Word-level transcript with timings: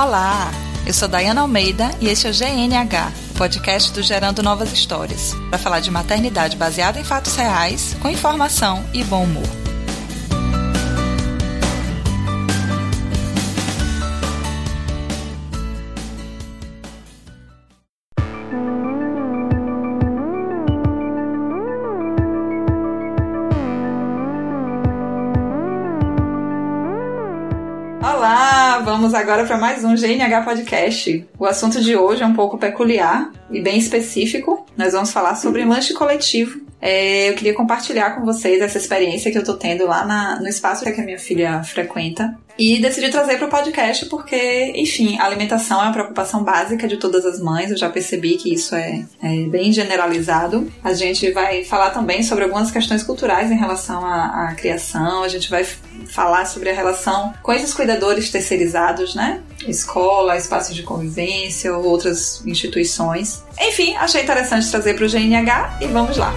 Olá, 0.00 0.52
eu 0.86 0.94
sou 0.94 1.08
Dayana 1.08 1.40
Almeida 1.40 1.90
e 2.00 2.06
este 2.06 2.28
é 2.28 2.30
o 2.30 2.32
GNH, 2.32 3.12
podcast 3.36 3.92
do 3.92 4.00
Gerando 4.00 4.44
Novas 4.44 4.72
Histórias, 4.72 5.34
para 5.50 5.58
falar 5.58 5.80
de 5.80 5.90
maternidade 5.90 6.56
baseada 6.56 7.00
em 7.00 7.04
fatos 7.04 7.34
reais, 7.34 7.96
com 8.00 8.08
informação 8.08 8.88
e 8.94 9.02
bom 9.02 9.24
humor. 9.24 9.67
Agora 29.28 29.44
para 29.44 29.58
mais 29.58 29.84
um 29.84 29.94
GNH 29.94 30.40
Podcast. 30.42 31.28
O 31.38 31.44
assunto 31.44 31.82
de 31.82 31.94
hoje 31.94 32.22
é 32.22 32.26
um 32.26 32.32
pouco 32.32 32.56
peculiar 32.56 33.30
e 33.50 33.60
bem 33.60 33.78
específico. 33.78 34.64
Nós 34.74 34.94
vamos 34.94 35.12
falar 35.12 35.34
sobre 35.34 35.66
lanche 35.66 35.92
coletivo. 35.92 36.62
É, 36.80 37.28
eu 37.28 37.34
queria 37.34 37.52
compartilhar 37.52 38.12
com 38.12 38.24
vocês 38.24 38.62
essa 38.62 38.78
experiência 38.78 39.30
que 39.30 39.36
eu 39.36 39.44
tô 39.44 39.52
tendo 39.52 39.84
lá 39.84 40.06
na, 40.06 40.40
no 40.40 40.48
espaço 40.48 40.82
que 40.82 40.98
a 40.98 41.04
minha 41.04 41.18
filha 41.18 41.62
frequenta. 41.62 42.38
E 42.58 42.80
decidi 42.80 43.08
trazer 43.08 43.36
para 43.36 43.46
o 43.46 43.50
podcast 43.50 44.06
porque, 44.06 44.72
enfim, 44.74 45.16
a 45.18 45.24
alimentação 45.24 45.80
é 45.80 45.84
uma 45.84 45.92
preocupação 45.92 46.42
básica 46.42 46.88
de 46.88 46.96
todas 46.96 47.24
as 47.24 47.38
mães. 47.38 47.70
Eu 47.70 47.76
já 47.76 47.88
percebi 47.88 48.36
que 48.36 48.52
isso 48.52 48.74
é, 48.74 49.04
é 49.22 49.42
bem 49.44 49.72
generalizado. 49.72 50.70
A 50.82 50.92
gente 50.92 51.30
vai 51.30 51.64
falar 51.64 51.90
também 51.90 52.22
sobre 52.22 52.44
algumas 52.44 52.70
questões 52.70 53.04
culturais 53.04 53.50
em 53.52 53.56
relação 53.56 54.04
à, 54.04 54.48
à 54.48 54.54
criação. 54.54 55.22
A 55.22 55.28
gente 55.28 55.48
vai 55.48 55.64
falar 56.08 56.46
sobre 56.46 56.70
a 56.70 56.74
relação 56.74 57.32
com 57.42 57.52
esses 57.52 57.72
cuidadores 57.72 58.30
terceirizados, 58.30 59.14
né? 59.14 59.40
Escola, 59.66 60.36
espaços 60.36 60.74
de 60.74 60.82
convivência 60.82 61.76
ou 61.76 61.84
outras 61.84 62.42
instituições. 62.44 63.42
Enfim, 63.60 63.94
achei 63.96 64.22
interessante 64.22 64.68
trazer 64.68 64.94
para 64.94 65.04
o 65.04 65.08
GNH 65.08 65.78
e 65.80 65.86
vamos 65.86 66.16
lá. 66.16 66.34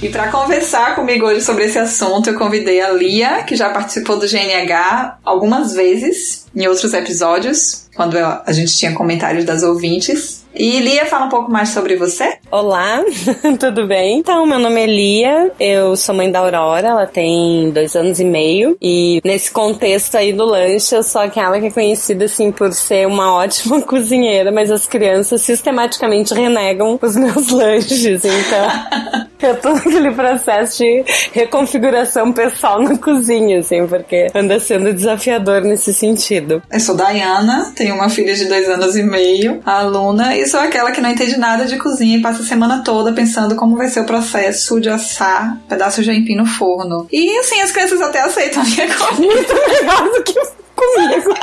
E 0.00 0.08
para 0.08 0.30
conversar 0.30 0.94
comigo 0.94 1.26
hoje 1.26 1.40
sobre 1.40 1.64
esse 1.64 1.76
assunto, 1.76 2.30
eu 2.30 2.38
convidei 2.38 2.80
a 2.80 2.92
Lia, 2.92 3.42
que 3.42 3.56
já 3.56 3.70
participou 3.70 4.16
do 4.16 4.28
GNH 4.28 5.18
algumas 5.24 5.72
vezes 5.72 6.46
em 6.58 6.66
outros 6.66 6.92
episódios, 6.92 7.88
quando 7.94 8.16
a 8.18 8.52
gente 8.52 8.76
tinha 8.76 8.92
comentários 8.92 9.44
das 9.44 9.62
ouvintes. 9.62 10.44
E 10.52 10.80
Lia, 10.80 11.06
fala 11.06 11.26
um 11.26 11.28
pouco 11.28 11.52
mais 11.52 11.68
sobre 11.68 11.94
você. 11.94 12.36
Olá, 12.50 13.04
tudo 13.60 13.86
bem? 13.86 14.18
Então, 14.18 14.44
meu 14.44 14.58
nome 14.58 14.82
é 14.82 14.86
Lia, 14.86 15.52
eu 15.60 15.96
sou 15.96 16.14
mãe 16.14 16.32
da 16.32 16.40
Aurora, 16.40 16.88
ela 16.88 17.06
tem 17.06 17.70
dois 17.70 17.94
anos 17.94 18.18
e 18.18 18.24
meio. 18.24 18.76
E 18.82 19.20
nesse 19.24 19.52
contexto 19.52 20.16
aí 20.16 20.32
do 20.32 20.44
lanche, 20.44 20.96
eu 20.96 21.02
sou 21.04 21.20
aquela 21.20 21.60
que 21.60 21.66
é 21.66 21.70
conhecida, 21.70 22.24
assim, 22.24 22.50
por 22.50 22.72
ser 22.72 23.06
uma 23.06 23.34
ótima 23.34 23.80
cozinheira, 23.86 24.50
mas 24.50 24.70
as 24.72 24.84
crianças 24.84 25.42
sistematicamente 25.42 26.34
renegam 26.34 26.98
os 27.00 27.14
meus 27.14 27.50
lanches, 27.52 28.24
então... 28.24 29.18
eu 29.40 29.54
tô 29.60 29.72
naquele 29.72 30.10
processo 30.10 30.78
de 30.78 31.04
reconfiguração 31.32 32.32
pessoal 32.32 32.82
na 32.82 32.98
cozinha, 32.98 33.60
assim, 33.60 33.86
porque 33.86 34.26
anda 34.34 34.58
sendo 34.58 34.92
desafiador 34.92 35.60
nesse 35.60 35.94
sentido. 35.94 36.47
Eu 36.70 36.80
sou 36.80 36.94
Dayana, 36.94 37.72
tenho 37.74 37.94
uma 37.94 38.08
filha 38.08 38.34
de 38.34 38.46
dois 38.46 38.68
anos 38.68 38.96
e 38.96 39.02
meio, 39.02 39.60
aluna, 39.64 40.36
e 40.36 40.46
sou 40.46 40.60
aquela 40.60 40.90
que 40.90 41.00
não 41.00 41.10
entende 41.10 41.36
nada 41.36 41.66
de 41.66 41.76
cozinha 41.76 42.18
e 42.18 42.22
passa 42.22 42.42
a 42.42 42.46
semana 42.46 42.82
toda 42.84 43.12
pensando 43.12 43.56
como 43.56 43.76
vai 43.76 43.88
ser 43.88 44.00
o 44.00 44.04
processo 44.04 44.80
de 44.80 44.88
assar 44.88 45.58
pedaços 45.68 46.04
de 46.04 46.10
aipim 46.10 46.36
no 46.36 46.46
forno. 46.46 47.06
E 47.10 47.38
assim, 47.38 47.60
as 47.60 47.70
crianças 47.70 48.00
até 48.00 48.20
aceitam 48.20 48.62
a 48.62 48.64
minha 48.64 48.94
comida. 48.94 49.34
Muito 49.34 49.54
melhor 49.54 50.10
do 50.10 50.22
que 50.22 50.34
comigo. 50.74 51.34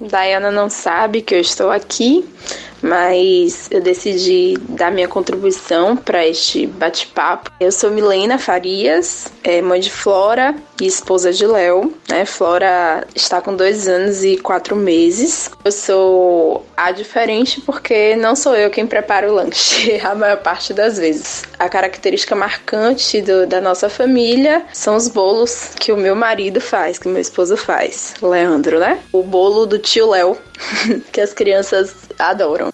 Diana 0.00 0.50
não 0.50 0.68
sabe 0.68 1.22
que 1.22 1.34
eu 1.34 1.40
estou 1.40 1.70
aqui, 1.70 2.24
mas 2.82 3.68
eu 3.70 3.80
decidi 3.80 4.58
dar 4.68 4.90
minha 4.90 5.06
contribuição 5.06 5.96
para 5.96 6.26
este 6.26 6.66
bate-papo. 6.66 7.50
Eu 7.60 7.70
sou 7.70 7.90
Milena 7.90 8.38
Farias, 8.38 9.28
é 9.44 9.62
mãe 9.62 9.80
de 9.80 9.90
Flora 9.90 10.54
e 10.82 10.86
esposa 10.86 11.32
de 11.32 11.46
Léo. 11.46 11.94
Né? 12.08 12.24
Flora 12.24 13.06
está 13.14 13.40
com 13.40 13.54
dois 13.54 13.86
anos 13.86 14.24
e 14.24 14.36
quatro 14.36 14.74
meses. 14.74 15.48
Eu 15.64 15.70
sou 15.70 16.66
a 16.76 16.90
diferente 16.90 17.60
porque 17.60 18.16
não 18.16 18.34
sou 18.34 18.56
eu 18.56 18.68
quem 18.68 18.84
prepara 18.84 19.30
o 19.30 19.34
lanche 19.34 20.00
a 20.02 20.14
maior 20.14 20.38
parte 20.38 20.74
das 20.74 20.98
vezes. 20.98 21.44
A 21.56 21.68
característica 21.68 22.34
marcante 22.34 23.22
do, 23.22 23.46
da 23.46 23.60
nossa 23.60 23.88
família 23.88 24.64
são 24.72 24.96
os 24.96 25.06
bolos 25.06 25.70
que 25.78 25.92
o 25.92 25.96
meu 25.96 26.16
marido 26.16 26.60
faz, 26.60 26.98
que 26.98 27.06
meu 27.06 27.22
esposo 27.22 27.56
faz, 27.56 28.14
Leandro, 28.20 28.80
né? 28.80 28.98
O 29.12 29.22
bolo 29.22 29.66
do 29.66 29.78
tio 29.78 30.10
Léo, 30.10 30.36
que 31.12 31.20
as 31.20 31.32
crianças 31.32 31.94
adoram. 32.18 32.72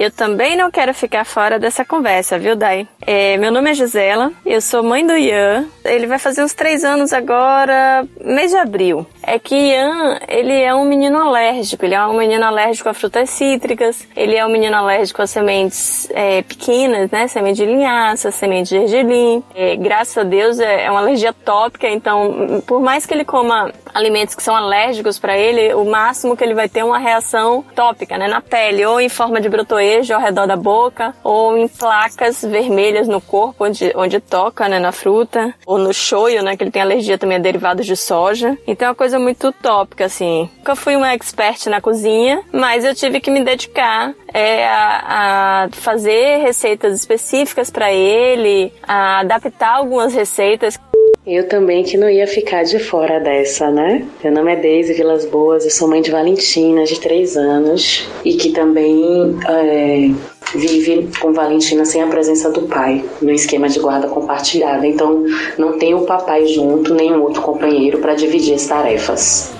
Eu 0.00 0.10
também 0.10 0.56
não 0.56 0.70
quero 0.70 0.94
ficar 0.94 1.26
fora 1.26 1.58
dessa 1.58 1.84
conversa, 1.84 2.38
viu, 2.38 2.56
Dai? 2.56 2.88
É, 3.02 3.36
meu 3.36 3.52
nome 3.52 3.70
é 3.70 3.74
Gisela, 3.74 4.32
eu 4.46 4.58
sou 4.62 4.82
mãe 4.82 5.06
do 5.06 5.14
Ian. 5.14 5.66
Ele 5.84 6.06
vai 6.06 6.18
fazer 6.18 6.42
uns 6.42 6.54
três 6.54 6.84
anos 6.84 7.12
agora, 7.12 8.08
mês 8.18 8.50
de 8.50 8.56
abril. 8.56 9.06
É 9.22 9.38
que 9.38 9.54
Ian, 9.54 10.18
ele 10.26 10.58
é 10.58 10.74
um 10.74 10.86
menino 10.86 11.18
alérgico. 11.18 11.84
Ele 11.84 11.94
é 11.94 12.06
um 12.06 12.16
menino 12.16 12.42
alérgico 12.46 12.88
a 12.88 12.94
frutas 12.94 13.28
cítricas. 13.28 14.08
Ele 14.16 14.34
é 14.34 14.46
um 14.46 14.48
menino 14.48 14.74
alérgico 14.74 15.20
a 15.20 15.26
sementes 15.26 16.08
é, 16.14 16.40
pequenas, 16.40 17.10
né? 17.10 17.28
Semente 17.28 17.56
de 17.56 17.66
linhaça, 17.66 18.30
semente 18.30 18.70
de 18.70 18.86
gergelim. 18.86 19.44
É, 19.54 19.76
graças 19.76 20.16
a 20.16 20.22
Deus 20.22 20.58
é, 20.58 20.86
é 20.86 20.90
uma 20.90 21.00
alergia 21.00 21.34
tópica, 21.34 21.86
então 21.86 22.62
por 22.66 22.80
mais 22.80 23.04
que 23.04 23.12
ele 23.12 23.24
coma 23.24 23.70
alimentos 23.94 24.34
que 24.34 24.42
são 24.42 24.54
alérgicos 24.54 25.18
para 25.18 25.36
ele, 25.36 25.74
o 25.74 25.84
máximo 25.84 26.36
que 26.36 26.42
ele 26.42 26.54
vai 26.54 26.68
ter 26.68 26.80
é 26.80 26.84
uma 26.84 26.98
reação 26.98 27.64
tópica, 27.74 28.16
né? 28.16 28.26
Na 28.26 28.40
pele, 28.40 28.84
ou 28.86 29.00
em 29.00 29.08
forma 29.08 29.40
de 29.40 29.48
brotoeira 29.48 30.00
ao 30.14 30.20
redor 30.20 30.46
da 30.46 30.56
boca 30.56 31.14
ou 31.22 31.56
em 31.56 31.68
placas 31.68 32.42
vermelhas 32.42 33.08
no 33.08 33.20
corpo 33.20 33.64
onde, 33.64 33.92
onde 33.94 34.20
toca, 34.20 34.68
né, 34.68 34.78
na 34.78 34.92
fruta, 34.92 35.54
ou 35.66 35.78
no 35.78 35.92
shoyu, 35.92 36.42
né, 36.42 36.56
que 36.56 36.62
ele 36.62 36.70
tem 36.70 36.80
alergia 36.80 37.18
também 37.18 37.36
a 37.36 37.40
derivados 37.40 37.84
de 37.86 37.96
soja. 37.96 38.56
Então 38.66 38.86
é 38.86 38.90
uma 38.90 38.94
coisa 38.94 39.18
muito 39.18 39.48
utópica, 39.48 40.06
assim. 40.06 40.48
Nunca 40.58 40.76
fui 40.76 40.96
uma 40.96 41.12
expert 41.12 41.66
na 41.66 41.80
cozinha, 41.80 42.42
mas 42.52 42.84
eu 42.84 42.94
tive 42.94 43.20
que 43.20 43.30
me 43.30 43.44
dedicar 43.44 44.14
é, 44.32 44.66
a, 44.66 45.64
a 45.64 45.68
fazer 45.72 46.38
receitas 46.38 46.94
específicas 46.94 47.70
para 47.70 47.92
ele, 47.92 48.72
a 48.86 49.20
adaptar 49.20 49.76
algumas 49.76 50.14
receitas. 50.14 50.78
Eu 51.26 51.46
também 51.46 51.82
que 51.82 51.98
não 51.98 52.08
ia 52.08 52.26
ficar 52.26 52.64
de 52.64 52.78
fora 52.78 53.20
dessa, 53.20 53.70
né? 53.70 54.06
Meu 54.24 54.32
nome 54.32 54.52
é 54.52 54.56
Deise 54.56 54.94
Vilas 54.94 55.26
Boas, 55.26 55.64
eu 55.64 55.70
sou 55.70 55.86
mãe 55.86 56.00
de 56.00 56.10
Valentina, 56.10 56.84
de 56.84 56.98
3 56.98 57.36
anos, 57.36 58.08
e 58.24 58.34
que 58.34 58.52
também 58.52 59.36
é, 59.46 60.10
vive 60.54 61.10
com 61.20 61.34
Valentina 61.34 61.84
sem 61.84 62.02
a 62.02 62.06
presença 62.06 62.50
do 62.50 62.62
pai, 62.62 63.04
no 63.20 63.30
esquema 63.30 63.68
de 63.68 63.78
guarda 63.78 64.08
compartilhada. 64.08 64.86
Então, 64.86 65.22
não 65.58 65.78
tem 65.78 65.94
o 65.94 66.06
papai 66.06 66.46
junto, 66.46 66.94
nem 66.94 67.14
outro 67.14 67.42
companheiro 67.42 67.98
para 67.98 68.14
dividir 68.14 68.54
as 68.54 68.66
tarefas. 68.66 69.59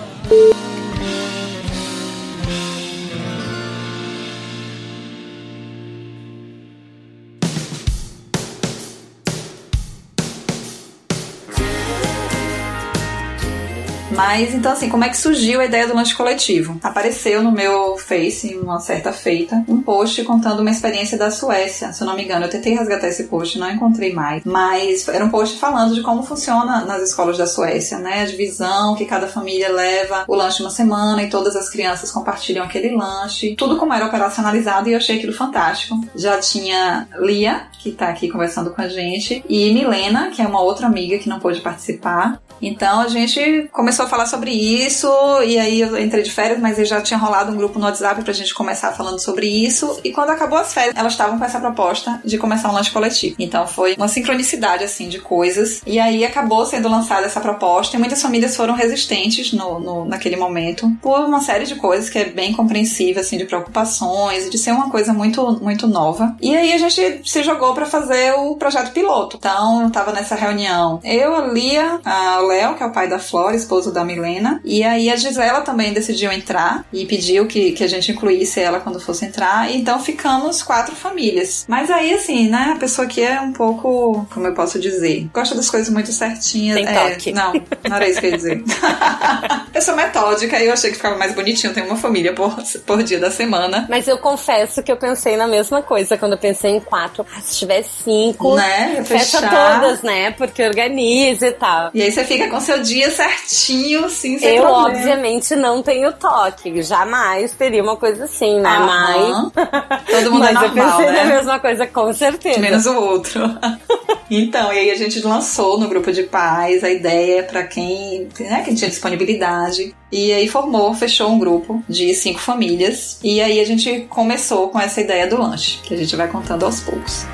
Mas 14.21 14.53
então, 14.55 14.73
assim, 14.73 14.91
como 14.91 15.03
é 15.03 15.09
que 15.09 15.17
surgiu 15.17 15.63
a 15.63 15.65
ideia 15.65 15.87
do 15.87 15.95
lanche 15.95 16.15
coletivo? 16.15 16.79
Apareceu 16.83 17.43
no 17.43 17.51
meu 17.51 17.97
Face, 17.97 18.55
uma 18.55 18.79
certa 18.79 19.15
feita, 19.15 19.65
um 19.67 19.81
post 19.81 20.23
contando 20.25 20.61
uma 20.61 20.71
experiência 20.71 21.17
da 21.17 21.31
Suécia. 21.31 21.91
Se 21.95 22.03
eu 22.03 22.07
não 22.07 22.15
me 22.15 22.25
engano, 22.25 22.45
eu 22.45 22.51
tentei 22.51 22.75
resgatar 22.75 23.09
esse 23.09 23.25
post, 23.25 23.59
não 23.59 23.71
encontrei 23.71 24.13
mais. 24.13 24.45
Mas 24.45 25.09
era 25.09 25.25
um 25.25 25.31
post 25.31 25.59
falando 25.59 25.95
de 25.95 26.03
como 26.03 26.23
funciona 26.23 26.85
nas 26.85 27.01
escolas 27.01 27.39
da 27.39 27.47
Suécia, 27.47 27.99
né? 27.99 28.21
A 28.21 28.27
divisão 28.27 28.95
que 28.95 29.07
cada 29.07 29.27
família 29.27 29.73
leva 29.73 30.27
o 30.29 30.35
lanche 30.35 30.61
uma 30.61 30.71
semana 30.71 31.23
e 31.23 31.31
todas 31.31 31.57
as 31.57 31.71
crianças 31.71 32.11
compartilham 32.11 32.63
aquele 32.63 32.95
lanche. 32.95 33.57
Tudo 33.57 33.79
como 33.79 33.95
era 33.95 34.05
operacionalizado 34.05 34.91
e 34.91 34.93
eu 34.93 34.99
achei 34.99 35.17
aquilo 35.17 35.33
fantástico. 35.33 35.99
Já 36.15 36.39
tinha 36.39 37.09
Lia, 37.21 37.69
que 37.79 37.91
tá 37.91 38.11
aqui 38.11 38.29
conversando 38.29 38.71
com 38.71 38.83
a 38.83 38.89
gente, 38.89 39.43
e 39.49 39.73
Milena, 39.73 40.31
que 40.31 40.43
é 40.43 40.47
uma 40.47 40.61
outra 40.61 40.87
amiga 40.87 41.17
que 41.17 41.29
não 41.29 41.41
pôde 41.41 41.63
participar. 41.63 42.39
Então 42.61 43.01
a 43.01 43.09
gente 43.09 43.69
começou 43.73 44.05
a 44.05 44.09
falar 44.11 44.27
sobre 44.27 44.51
isso, 44.51 45.09
e 45.45 45.59
aí 45.59 45.81
eu 45.81 45.99
entrei 45.99 46.23
de 46.23 46.31
férias, 46.31 46.61
mas 46.61 46.77
já 46.89 47.01
tinha 47.01 47.19
rolado 47.19 47.53
um 47.53 47.57
grupo 47.57 47.79
no 47.79 47.87
WhatsApp 47.87 48.23
pra 48.23 48.33
gente 48.33 48.53
começar 48.55 48.93
falando 48.93 49.21
sobre 49.21 49.47
isso. 49.47 50.01
E 50.05 50.11
quando 50.11 50.31
acabou 50.31 50.59
as 50.59 50.75
férias, 50.75 50.95
elas 50.97 51.13
estavam 51.13 51.39
com 51.39 51.45
essa 51.45 51.61
proposta 51.61 52.21
de 52.25 52.37
começar 52.37 52.69
um 52.69 52.75
lanche 52.75 52.91
coletivo. 52.91 53.37
Então 53.39 53.67
foi 53.67 53.95
uma 53.95 54.09
sincronicidade, 54.09 54.85
assim, 54.85 55.09
de 55.09 55.19
coisas. 55.19 55.81
E 55.87 55.99
aí 55.99 56.25
acabou 56.25 56.67
sendo 56.67 56.89
lançada 56.89 57.27
essa 57.27 57.41
proposta, 57.41 57.97
e 57.97 58.01
muitas 58.01 58.21
famílias 58.21 58.57
foram 58.57 58.75
resistentes 58.75 59.53
no, 59.53 59.79
no 59.79 60.05
naquele 60.05 60.37
momento, 60.37 60.91
por 61.01 61.21
uma 61.21 61.41
série 61.41 61.65
de 61.65 61.77
coisas 61.77 62.11
que 62.11 62.19
é 62.19 62.25
bem 62.25 62.53
compreensível, 62.53 63.21
assim, 63.21 63.39
de 63.39 63.45
preocupações 63.45 64.51
de 64.51 64.59
ser 64.59 64.73
uma 64.73 64.91
coisa 64.91 65.13
muito, 65.13 65.59
muito 65.63 65.87
nova. 65.87 66.35
E 66.41 66.57
aí 66.57 66.73
a 66.73 66.79
gente 66.79 67.23
se 67.25 67.43
jogou 67.43 67.75
para 67.75 67.87
fazer 67.87 68.35
o 68.35 68.57
projeto 68.57 68.93
piloto. 68.93 69.37
Então, 69.37 69.83
eu 69.83 69.91
tava 69.91 70.13
nessa 70.13 70.35
reunião. 70.35 71.01
Eu, 71.05 71.35
a 71.37 71.47
Lia, 71.47 72.01
a, 72.05 72.39
Léo, 72.41 72.75
que 72.75 72.83
é 72.83 72.87
o 72.87 72.93
pai 72.93 73.09
da 73.09 73.19
Flora, 73.19 73.57
esposo 73.57 73.93
da 73.93 74.00
Milena, 74.05 74.61
e 74.65 74.83
aí 74.83 75.11
a 75.11 75.17
Gisela 75.17 75.61
também 75.63 75.93
decidiu 75.93 76.33
entrar 76.33 76.85
e 76.93 77.05
pediu 77.07 77.47
que, 77.47 77.73
que 77.73 77.85
a 77.85 77.89
gente 77.89 78.13
incluísse 78.13 78.61
ela 78.61 78.81
quando 78.81 79.01
fosse 79.01 79.25
entrar. 79.25 79.71
Então 79.71 80.01
ficamos 80.01 80.63
quatro 80.63 80.95
famílias. 80.95 81.65
Mas 81.69 81.91
aí, 81.91 82.15
assim, 82.15 82.49
né, 82.49 82.73
a 82.75 82.79
pessoa 82.79 83.07
que 83.07 83.23
é 83.23 83.41
um 83.41 83.53
pouco, 83.53 84.27
como 84.33 84.47
eu 84.47 84.55
posso 84.55 84.79
dizer, 84.79 85.29
gosta 85.33 85.55
das 85.55 85.71
coisas 85.71 85.93
muito 85.93 86.13
certinhas. 86.13 86.77
Tem 86.77 86.87
é, 86.87 87.11
toque. 87.11 87.33
Não, 87.33 87.53
não 87.89 87.97
era 87.97 88.09
isso 88.09 88.21
que 88.21 88.27
eu 88.27 88.31
ia 88.31 88.37
dizer. 88.37 88.63
eu 89.75 89.83
sou 89.83 89.97
metódica 89.97 90.61
e 90.61 90.67
eu 90.67 90.73
achei 90.73 90.91
que 90.91 90.97
ficava 90.97 91.17
mais 91.17 91.35
bonitinho 91.35 91.73
ter 91.73 91.83
uma 91.83 91.97
família 91.97 92.33
por, 92.33 92.57
por 92.87 93.03
dia 93.03 93.19
da 93.19 93.31
semana. 93.31 93.87
Mas 93.89 94.07
eu 94.09 94.19
confesso 94.19 94.83
que 94.83 94.91
eu 94.91 94.97
pensei 94.97 95.37
na 95.37 95.47
mesma 95.47 95.83
coisa 95.83 96.17
quando 96.17 96.33
eu 96.33 96.39
pensei 96.39 96.73
em 96.73 96.81
quatro. 96.81 97.27
Ah, 97.37 97.41
se 97.41 97.59
tiver 97.59 97.83
cinco, 97.83 98.55
Né? 98.57 99.03
fecha 99.05 99.41
todas, 99.41 100.03
né? 100.03 100.31
Porque 100.33 100.63
organiza 100.63 101.49
e 101.49 101.53
tal. 101.53 101.91
E 101.95 102.03
aí 102.03 102.13
você 102.13 102.25
fica 102.25 102.49
com 102.49 102.61
seu 102.61 102.83
dia 102.83 103.11
certinho, 103.11 103.90
assim, 103.99 104.39
sem 104.39 104.57
Eu, 104.57 104.63
problema. 104.63 104.89
obviamente, 104.89 105.55
não 105.57 105.83
tenho 105.83 106.13
toque. 106.13 106.83
Jamais 106.83 107.53
teria 107.53 107.83
uma 107.83 107.97
coisa 107.97 108.25
assim, 108.25 108.61
né? 108.61 108.69
Aham. 108.69 109.53
Mas. 109.55 110.07
Todo 110.07 110.33
mundo 110.33 110.45
é 110.47 110.53
Mas 110.53 110.63
eu 110.63 110.69
normal, 110.75 110.97
pensei 110.99 111.13
né? 111.13 111.25
na 111.25 111.35
mesma 111.37 111.59
coisa, 111.59 111.87
com 111.87 112.13
certeza. 112.13 112.59
Menos 112.59 112.87
o 112.87 112.95
outro. 112.95 113.43
então, 114.31 114.73
e 114.73 114.79
aí 114.79 114.91
a 114.91 114.97
gente 114.97 115.21
lançou 115.21 115.79
no 115.79 115.89
grupo 115.89 116.13
de 116.13 116.23
pais 116.25 116.83
a 116.85 116.91
ideia 116.91 117.43
para 117.43 117.65
quem, 117.65 118.29
né, 118.39 118.63
quem 118.65 118.75
tinha 118.75 118.89
disponibilidade. 118.91 119.95
E 120.13 120.33
aí 120.33 120.49
formou, 120.49 120.93
fechou 120.95 121.29
um 121.29 121.39
grupo 121.39 121.83
de 121.89 122.15
cinco 122.15 122.41
famílias. 122.41 123.19
E 123.23 123.41
aí 123.41 123.61
a 123.61 123.65
gente 123.65 124.07
começou 124.09 124.69
com 124.69 124.79
essa 124.81 125.01
ideia 125.01 125.27
do 125.27 125.39
lanche, 125.41 125.79
que 125.83 125.95
a 125.95 125.97
gente 125.97 126.15
vai 126.17 126.29
contando 126.29 126.65
aos 126.65 126.81
poucos. 126.81 127.25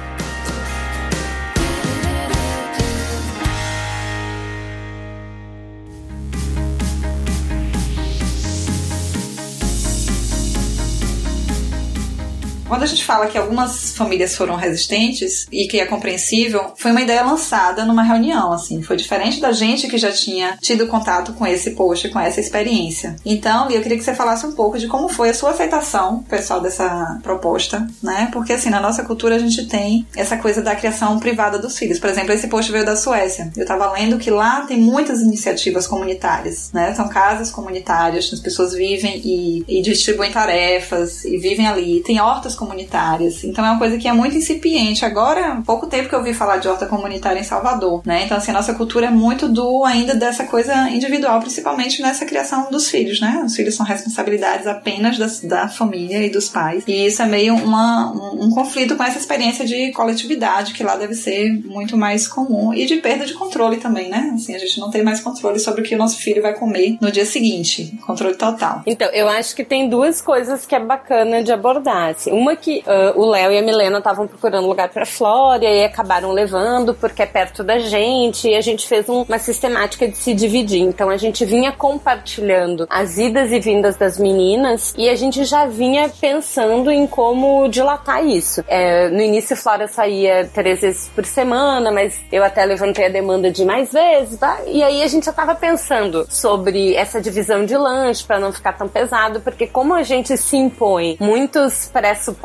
Quando 12.69 12.83
a 12.83 12.87
gente 12.87 13.05
fala 13.05 13.29
que 13.29 13.39
algumas 13.39 13.93
famílias 13.93 14.35
foram 14.35 14.57
resistentes 14.57 15.47
e 15.53 15.69
que 15.69 15.79
é 15.79 15.87
compreensível, 15.87 16.73
foi 16.77 16.91
uma 16.91 17.01
ideia 17.01 17.23
lançada 17.23 17.85
numa 17.85 18.03
reunião, 18.03 18.53
assim. 18.53 18.83
Foi 18.83 18.97
diferente 18.97 19.41
da 19.41 19.53
gente 19.53 19.87
que 19.87 19.97
já 19.97 20.11
tinha 20.11 20.59
tido 20.61 20.89
contato 20.89 21.33
com 21.35 21.47
esse 21.47 21.71
post, 21.73 22.09
com 22.09 22.19
essa 22.19 22.41
experiência. 22.41 23.15
Então, 23.25 23.71
eu 23.71 23.81
queria 23.81 23.97
que 23.97 24.03
você 24.03 24.15
falasse 24.15 24.45
um 24.45 24.53
pouco 24.53 24.79
de 24.79 24.89
como 24.89 25.09
foi 25.09 25.31
a 25.31 25.35
sua 25.35 25.51
aceitação, 25.51 26.25
pessoal, 26.25 26.61
dessa 26.61 27.21
proposta, 27.23 27.87
né? 28.03 28.29
Porque, 28.33 28.53
assim, 28.53 28.69
na 28.69 28.81
nossa 28.81 29.05
cultura 29.05 29.37
a 29.37 29.39
gente 29.39 29.67
tem 29.67 30.05
essa 30.17 30.37
coisa 30.37 30.61
da 30.61 30.75
criação 30.75 31.21
privada 31.21 31.61
dos 31.61 31.79
filhos. 31.79 32.01
Por 32.01 32.11
exemplo, 32.11 32.33
esse 32.33 32.49
post 32.49 32.73
veio 32.73 32.85
da 32.85 32.97
Suécia. 32.97 33.53
Eu 33.57 33.65
tava 33.65 33.93
lendo 33.93 34.19
que 34.19 34.31
lá 34.31 34.63
tem 34.63 34.77
muitas 34.77 35.21
iniciativas 35.21 35.87
comunitárias, 35.87 36.71
né? 36.73 36.93
São 36.95 37.09
casas 37.09 37.49
comunitárias, 37.49 38.29
as 38.33 38.41
pessoas 38.41 38.75
vivem 38.75 39.23
e, 39.25 39.65
e 39.69 39.83
distribuem 39.83 40.33
tarefas 40.33 41.25
e 41.25 41.39
vivem 41.39 41.69
ali. 41.69 42.03
Tem 42.03 42.21
hortas 42.21 42.56
comunitárias. 42.57 43.45
Então 43.45 43.65
é 43.65 43.71
uma 43.71 43.79
coisa 43.79 43.97
que 43.99 44.09
é 44.09 44.13
muito 44.13 44.37
incipiente. 44.37 45.05
Agora, 45.05 45.63
pouco 45.65 45.87
tempo 45.87 46.09
que 46.09 46.15
eu 46.15 46.19
ouvi 46.19 46.35
falar 46.35 46.57
de 46.57 46.69
horta 46.69 46.87
comunitária 46.87 47.39
em 47.39 47.45
Salvador, 47.45 48.03
né? 48.05 48.25
Então, 48.25 48.37
assim, 48.37 48.51
a 48.51 48.55
nossa 48.55 48.75
cultura 48.75 49.07
é 49.07 49.11
muito 49.11 49.49
do 49.49 49.85
ainda 49.85 50.15
dessa 50.15 50.45
coisa 50.45 50.89
individual, 50.91 51.41
principalmente 51.41 52.03
nessa 52.03 52.25
criação 52.25 52.71
dos 52.71 52.89
filhos, 52.89 53.21
né? 53.21 53.43
Os 53.45 53.55
filhos 53.55 53.75
são 53.75 53.85
responsabilidades 53.85 54.67
apenas 54.67 55.19
das, 55.19 55.41
da 55.41 55.69
família 55.69 56.25
e 56.25 56.31
dos 56.31 56.49
pais. 56.49 56.85
E 56.87 57.07
isso 57.07 57.23
é 57.23 57.27
meio 57.27 57.55
uma, 57.55 58.13
um, 58.13 58.47
um 58.47 58.51
conflito 58.51 58.97
com 58.97 59.03
essa 59.03 59.19
experiência 59.19 59.65
de 59.65 59.93
coletividade, 59.93 60.73
que 60.73 60.83
lá 60.83 60.97
deve 60.97 61.15
ser 61.15 61.53
muito 61.65 61.97
mais 61.97 62.27
comum, 62.27 62.73
e 62.73 62.87
de 62.87 62.97
perda 62.97 63.27
de 63.27 63.35
controle 63.35 63.77
também, 63.77 64.09
né? 64.09 64.33
Assim, 64.35 64.55
a 64.55 64.59
gente 64.59 64.79
não 64.79 64.91
tem 64.91 65.03
mais 65.03 65.21
controle 65.21 65.59
sobre 65.59 65.83
o 65.83 65.85
que 65.85 65.95
o 65.95 65.99
nosso 65.99 66.19
filho 66.19 66.43
vai 66.43 66.55
comer 66.55 66.97
no 67.01 67.11
dia 67.11 67.25
seguinte. 67.25 67.99
Controle 68.07 68.35
total. 68.35 68.83
Então, 68.87 69.09
eu 69.13 69.29
acho 69.29 69.55
que 69.55 69.65
tem 69.65 69.89
duas 69.89 70.21
coisas 70.21 70.67
que 70.67 70.75
é 70.75 70.81
bacana 70.81 71.43
de 71.43 71.53
abordar. 71.53 72.11
Assim. 72.11 72.33
Uma 72.33 72.46
que 72.55 72.85
ah, 72.87 73.13
o 73.17 73.25
Léo 73.31 73.51
e 73.51 73.59
a 73.59 73.63
Milena 73.63 73.99
estavam 73.99 74.27
procurando 74.27 74.69
lugar 74.69 74.89
pra 74.91 75.07
Flora 75.07 75.65
e 75.65 75.85
acabaram 75.85 76.31
levando 76.33 76.95
porque 76.95 77.23
é 77.23 77.27
perto 77.27 77.65
da 77.65 77.79
gente 77.79 78.49
e 78.49 78.55
a 78.55 78.61
gente 78.61 78.87
fez 78.87 79.09
um- 79.09 79.23
uma 79.23 79.39
sistemática 79.39 80.07
de 80.07 80.17
se 80.17 80.35
dividir. 80.35 80.83
Então 80.83 81.09
a 81.11 81.17
gente 81.17 81.45
vinha 81.45 81.73
compartilhando 81.73 82.87
as 82.91 83.17
idas 83.19 83.51
e 83.53 83.59
vindas 83.59 83.97
das 83.97 84.19
meninas 84.19 84.95
e 84.97 85.09
a 85.09 85.15
gente 85.17 85.45
já 85.45 85.67
vinha 85.67 86.09
pensando 86.21 86.91
em 86.91 87.07
como 87.07 87.69
dilatar 87.69 88.25
isso. 88.25 88.63
É, 88.69 89.09
no 89.09 89.21
início 89.21 89.57
Flora 89.57 89.89
saía 89.89 90.49
três 90.53 90.81
vezes 90.81 91.09
por 91.15 91.25
semana, 91.25 91.91
mas 91.91 92.21
eu 92.31 92.45
até 92.45 92.65
levantei 92.65 93.07
a 93.07 93.09
demanda 93.09 93.51
de 93.51 93.65
mais 93.65 93.93
vezes, 93.93 94.39
tá? 94.39 94.59
E 94.67 94.83
aí 94.83 95.03
a 95.03 95.09
gente 95.09 95.25
já 95.27 95.33
tava 95.33 95.55
pensando 95.55 96.27
sobre 96.29 96.95
essa 96.95 97.21
divisão 97.21 97.65
de 97.65 97.77
lanche 97.77 98.25
para 98.25 98.39
não 98.39 98.53
ficar 98.53 98.73
tão 98.75 98.89
pesado, 98.89 99.41
porque 99.41 99.67
como 99.67 99.95
a 99.95 100.03
gente 100.03 100.37
se 100.37 100.57
impõe 100.57 101.17
muitos 101.21 101.87
pressupostos, 101.93 102.36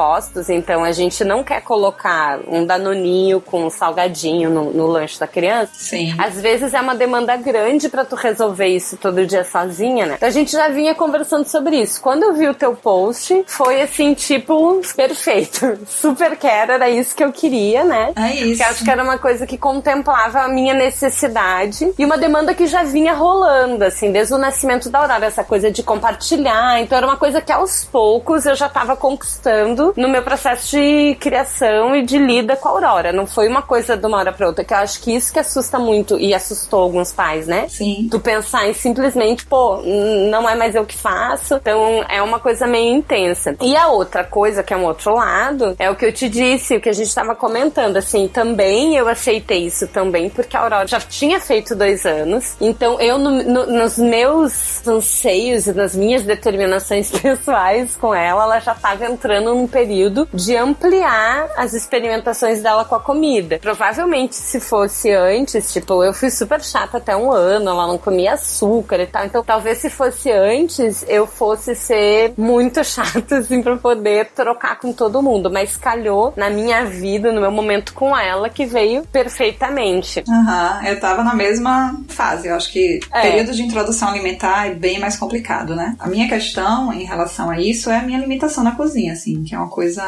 então 0.50 0.84
a 0.84 0.92
gente 0.92 1.24
não 1.24 1.44
quer 1.44 1.62
colocar 1.62 2.40
um 2.48 2.66
danoninho 2.66 3.42
com 3.42 3.66
um 3.66 3.70
salgadinho 3.70 4.50
no, 4.50 4.72
no 4.72 4.88
lanche 4.88 5.20
da 5.20 5.28
criança. 5.28 5.72
Sim. 5.74 6.14
Às 6.18 6.40
vezes 6.42 6.74
é 6.74 6.82
uma 6.82 6.96
demanda 6.96 7.36
grande 7.38 7.90
pra 7.90 8.06
tu 8.06 8.16
resolver 8.16 8.68
isso 8.68 8.98
todo 8.98 9.26
dia 9.26 9.44
sozinha, 9.44 10.06
né? 10.06 10.14
Então 10.16 10.28
a 10.28 10.32
gente 10.32 10.52
já 10.52 10.70
vinha 10.70 10.96
conversando 10.96 11.46
sobre 11.46 11.82
isso. 11.82 12.02
Quando 12.02 12.24
eu 12.24 12.34
vi 12.34 12.48
o 12.48 12.54
teu 12.54 12.76
post, 12.76 13.44
foi 13.48 13.82
assim, 13.82 14.14
tipo, 14.14 14.82
perfeito. 14.96 15.80
Super 15.88 16.38
quero, 16.38 16.74
era 16.74 16.90
isso 16.90 17.16
que 17.16 17.24
eu 17.24 17.32
queria, 17.32 17.84
né? 17.84 18.14
É 18.16 18.36
isso. 18.36 18.48
Porque 18.50 18.64
acho 18.64 18.84
que 18.84 18.92
era 18.92 19.04
uma 19.04 19.18
coisa 19.18 19.46
que 19.46 19.58
contemplava 19.58 20.42
a 20.42 20.48
minha 20.48 20.74
necessidade 20.74 21.92
e 21.98 22.06
uma 22.06 22.18
demanda 22.18 22.54
que 22.54 22.68
já 22.68 22.84
vinha 22.84 23.14
rolando, 23.14 23.84
assim, 23.84 24.12
desde 24.12 24.34
o 24.34 24.38
nascimento 24.38 24.90
da 24.90 25.00
Aurora, 25.00 25.26
essa 25.26 25.44
coisa 25.44 25.72
de 25.72 25.84
compartilhar. 25.84 26.80
Então 26.82 26.98
era 26.98 27.08
uma 27.08 27.18
coisa 27.18 27.42
que 27.42 27.52
aos 27.52 27.84
poucos 27.84 28.46
eu 28.46 28.56
já 28.56 28.70
tava 28.70 28.96
conquistando 28.96 29.81
no 29.98 30.08
meu 30.10 30.22
processo 30.24 30.72
de 30.72 31.16
criação 31.20 31.96
e 31.96 32.04
de 32.04 32.18
lida 32.18 32.56
com 32.56 32.68
a 32.70 32.72
Aurora. 32.72 33.12
Não 33.12 33.26
foi 33.26 33.48
uma 33.48 33.62
coisa 33.62 33.96
de 33.98 34.06
uma 34.06 34.18
hora 34.18 34.32
pra 34.32 34.48
outra, 34.48 34.64
que 34.64 34.74
eu 34.74 34.78
acho 34.78 35.02
que 35.02 35.16
isso 35.16 35.32
que 35.34 35.40
assusta 35.40 35.78
muito 35.80 36.18
e 36.20 36.34
assustou 36.34 36.82
alguns 36.82 37.12
pais, 37.12 37.48
né? 37.48 37.68
Sim. 37.70 38.08
Tu 38.10 38.20
pensar 38.20 38.68
em 38.68 38.74
simplesmente, 38.74 39.46
pô, 39.46 39.82
não 40.30 40.48
é 40.50 40.56
mais 40.56 40.76
eu 40.76 40.86
que 40.86 40.98
faço. 40.98 41.56
Então 41.56 42.04
é 42.10 42.22
uma 42.22 42.40
coisa 42.40 42.68
meio 42.68 42.96
intensa. 42.96 43.56
E 43.62 43.76
a 43.76 43.88
outra 43.88 44.24
coisa, 44.24 44.64
que 44.64 44.74
é 44.74 44.78
um 44.78 44.86
outro 44.86 45.14
lado, 45.16 45.76
é 45.80 45.90
o 45.90 45.96
que 45.96 46.06
eu 46.06 46.14
te 46.14 46.28
disse, 46.30 46.76
o 46.76 46.82
que 46.82 46.90
a 46.90 46.94
gente 46.94 47.14
tava 47.14 47.36
comentando. 47.36 47.98
Assim, 47.98 48.28
também 48.28 48.96
eu 48.96 49.08
aceitei 49.08 49.66
isso 49.66 49.88
também, 49.88 50.30
porque 50.30 50.56
a 50.56 50.62
Aurora 50.62 50.88
já 50.88 51.00
tinha 51.00 51.40
feito 51.40 51.76
dois 51.76 52.06
anos. 52.06 52.56
Então 52.60 53.00
eu, 53.00 53.18
no- 53.18 53.44
no- 53.44 53.66
nos 53.68 53.98
meus 53.98 54.86
anseios 54.88 55.68
e 55.68 55.74
nas 55.74 55.96
minhas 55.96 56.24
determinações 56.24 57.10
pessoais 57.20 57.96
com 57.96 58.14
ela, 58.14 58.44
ela 58.44 58.60
já 58.60 58.74
tava 58.74 59.06
entrando 59.06 59.54
num 59.54 59.68
período 59.72 60.28
de 60.34 60.56
ampliar 60.56 61.48
as 61.58 61.74
experimentações 61.74 62.62
dela 62.62 62.86
com 62.86 62.96
a 62.96 63.00
comida. 63.00 63.58
Provavelmente, 63.60 64.36
se 64.36 64.60
fosse 64.60 65.12
antes, 65.12 65.72
tipo, 65.72 66.04
eu 66.04 66.14
fui 66.14 66.30
super 66.30 66.62
chata 66.62 66.98
até 66.98 67.16
um 67.16 67.32
ano, 67.32 67.70
ela 67.70 67.88
não 67.88 67.98
comia 67.98 68.34
açúcar 68.34 69.00
e 69.00 69.08
tal. 69.08 69.26
Então, 69.26 69.44
talvez 69.44 69.78
se 69.80 69.90
fosse 69.90 70.32
antes, 70.32 71.04
eu 71.08 71.26
fosse 71.26 71.74
ser 71.76 72.34
muito 72.38 72.84
chata, 72.86 73.38
assim, 73.38 73.62
pra 73.62 73.78
poder 73.78 74.28
trocar 74.36 74.80
com 74.80 74.92
todo 74.94 75.22
mundo. 75.22 75.50
Mas 75.50 75.78
calhou 75.78 76.34
na 76.36 76.50
minha 76.50 76.86
vida, 76.86 77.32
no 77.32 77.42
meu 77.42 77.52
momento 77.52 77.94
com 77.94 78.16
ela, 78.18 78.50
que 78.50 78.66
veio 78.66 79.04
perfeitamente. 79.12 80.24
Aham, 80.30 80.82
eu 80.86 81.00
tava 81.00 81.24
na 81.24 81.34
mesma 81.34 81.96
fase. 82.10 82.48
Eu 82.48 82.56
acho 82.56 82.72
que 82.72 83.00
É. 83.14 83.22
período 83.22 83.52
de 83.54 83.64
introdução 83.64 84.10
alimentar 84.10 84.68
é 84.68 84.74
bem 84.74 85.00
mais 85.00 85.18
complicado, 85.18 85.76
né? 85.76 85.96
A 86.00 86.08
minha 86.08 86.28
questão 86.28 86.92
em 86.94 87.04
relação 87.06 87.50
a 87.50 87.60
isso 87.60 87.90
é 87.90 87.98
a 87.98 88.02
minha 88.04 88.20
limitação 88.20 88.64
na 88.64 88.72
cozinha, 88.76 89.14
assim, 89.14 89.44
que 89.44 89.56
é 89.56 89.60
uma 89.62 89.70
coisa 89.70 90.04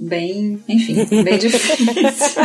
bem, 0.00 0.62
enfim, 0.68 1.22
bem 1.22 1.38
difícil. 1.38 2.42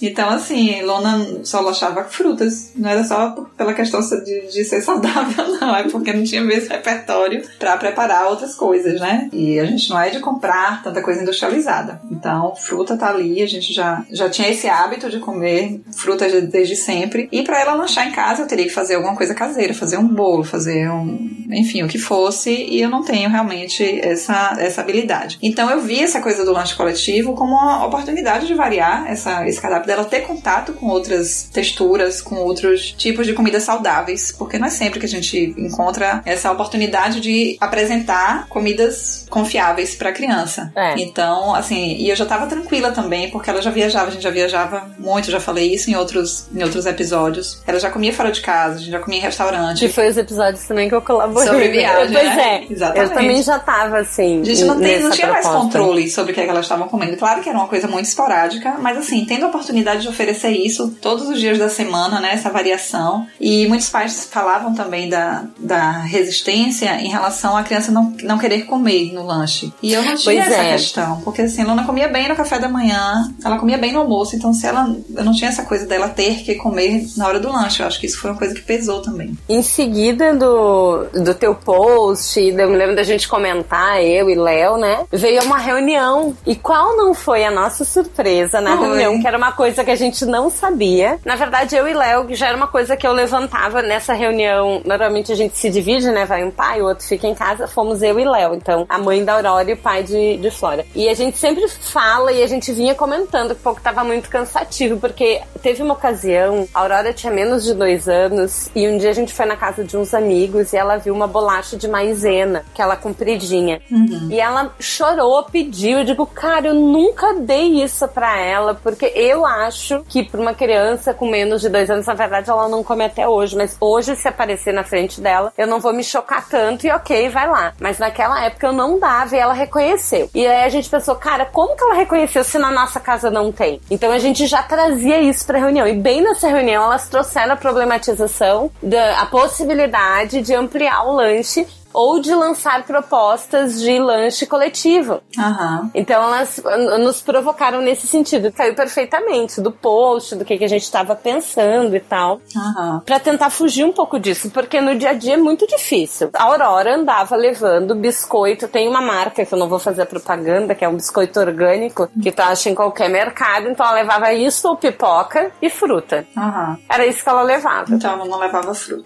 Então, 0.00 0.28
assim, 0.30 0.82
Lona 0.82 1.44
só 1.44 1.66
achava 1.68 2.04
frutas. 2.04 2.72
Não 2.76 2.88
era 2.88 3.04
só 3.04 3.30
pela 3.56 3.74
questão 3.74 4.00
de, 4.00 4.48
de 4.48 4.64
ser 4.64 4.80
saudável, 4.80 5.44
não. 5.60 5.74
É 5.74 5.84
porque 5.84 6.12
não 6.12 6.24
tinha 6.24 6.42
mesmo 6.42 6.70
repertório 6.70 7.42
para 7.58 7.76
preparar 7.76 8.26
outras 8.26 8.54
coisas, 8.54 9.00
né? 9.00 9.28
E 9.32 9.58
a 9.58 9.64
gente 9.64 9.90
não 9.90 10.00
é 10.00 10.10
de 10.10 10.20
comprar 10.20 10.82
tanta 10.82 11.02
coisa 11.02 11.22
industrializada. 11.22 12.00
Então, 12.10 12.54
fruta 12.54 12.96
tá 12.96 13.08
ali, 13.08 13.42
a 13.42 13.46
gente 13.46 13.72
já, 13.72 14.04
já 14.10 14.28
tinha 14.28 14.48
esse 14.48 14.68
hábito 14.68 15.10
de 15.10 15.18
comer 15.18 15.80
frutas 15.92 16.32
desde 16.44 16.76
sempre. 16.76 17.28
E 17.30 17.42
para 17.42 17.60
ela 17.60 17.74
lanchar 17.74 18.06
em 18.06 18.12
casa, 18.12 18.42
eu 18.42 18.46
teria 18.46 18.64
que 18.64 18.72
fazer 18.72 18.94
alguma 18.94 19.16
coisa 19.16 19.34
caseira, 19.34 19.74
fazer 19.74 19.98
um 19.98 20.06
bolo, 20.06 20.44
fazer 20.44 20.90
um. 20.90 21.44
Enfim, 21.50 21.82
o 21.82 21.88
que 21.88 21.98
fosse. 21.98 22.50
E 22.50 22.80
eu 22.80 22.88
não 22.88 23.02
tenho 23.02 23.28
realmente 23.28 23.84
essa, 24.00 24.56
essa 24.58 24.80
habilidade. 24.80 25.38
Então, 25.42 25.70
eu 25.70 25.80
vi 25.80 26.00
essa 26.00 26.20
coisa 26.20 26.44
do 26.44 26.52
lanche 26.52 26.74
coletivo 26.74 27.34
como 27.34 27.54
uma 27.54 27.86
oportunidade 27.86 28.46
de 28.46 28.54
variar 28.54 29.04
essa, 29.08 29.46
esse 29.46 29.60
dela 29.78 30.04
ter 30.04 30.20
contato 30.20 30.72
com 30.72 30.86
outras 30.86 31.48
texturas, 31.52 32.20
com 32.20 32.36
outros 32.36 32.92
tipos 32.92 33.26
de 33.26 33.32
comidas 33.32 33.62
saudáveis, 33.62 34.32
porque 34.32 34.58
não 34.58 34.66
é 34.66 34.70
sempre 34.70 35.00
que 35.00 35.06
a 35.06 35.08
gente 35.08 35.54
encontra 35.56 36.22
essa 36.24 36.50
oportunidade 36.50 37.20
de 37.20 37.56
apresentar 37.60 38.46
comidas 38.48 39.26
confiáveis 39.30 39.94
para 39.94 40.12
criança. 40.12 40.72
É. 40.76 40.94
Então, 40.98 41.54
assim, 41.54 41.96
e 41.96 42.08
eu 42.08 42.16
já 42.16 42.26
tava 42.26 42.46
tranquila 42.46 42.92
também, 42.92 43.30
porque 43.30 43.50
ela 43.50 43.60
já 43.60 43.70
viajava, 43.70 44.08
a 44.08 44.10
gente 44.10 44.22
já 44.22 44.30
viajava 44.30 44.90
muito, 44.98 45.30
já 45.30 45.40
falei 45.40 45.74
isso 45.74 45.90
em 45.90 45.96
outros, 45.96 46.46
em 46.54 46.62
outros 46.62 46.86
episódios. 46.86 47.62
Ela 47.66 47.78
já 47.78 47.90
comia 47.90 48.12
fora 48.12 48.30
de 48.30 48.40
casa, 48.40 48.76
a 48.76 48.78
gente 48.78 48.90
já 48.90 49.00
comia 49.00 49.18
em 49.18 49.22
restaurante. 49.22 49.80
Que 49.80 49.88
foi 49.88 50.08
os 50.08 50.16
episódios 50.16 50.64
também 50.64 50.88
que 50.88 50.94
eu 50.94 51.02
colaborei. 51.02 51.48
Sobre 51.48 51.68
viagem, 51.68 52.12
Pois 52.12 52.36
né? 52.36 52.64
é. 52.68 52.72
Exatamente. 52.72 53.10
Eu 53.10 53.16
também 53.16 53.42
já 53.42 53.58
tava 53.58 53.98
assim. 53.98 54.40
A 54.40 54.44
gente 54.44 54.64
não, 54.64 54.78
tem, 54.78 55.00
não 55.00 55.10
tinha 55.10 55.28
proposta. 55.28 55.50
mais 55.52 55.62
controle 55.64 56.10
sobre 56.10 56.32
o 56.32 56.34
que, 56.34 56.40
é 56.40 56.44
que 56.44 56.50
elas 56.50 56.64
estavam 56.64 56.88
comendo. 56.88 57.16
Claro 57.16 57.40
que 57.40 57.48
era 57.48 57.58
uma 57.58 57.68
coisa 57.68 57.88
muito 57.88 58.06
esporádica, 58.06 58.76
mas 58.80 58.96
assim, 58.96 59.24
tendo 59.24 59.44
a 59.44 59.48
oportunidade 59.48 59.63
de 59.72 60.08
oferecer 60.08 60.50
isso 60.50 60.96
todos 61.00 61.28
os 61.28 61.38
dias 61.38 61.58
da 61.58 61.68
semana, 61.68 62.20
né? 62.20 62.32
Essa 62.32 62.50
variação. 62.50 63.26
E 63.40 63.66
muitos 63.66 63.88
pais 63.88 64.28
falavam 64.30 64.74
também 64.74 65.08
da, 65.08 65.44
da 65.58 65.90
resistência 66.02 67.00
em 67.00 67.08
relação 67.08 67.56
à 67.56 67.62
criança 67.62 67.90
não, 67.92 68.14
não 68.22 68.38
querer 68.38 68.66
comer 68.66 69.12
no 69.12 69.26
lanche. 69.26 69.72
E 69.82 69.92
eu 69.92 70.02
não 70.02 70.16
tinha 70.16 70.42
pois 70.42 70.52
essa 70.52 70.62
é. 70.62 70.72
questão, 70.72 71.20
porque 71.22 71.42
assim, 71.42 71.62
a 71.62 71.66
Luna 71.66 71.84
comia 71.84 72.08
bem 72.08 72.28
no 72.28 72.36
café 72.36 72.58
da 72.58 72.68
manhã, 72.68 73.32
ela 73.44 73.58
comia 73.58 73.78
bem 73.78 73.92
no 73.92 74.00
almoço, 74.00 74.36
então 74.36 74.52
se 74.52 74.66
ela. 74.66 74.94
Eu 75.14 75.24
não 75.24 75.32
tinha 75.32 75.48
essa 75.48 75.64
coisa 75.64 75.86
dela 75.86 76.08
ter 76.08 76.42
que 76.42 76.54
comer 76.56 77.06
na 77.16 77.26
hora 77.26 77.40
do 77.40 77.50
lanche. 77.50 77.80
Eu 77.80 77.86
acho 77.86 78.00
que 78.00 78.06
isso 78.06 78.18
foi 78.18 78.30
uma 78.30 78.38
coisa 78.38 78.54
que 78.54 78.62
pesou 78.62 79.02
também. 79.02 79.36
Em 79.48 79.62
seguida 79.62 80.34
do, 80.34 81.04
do 81.12 81.34
teu 81.34 81.54
post, 81.54 82.40
eu 82.40 82.70
me 82.70 82.76
lembro 82.76 82.96
da 82.96 83.02
gente 83.02 83.28
comentar, 83.28 84.02
eu 84.02 84.28
e 84.28 84.34
Léo, 84.34 84.76
né? 84.76 85.04
Veio 85.12 85.42
uma 85.42 85.58
reunião. 85.58 86.36
E 86.46 86.54
qual 86.54 86.96
não 86.96 87.14
foi 87.14 87.44
a 87.44 87.50
nossa 87.50 87.84
surpresa 87.84 88.60
na 88.60 88.74
Oi. 88.74 88.80
reunião, 88.80 89.20
que 89.20 89.26
era 89.26 89.36
uma 89.36 89.43
coisa 89.52 89.84
que 89.84 89.90
a 89.90 89.96
gente 89.96 90.24
não 90.24 90.50
sabia. 90.50 91.18
Na 91.24 91.36
verdade, 91.36 91.76
eu 91.76 91.86
e 91.88 91.94
Léo, 91.94 92.34
já 92.34 92.48
era 92.48 92.56
uma 92.56 92.66
coisa 92.66 92.96
que 92.96 93.06
eu 93.06 93.12
levantava 93.12 93.82
nessa 93.82 94.12
reunião. 94.12 94.82
Normalmente 94.84 95.32
a 95.32 95.36
gente 95.36 95.56
se 95.56 95.70
divide, 95.70 96.10
né? 96.10 96.24
Vai 96.24 96.44
um 96.44 96.50
pai, 96.50 96.80
o 96.80 96.86
outro 96.86 97.06
fica 97.06 97.26
em 97.26 97.34
casa. 97.34 97.66
Fomos 97.66 98.02
eu 98.02 98.18
e 98.18 98.24
Léo. 98.24 98.54
Então, 98.54 98.86
a 98.88 98.98
mãe 98.98 99.24
da 99.24 99.34
Aurora 99.34 99.70
e 99.70 99.74
o 99.74 99.76
pai 99.76 100.02
de, 100.02 100.36
de 100.36 100.50
Flora. 100.50 100.84
E 100.94 101.08
a 101.08 101.14
gente 101.14 101.38
sempre 101.38 101.66
fala 101.68 102.32
e 102.32 102.42
a 102.42 102.46
gente 102.46 102.72
vinha 102.72 102.94
comentando 102.94 103.54
que 103.54 103.60
o 103.60 103.64
pouco 103.64 103.80
tava 103.80 104.04
muito 104.04 104.28
cansativo, 104.28 104.98
porque 105.00 105.40
teve 105.62 105.82
uma 105.82 105.94
ocasião, 105.94 106.68
a 106.74 106.80
Aurora 106.80 107.12
tinha 107.12 107.32
menos 107.32 107.64
de 107.64 107.74
dois 107.74 108.08
anos, 108.08 108.68
e 108.74 108.86
um 108.86 108.98
dia 108.98 109.10
a 109.10 109.14
gente 109.14 109.32
foi 109.32 109.46
na 109.46 109.56
casa 109.56 109.82
de 109.82 109.96
uns 109.96 110.12
amigos 110.12 110.72
e 110.72 110.76
ela 110.76 110.96
viu 110.96 111.14
uma 111.14 111.26
bolacha 111.26 111.76
de 111.76 111.88
maisena, 111.88 112.64
que 112.74 112.82
ela 112.82 112.96
compridinha. 112.96 113.80
Uhum. 113.90 114.28
E 114.30 114.38
ela 114.38 114.74
chorou, 114.78 115.42
pediu. 115.44 115.98
Eu 115.98 116.04
digo, 116.04 116.26
cara, 116.26 116.68
eu 116.68 116.74
nunca 116.74 117.34
dei 117.34 117.82
isso 117.82 118.06
pra 118.08 118.38
ela, 118.38 118.74
porque 118.74 119.06
eu 119.14 119.33
acho 119.42 120.04
que 120.06 120.22
pra 120.22 120.38
uma 120.38 120.52
criança 120.52 121.14
com 121.14 121.26
menos 121.26 121.62
de 121.62 121.70
dois 121.70 121.90
anos, 121.90 122.04
na 122.04 122.12
verdade, 122.12 122.50
ela 122.50 122.68
não 122.68 122.84
come 122.84 123.04
até 123.04 123.26
hoje. 123.26 123.56
Mas 123.56 123.74
hoje, 123.80 124.14
se 124.16 124.28
aparecer 124.28 124.74
na 124.74 124.84
frente 124.84 125.18
dela, 125.18 125.50
eu 125.56 125.66
não 125.66 125.80
vou 125.80 125.94
me 125.94 126.04
chocar 126.04 126.46
tanto 126.46 126.86
e 126.86 126.90
ok, 126.90 127.30
vai 127.30 127.48
lá. 127.48 127.72
Mas 127.80 127.98
naquela 127.98 128.44
época 128.44 128.66
eu 128.66 128.72
não 128.72 128.98
dava 128.98 129.34
e 129.34 129.38
ela 129.38 129.54
reconheceu. 129.54 130.28
E 130.34 130.46
aí 130.46 130.64
a 130.64 130.68
gente 130.68 130.90
pensou, 130.90 131.14
cara, 131.14 131.46
como 131.46 131.74
que 131.74 131.82
ela 131.82 131.94
reconheceu 131.94 132.44
se 132.44 132.58
na 132.58 132.70
nossa 132.70 133.00
casa 133.00 133.30
não 133.30 133.50
tem? 133.50 133.80
Então 133.90 134.12
a 134.12 134.18
gente 134.18 134.46
já 134.46 134.62
trazia 134.62 135.20
isso 135.20 135.46
pra 135.46 135.58
reunião. 135.58 135.86
E 135.86 135.94
bem 135.94 136.20
nessa 136.20 136.48
reunião 136.48 136.84
elas 136.84 137.08
trouxeram 137.08 137.54
a 137.54 137.56
problematização 137.56 138.70
da 138.82 139.14
a 139.20 139.26
possibilidade 139.26 140.42
de 140.42 140.54
ampliar 140.54 141.06
o 141.06 141.12
lanche 141.12 141.66
ou 141.94 142.18
de 142.18 142.34
lançar 142.34 142.82
propostas 142.84 143.80
de 143.80 143.98
lanche 144.00 144.44
coletivo. 144.44 145.22
Uhum. 145.38 145.90
Então 145.94 146.24
elas 146.24 146.60
nos 146.98 147.22
provocaram 147.22 147.80
nesse 147.80 148.08
sentido. 148.08 148.52
Caiu 148.52 148.74
perfeitamente 148.74 149.60
do 149.60 149.70
post, 149.70 150.34
do 150.34 150.44
que, 150.44 150.58
que 150.58 150.64
a 150.64 150.68
gente 150.68 150.82
estava 150.82 151.14
pensando 151.14 151.94
e 151.94 152.00
tal. 152.00 152.40
Uhum. 152.54 153.00
para 153.00 153.20
tentar 153.20 153.50
fugir 153.50 153.84
um 153.84 153.92
pouco 153.92 154.18
disso, 154.18 154.50
porque 154.50 154.80
no 154.80 154.96
dia 154.96 155.10
a 155.10 155.12
dia 155.12 155.34
é 155.34 155.36
muito 155.36 155.66
difícil. 155.66 156.30
A 156.34 156.44
Aurora 156.44 156.96
andava 156.96 157.36
levando 157.36 157.94
biscoito, 157.94 158.66
tem 158.66 158.88
uma 158.88 159.00
marca 159.00 159.44
que 159.44 159.54
eu 159.54 159.58
não 159.58 159.68
vou 159.68 159.78
fazer 159.78 160.06
propaganda, 160.06 160.74
que 160.74 160.84
é 160.84 160.88
um 160.88 160.96
biscoito 160.96 161.38
orgânico, 161.38 162.08
que 162.20 162.32
tu 162.32 162.40
acha 162.40 162.68
em 162.68 162.74
qualquer 162.74 163.08
mercado, 163.08 163.68
então 163.68 163.86
ela 163.86 163.94
levava 163.94 164.32
isso 164.32 164.68
ou 164.68 164.76
pipoca 164.76 165.52
e 165.62 165.70
fruta. 165.70 166.26
Uhum. 166.36 166.76
Era 166.88 167.06
isso 167.06 167.22
que 167.22 167.28
ela 167.28 167.42
levava. 167.42 167.94
Então 167.94 168.12
ela 168.12 168.24
não 168.24 168.38
levava 168.38 168.74
fruta. 168.74 169.04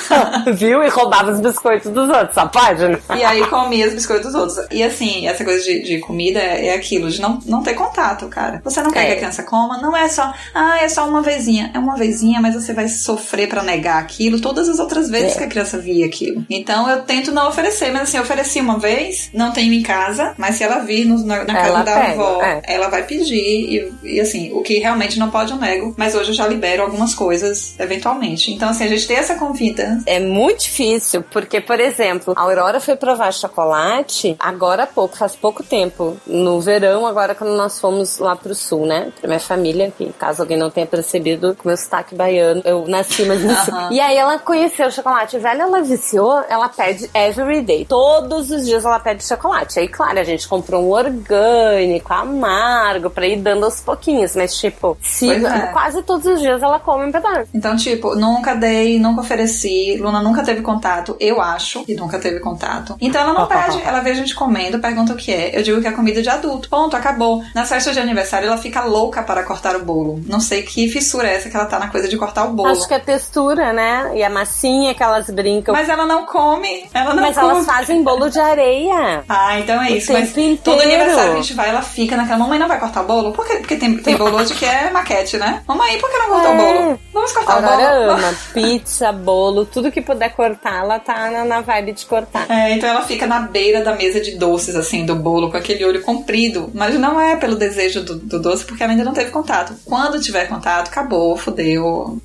Viu? 0.52 0.82
E 0.82 0.88
roubava 0.88 1.32
os 1.32 1.40
biscoitos 1.40 1.90
dos 1.90 2.08
outros 2.08 2.29
essa 2.30 2.46
página. 2.46 2.98
E 3.16 3.24
aí 3.24 3.46
comia 3.46 3.86
os 3.86 3.94
biscoitos 3.94 4.32
dos 4.32 4.34
outros. 4.34 4.66
E 4.70 4.82
assim, 4.82 5.26
essa 5.26 5.44
coisa 5.44 5.62
de, 5.62 5.82
de 5.82 5.98
comida 5.98 6.38
é, 6.38 6.68
é, 6.68 6.74
aquilo, 6.74 7.10
de 7.10 7.20
não, 7.20 7.38
não 7.46 7.62
ter 7.62 7.74
contato, 7.74 8.28
cara. 8.28 8.60
Você 8.64 8.82
não 8.82 8.90
quer 8.90 9.04
é. 9.04 9.06
que 9.06 9.12
a 9.12 9.16
criança 9.16 9.42
coma, 9.42 9.78
não 9.78 9.96
é 9.96 10.08
só, 10.08 10.32
ah, 10.54 10.78
é 10.80 10.88
só 10.88 11.08
uma 11.08 11.22
vezinha. 11.22 11.70
É 11.74 11.78
uma 11.78 11.96
vezinha, 11.96 12.40
mas 12.40 12.54
você 12.54 12.72
vai 12.72 12.88
sofrer 12.88 13.48
para 13.48 13.62
negar 13.62 13.98
aquilo 13.98 14.40
todas 14.40 14.68
as 14.68 14.78
outras 14.78 15.08
vezes 15.08 15.34
é. 15.34 15.38
que 15.38 15.44
a 15.44 15.48
criança 15.48 15.78
via 15.78 16.06
aquilo. 16.06 16.44
Então 16.48 16.88
eu 16.88 17.02
tento 17.02 17.32
não 17.32 17.48
oferecer, 17.48 17.90
mas 17.92 18.02
assim, 18.02 18.16
eu 18.16 18.22
ofereci 18.22 18.60
uma 18.60 18.78
vez, 18.78 19.30
não 19.32 19.52
tenho 19.52 19.72
em 19.72 19.82
casa, 19.82 20.34
mas 20.36 20.56
se 20.56 20.64
ela 20.64 20.78
vir 20.80 21.04
no, 21.04 21.24
na, 21.24 21.44
na 21.44 21.54
casa 21.54 21.82
da 21.82 21.94
pega, 21.94 22.12
avó, 22.12 22.42
é. 22.42 22.62
ela 22.64 22.88
vai 22.88 23.04
pedir. 23.04 23.34
E, 23.34 23.92
e, 24.02 24.20
assim, 24.20 24.50
o 24.52 24.62
que 24.62 24.78
realmente 24.78 25.18
não 25.18 25.30
pode 25.30 25.52
eu 25.52 25.58
nego, 25.58 25.94
mas 25.96 26.14
hoje 26.14 26.30
eu 26.30 26.34
já 26.34 26.46
libero 26.46 26.82
algumas 26.82 27.14
coisas 27.14 27.74
eventualmente. 27.78 28.52
Então, 28.52 28.68
assim, 28.68 28.84
a 28.84 28.88
gente 28.88 29.06
tem 29.06 29.16
essa 29.16 29.34
convida. 29.34 30.00
É 30.06 30.20
muito 30.20 30.60
difícil, 30.60 31.22
porque, 31.22 31.60
por 31.60 31.80
exemplo, 31.80 32.19
exemplo, 32.20 32.34
a 32.36 32.42
Aurora 32.42 32.80
foi 32.80 32.96
provar 32.96 33.32
chocolate 33.32 34.36
agora 34.38 34.84
há 34.84 34.86
pouco, 34.86 35.16
faz 35.16 35.34
pouco 35.34 35.62
tempo. 35.62 36.16
No 36.26 36.60
verão, 36.60 37.06
agora 37.06 37.34
quando 37.34 37.56
nós 37.56 37.80
fomos 37.80 38.18
lá 38.18 38.36
pro 38.36 38.54
sul, 38.54 38.86
né? 38.86 39.12
Pra 39.20 39.28
minha 39.28 39.40
família, 39.40 39.92
que 39.96 40.12
caso 40.12 40.42
alguém 40.42 40.56
não 40.56 40.70
tenha 40.70 40.86
percebido, 40.86 41.54
com 41.56 41.68
meu 41.68 41.76
sotaque 41.76 42.14
baiano, 42.14 42.62
eu 42.64 42.86
nasci 42.86 43.24
mais 43.24 43.42
no 43.42 43.54
sul. 43.56 43.74
E 43.90 44.00
aí 44.00 44.16
ela 44.16 44.38
conheceu 44.38 44.88
o 44.88 44.92
chocolate 44.92 45.38
velho, 45.38 45.62
ela 45.62 45.82
viciou, 45.82 46.44
ela 46.48 46.68
pede 46.68 47.10
every 47.14 47.62
day. 47.62 47.84
Todos 47.84 48.50
os 48.50 48.66
dias 48.66 48.84
ela 48.84 49.00
pede 49.00 49.24
chocolate. 49.24 49.78
Aí, 49.78 49.88
claro, 49.88 50.18
a 50.18 50.24
gente 50.24 50.46
comprou 50.46 50.82
um 50.82 50.90
orgânico, 50.90 52.12
amargo, 52.12 53.10
pra 53.10 53.26
ir 53.26 53.40
dando 53.40 53.64
aos 53.64 53.80
pouquinhos. 53.80 54.36
Mas, 54.36 54.54
tipo, 54.56 54.96
se, 55.00 55.30
é. 55.30 55.66
quase 55.72 56.02
todos 56.02 56.26
os 56.26 56.40
dias 56.40 56.62
ela 56.62 56.78
come 56.78 57.06
um 57.06 57.12
pedaço. 57.12 57.50
Então, 57.54 57.76
tipo, 57.76 58.14
nunca 58.14 58.54
dei, 58.54 58.98
nunca 58.98 59.20
ofereci, 59.20 59.96
Luna 59.96 60.22
nunca 60.22 60.42
teve 60.42 60.62
contato, 60.62 61.16
eu 61.18 61.40
acho, 61.40 61.84
e 61.88 61.94
nunca 61.94 62.09
nunca 62.10 62.18
teve 62.18 62.40
contato. 62.40 62.96
Então 63.00 63.20
ela 63.20 63.32
não 63.32 63.46
pede, 63.46 63.80
ela 63.84 64.00
vê 64.00 64.10
a 64.10 64.14
gente 64.14 64.34
comendo, 64.34 64.80
pergunta 64.80 65.12
o 65.12 65.16
que 65.16 65.32
é. 65.32 65.56
Eu 65.56 65.62
digo 65.62 65.80
que 65.80 65.86
é 65.86 65.92
comida 65.92 66.20
de 66.20 66.28
adulto. 66.28 66.68
Ponto, 66.68 66.96
acabou. 66.96 67.42
Na 67.54 67.64
festa 67.64 67.92
de 67.92 68.00
aniversário 68.00 68.48
ela 68.48 68.58
fica 68.58 68.84
louca 68.84 69.22
para 69.22 69.44
cortar 69.44 69.76
o 69.76 69.84
bolo. 69.84 70.20
Não 70.26 70.40
sei 70.40 70.62
que 70.62 70.88
fissura 70.88 71.28
é 71.28 71.36
essa 71.36 71.48
que 71.48 71.56
ela 71.56 71.66
tá 71.66 71.78
na 71.78 71.88
coisa 71.88 72.08
de 72.08 72.16
cortar 72.16 72.46
o 72.46 72.52
bolo. 72.52 72.68
Acho 72.68 72.88
que 72.88 72.94
é 72.94 72.98
textura, 72.98 73.72
né? 73.72 74.12
E 74.16 74.24
a 74.24 74.30
massinha 74.30 74.94
que 74.94 75.02
elas 75.02 75.30
brincam. 75.30 75.74
Mas 75.74 75.88
ela 75.88 76.04
não 76.04 76.26
come. 76.26 76.88
Ela 76.92 77.14
não 77.14 77.22
Mas 77.22 77.36
come. 77.36 77.50
elas 77.50 77.66
fazem 77.66 78.02
bolo 78.02 78.28
de 78.28 78.40
areia. 78.40 79.24
Ah, 79.32 79.58
então 79.58 79.80
é 79.80 79.92
isso. 79.92 80.12
Mas 80.12 80.30
inteiro. 80.30 80.60
todo 80.62 80.80
aniversário 80.82 81.32
que 81.32 81.38
a 81.38 81.42
gente 81.42 81.54
vai, 81.54 81.68
ela 81.68 81.82
fica 81.82 82.16
naquela. 82.16 82.38
Mamãe 82.38 82.58
não 82.58 82.66
vai 82.66 82.80
cortar 82.80 83.02
o 83.02 83.06
bolo? 83.06 83.32
Por 83.32 83.46
quê? 83.46 83.56
Porque 83.56 83.76
tem, 83.76 83.96
tem 83.98 84.16
bolo 84.16 84.36
hoje 84.36 84.54
que 84.54 84.64
é 84.64 84.90
maquete, 84.90 85.36
né? 85.38 85.62
Mamãe, 85.66 85.98
por 85.98 86.10
que 86.10 86.18
não 86.18 86.28
cortou 86.28 86.50
é. 86.50 86.54
o 86.54 86.56
bolo? 86.56 87.00
Vamos 87.12 87.32
cortar 87.32 87.58
Agora 87.58 87.76
o 87.76 88.06
bolo. 88.06 88.12
ama 88.12 88.34
pizza, 88.52 89.12
bolo, 89.12 89.64
tudo 89.64 89.90
que 89.90 90.00
puder 90.00 90.30
cortar, 90.34 90.80
ela 90.80 90.98
tá 90.98 91.30
na, 91.30 91.44
na 91.44 91.60
vibe 91.60 91.89
de 91.92 92.04
cortar. 92.06 92.50
É, 92.50 92.72
então 92.72 92.88
ela 92.88 93.02
fica 93.02 93.26
na 93.26 93.40
beira 93.40 93.82
da 93.82 93.94
mesa 93.94 94.20
de 94.20 94.36
doces, 94.36 94.76
assim, 94.76 95.04
do 95.04 95.14
bolo, 95.16 95.50
com 95.50 95.56
aquele 95.56 95.84
olho 95.84 96.02
comprido. 96.02 96.70
Mas 96.74 96.94
não 96.98 97.20
é 97.20 97.36
pelo 97.36 97.56
desejo 97.56 98.02
do, 98.02 98.16
do 98.16 98.40
doce, 98.40 98.64
porque 98.64 98.82
ela 98.82 98.92
ainda 98.92 99.04
não 99.04 99.12
teve 99.12 99.30
contato. 99.30 99.74
Quando 99.84 100.20
tiver 100.20 100.46
contato, 100.46 100.88
acabou, 100.88 101.36
fudeu. 101.36 102.20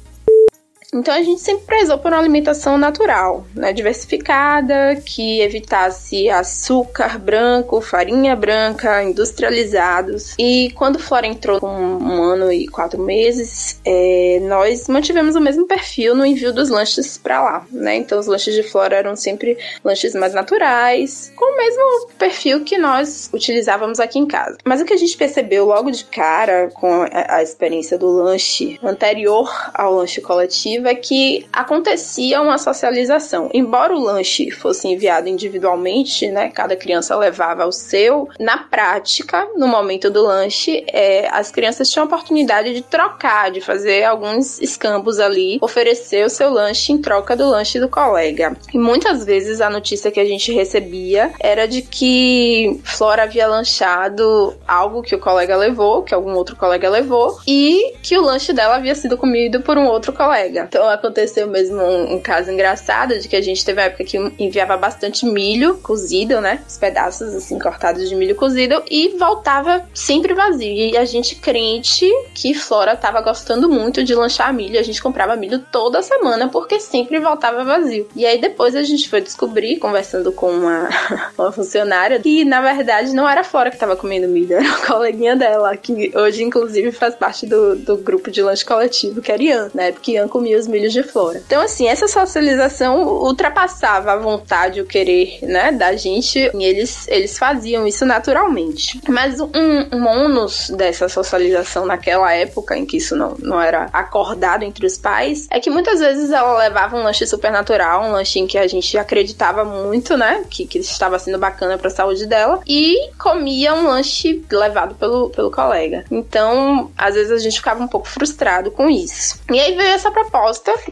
Então 0.95 1.13
a 1.13 1.21
gente 1.21 1.41
sempre 1.41 1.65
prezou 1.65 1.97
por 1.97 2.11
uma 2.13 2.19
alimentação 2.19 2.77
natural, 2.77 3.45
né, 3.53 3.73
diversificada, 3.73 4.95
que 5.05 5.41
evitasse 5.41 6.29
açúcar 6.29 7.19
branco, 7.19 7.81
farinha 7.81 8.33
branca, 8.35 9.03
industrializados. 9.03 10.33
E 10.39 10.71
quando 10.75 10.97
Flora 10.97 11.27
entrou 11.27 11.59
com 11.59 11.67
um 11.67 12.23
ano 12.23 12.51
e 12.51 12.67
quatro 12.67 13.01
meses, 13.01 13.79
é, 13.83 14.39
nós 14.43 14.87
mantivemos 14.87 15.35
o 15.35 15.41
mesmo 15.41 15.67
perfil 15.67 16.15
no 16.15 16.25
envio 16.25 16.53
dos 16.53 16.69
lanches 16.69 17.17
para 17.17 17.43
lá, 17.43 17.67
né? 17.71 17.97
Então 17.97 18.17
os 18.17 18.27
lanches 18.27 18.55
de 18.55 18.63
Flora 18.63 18.95
eram 18.95 19.15
sempre 19.17 19.57
lanches 19.83 20.15
mais 20.15 20.33
naturais, 20.33 21.33
com 21.35 21.53
o 21.53 21.57
mesmo 21.57 22.07
perfil 22.17 22.63
que 22.63 22.77
nós 22.77 23.29
utilizávamos 23.33 23.99
aqui 23.99 24.17
em 24.17 24.25
casa. 24.25 24.57
Mas 24.63 24.79
o 24.79 24.85
que 24.85 24.93
a 24.93 24.97
gente 24.97 25.17
percebeu 25.17 25.65
logo 25.65 25.91
de 25.91 26.05
cara 26.05 26.69
com 26.73 27.03
a, 27.03 27.35
a 27.35 27.43
experiência 27.43 27.97
do 27.97 28.09
lanche 28.09 28.79
anterior 28.81 29.51
ao 29.73 29.95
lanche 29.95 30.21
coletivo 30.21 30.84
é 30.87 30.95
que 30.95 31.45
acontecia 31.51 32.41
uma 32.41 32.57
socialização. 32.57 33.49
Embora 33.53 33.95
o 33.95 33.99
lanche 33.99 34.51
fosse 34.51 34.87
enviado 34.87 35.27
individualmente, 35.27 36.27
né? 36.27 36.49
Cada 36.49 36.75
criança 36.75 37.15
levava 37.15 37.65
o 37.65 37.71
seu. 37.71 38.29
Na 38.39 38.57
prática, 38.57 39.47
no 39.55 39.67
momento 39.67 40.09
do 40.09 40.23
lanche, 40.23 40.85
é, 40.87 41.27
as 41.31 41.51
crianças 41.51 41.89
tinham 41.89 42.03
a 42.03 42.07
oportunidade 42.07 42.73
de 42.73 42.81
trocar, 42.81 43.51
de 43.51 43.61
fazer 43.61 44.03
alguns 44.03 44.61
escambos 44.61 45.19
ali, 45.19 45.57
oferecer 45.61 46.25
o 46.25 46.29
seu 46.29 46.49
lanche 46.51 46.91
em 46.91 46.97
troca 46.97 47.35
do 47.35 47.49
lanche 47.49 47.79
do 47.79 47.89
colega. 47.89 48.55
E 48.73 48.77
muitas 48.77 49.25
vezes 49.25 49.61
a 49.61 49.69
notícia 49.69 50.11
que 50.11 50.19
a 50.19 50.25
gente 50.25 50.51
recebia 50.51 51.31
era 51.39 51.67
de 51.67 51.81
que 51.81 52.79
Flora 52.83 53.23
havia 53.23 53.47
lanchado 53.47 54.55
algo 54.67 55.01
que 55.01 55.15
o 55.15 55.19
colega 55.19 55.55
levou, 55.55 56.03
que 56.03 56.13
algum 56.13 56.33
outro 56.33 56.55
colega 56.55 56.89
levou, 56.89 57.39
e 57.47 57.93
que 58.01 58.17
o 58.17 58.21
lanche 58.21 58.53
dela 58.53 58.75
havia 58.75 58.95
sido 58.95 59.17
comido 59.17 59.61
por 59.61 59.77
um 59.77 59.85
outro 59.85 60.13
colega. 60.13 60.67
Então 60.75 60.89
aconteceu 60.89 61.47
mesmo 61.47 61.81
um, 61.81 62.15
um 62.15 62.19
caso 62.19 62.51
engraçado 62.51 63.17
de 63.17 63.29
que 63.29 63.35
a 63.37 63.41
gente 63.41 63.63
teve 63.63 63.79
uma 63.79 63.85
época 63.85 64.03
que 64.03 64.17
enviava 64.37 64.75
bastante 64.75 65.25
milho 65.25 65.77
cozido, 65.77 66.41
né? 66.41 66.61
Os 66.67 66.77
pedaços 66.77 67.33
assim 67.33 67.57
cortados 67.57 68.09
de 68.09 68.13
milho 68.13 68.35
cozido 68.35 68.83
e 68.91 69.15
voltava 69.17 69.85
sempre 69.93 70.33
vazio. 70.33 70.73
E 70.73 70.97
a 70.97 71.05
gente 71.05 71.37
crente 71.37 72.11
que 72.33 72.53
Flora 72.53 72.93
tava 72.97 73.21
gostando 73.21 73.69
muito 73.69 74.03
de 74.03 74.13
lanchar 74.13 74.53
milho, 74.53 74.77
a 74.77 74.83
gente 74.83 75.01
comprava 75.01 75.37
milho 75.37 75.59
toda 75.71 76.01
semana 76.01 76.49
porque 76.49 76.77
sempre 76.77 77.21
voltava 77.21 77.63
vazio. 77.63 78.09
E 78.13 78.25
aí 78.25 78.41
depois 78.41 78.75
a 78.75 78.83
gente 78.83 79.07
foi 79.07 79.21
descobrir, 79.21 79.77
conversando 79.77 80.33
com 80.33 80.51
uma, 80.51 80.89
uma 81.39 81.53
funcionária, 81.53 82.19
que 82.19 82.43
na 82.43 82.59
verdade 82.59 83.15
não 83.15 83.29
era 83.29 83.45
Flora 83.45 83.71
que 83.71 83.77
tava 83.77 83.95
comendo 83.95 84.27
milho, 84.27 84.57
era 84.57 84.69
a 84.69 84.85
coleguinha 84.85 85.37
dela, 85.37 85.77
que 85.77 86.11
hoje 86.13 86.43
inclusive 86.43 86.91
faz 86.91 87.15
parte 87.15 87.45
do, 87.45 87.77
do 87.77 87.95
grupo 87.95 88.29
de 88.29 88.41
lanche 88.41 88.65
coletivo, 88.65 89.21
que 89.21 89.31
era 89.31 89.41
Ian, 89.41 89.71
né? 89.73 89.93
Porque 89.93 90.11
Ian 90.11 90.27
comia 90.27 90.54
os 90.55 90.67
milhos 90.67 90.93
de 90.93 91.03
Flora. 91.03 91.41
Então 91.45 91.61
assim, 91.61 91.87
essa 91.87 92.07
socialização 92.07 93.03
ultrapassava 93.03 94.13
a 94.13 94.17
vontade, 94.17 94.81
o 94.81 94.85
querer, 94.85 95.39
né, 95.41 95.71
da 95.71 95.95
gente, 95.95 96.39
e 96.53 96.63
eles, 96.63 97.07
eles 97.07 97.37
faziam 97.37 97.85
isso 97.87 98.05
naturalmente. 98.05 98.99
Mas 99.07 99.39
um, 99.39 99.49
um 99.91 100.07
ônus 100.07 100.69
dessa 100.69 101.09
socialização 101.09 101.85
naquela 101.85 102.31
época, 102.33 102.77
em 102.77 102.85
que 102.85 102.97
isso 102.97 103.15
não, 103.15 103.35
não 103.39 103.61
era 103.61 103.89
acordado 103.91 104.63
entre 104.63 104.85
os 104.85 104.97
pais, 104.97 105.47
é 105.49 105.59
que 105.59 105.69
muitas 105.69 105.99
vezes 105.99 106.31
ela 106.31 106.57
levava 106.57 106.97
um 106.97 107.03
lanche 107.03 107.25
supernatural, 107.25 108.03
um 108.03 108.11
lanche 108.11 108.39
em 108.39 108.47
que 108.47 108.57
a 108.57 108.67
gente 108.67 108.97
acreditava 108.97 109.63
muito, 109.63 110.17
né, 110.17 110.43
que, 110.49 110.65
que 110.65 110.79
estava 110.79 111.17
sendo 111.19 111.37
bacana 111.37 111.77
para 111.77 111.87
a 111.87 111.91
saúde 111.91 112.25
dela, 112.25 112.61
e 112.67 113.11
comia 113.17 113.73
um 113.73 113.87
lanche 113.87 114.43
levado 114.51 114.95
pelo, 114.95 115.29
pelo 115.29 115.51
colega. 115.51 116.05
Então, 116.09 116.91
às 116.97 117.15
vezes 117.15 117.31
a 117.31 117.37
gente 117.37 117.57
ficava 117.57 117.83
um 117.83 117.87
pouco 117.87 118.07
frustrado 118.07 118.71
com 118.71 118.89
isso. 118.89 119.39
E 119.51 119.59
aí 119.59 119.75
veio 119.75 119.89
essa 119.89 120.11
proposta, 120.11 120.35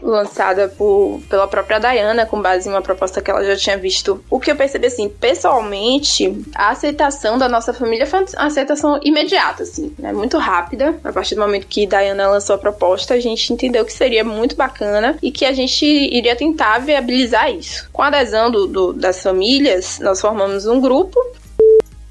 lançada 0.02 0.68
por, 0.68 1.20
pela 1.28 1.46
própria 1.46 1.78
Diana, 1.78 2.26
com 2.26 2.40
base 2.40 2.68
em 2.68 2.72
uma 2.72 2.82
proposta 2.82 3.20
que 3.20 3.30
ela 3.30 3.44
já 3.44 3.56
tinha 3.56 3.76
visto. 3.76 4.22
O 4.30 4.40
que 4.40 4.50
eu 4.50 4.56
percebi, 4.56 4.86
assim, 4.86 5.08
pessoalmente, 5.08 6.42
a 6.54 6.70
aceitação 6.70 7.38
da 7.38 7.48
nossa 7.48 7.72
família 7.72 8.06
foi 8.06 8.20
uma 8.20 8.46
aceitação 8.46 8.98
imediata, 9.02 9.62
assim, 9.62 9.94
né? 9.98 10.12
Muito 10.12 10.38
rápida. 10.38 10.94
A 11.04 11.12
partir 11.12 11.34
do 11.34 11.40
momento 11.40 11.66
que 11.66 11.86
Diana 11.86 12.28
lançou 12.28 12.56
a 12.56 12.58
proposta, 12.58 13.14
a 13.14 13.20
gente 13.20 13.52
entendeu 13.52 13.84
que 13.84 13.92
seria 13.92 14.24
muito 14.24 14.56
bacana 14.56 15.16
e 15.22 15.30
que 15.30 15.44
a 15.44 15.52
gente 15.52 15.84
iria 15.84 16.36
tentar 16.36 16.78
viabilizar 16.78 17.50
isso. 17.50 17.88
Com 17.92 18.02
a 18.02 18.08
adesão 18.08 18.50
do, 18.50 18.66
do, 18.66 18.92
das 18.92 19.22
famílias, 19.22 19.98
nós 20.00 20.20
formamos 20.20 20.66
um 20.66 20.80
grupo 20.80 21.18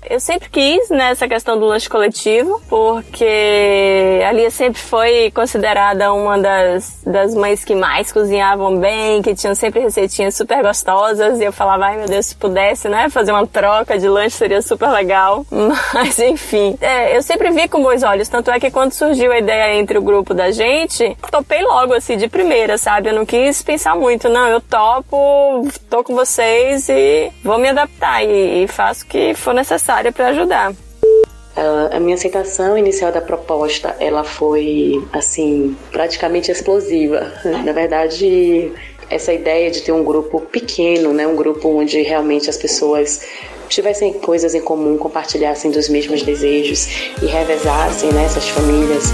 eu 0.09 0.19
sempre 0.19 0.49
quis 0.49 0.89
nessa 0.89 1.27
questão 1.27 1.57
do 1.57 1.65
lanche 1.65 1.89
coletivo, 1.89 2.61
porque 2.69 4.21
a 4.27 4.31
Lia 4.31 4.49
sempre 4.49 4.81
foi 4.81 5.31
considerada 5.31 6.13
uma 6.13 6.37
das, 6.37 7.01
das 7.05 7.33
mães 7.33 7.63
que 7.63 7.75
mais 7.75 8.11
cozinhavam 8.11 8.77
bem, 8.77 9.21
que 9.21 9.33
tinham 9.35 9.55
sempre 9.55 9.79
receitinhas 9.79 10.35
super 10.35 10.61
gostosas, 10.61 11.39
e 11.39 11.43
eu 11.43 11.53
falava, 11.53 11.85
ai 11.85 11.97
meu 11.97 12.07
Deus, 12.07 12.27
se 12.27 12.35
pudesse, 12.35 12.89
né, 12.89 13.09
fazer 13.09 13.31
uma 13.31 13.47
troca 13.47 13.97
de 13.97 14.07
lanche 14.07 14.35
seria 14.35 14.61
super 14.61 14.89
legal. 14.89 15.45
Mas 15.93 16.19
enfim, 16.19 16.77
é, 16.81 17.15
eu 17.15 17.21
sempre 17.21 17.51
vi 17.51 17.67
com 17.67 17.81
bons 17.81 18.03
olhos, 18.03 18.27
tanto 18.27 18.51
é 18.51 18.59
que 18.59 18.71
quando 18.71 18.91
surgiu 18.93 19.31
a 19.31 19.37
ideia 19.37 19.75
entre 19.75 19.97
o 19.97 20.01
grupo 20.01 20.33
da 20.33 20.51
gente, 20.51 21.15
topei 21.31 21.61
logo 21.63 21.93
assim 21.93 22.17
de 22.17 22.27
primeira, 22.27 22.77
sabe? 22.77 23.09
Eu 23.09 23.13
não 23.13 23.25
quis 23.25 23.61
pensar 23.61 23.95
muito, 23.95 24.27
não, 24.27 24.47
eu 24.47 24.59
topo, 24.59 25.67
tô 25.89 26.03
com 26.03 26.13
vocês 26.15 26.89
e 26.89 27.31
vou 27.43 27.57
me 27.57 27.69
adaptar 27.69 28.23
e, 28.23 28.63
e 28.63 28.67
faço 28.67 29.05
o 29.05 29.07
que 29.07 29.33
for 29.33 29.53
necessário 29.53 29.92
necessária 29.93 30.11
para 30.11 30.29
ajudar. 30.29 30.73
A 31.91 31.99
minha 31.99 32.15
aceitação 32.15 32.75
inicial 32.75 33.11
da 33.11 33.21
proposta, 33.21 33.95
ela 33.99 34.23
foi, 34.23 35.03
assim, 35.13 35.77
praticamente 35.91 36.51
explosiva. 36.51 37.31
Na 37.63 37.71
verdade, 37.71 38.71
essa 39.07 39.31
ideia 39.31 39.69
de 39.69 39.81
ter 39.81 39.91
um 39.91 40.03
grupo 40.03 40.41
pequeno, 40.41 41.13
né, 41.13 41.27
um 41.27 41.35
grupo 41.35 41.69
onde 41.69 42.01
realmente 42.01 42.49
as 42.49 42.57
pessoas 42.57 43.21
tivessem 43.69 44.13
coisas 44.13 44.55
em 44.55 44.61
comum, 44.61 44.97
compartilhassem 44.97 45.69
dos 45.69 45.89
mesmos 45.89 46.23
desejos 46.23 46.87
e 47.21 47.25
revezassem 47.27 48.11
né, 48.11 48.27
famílias 48.29 49.13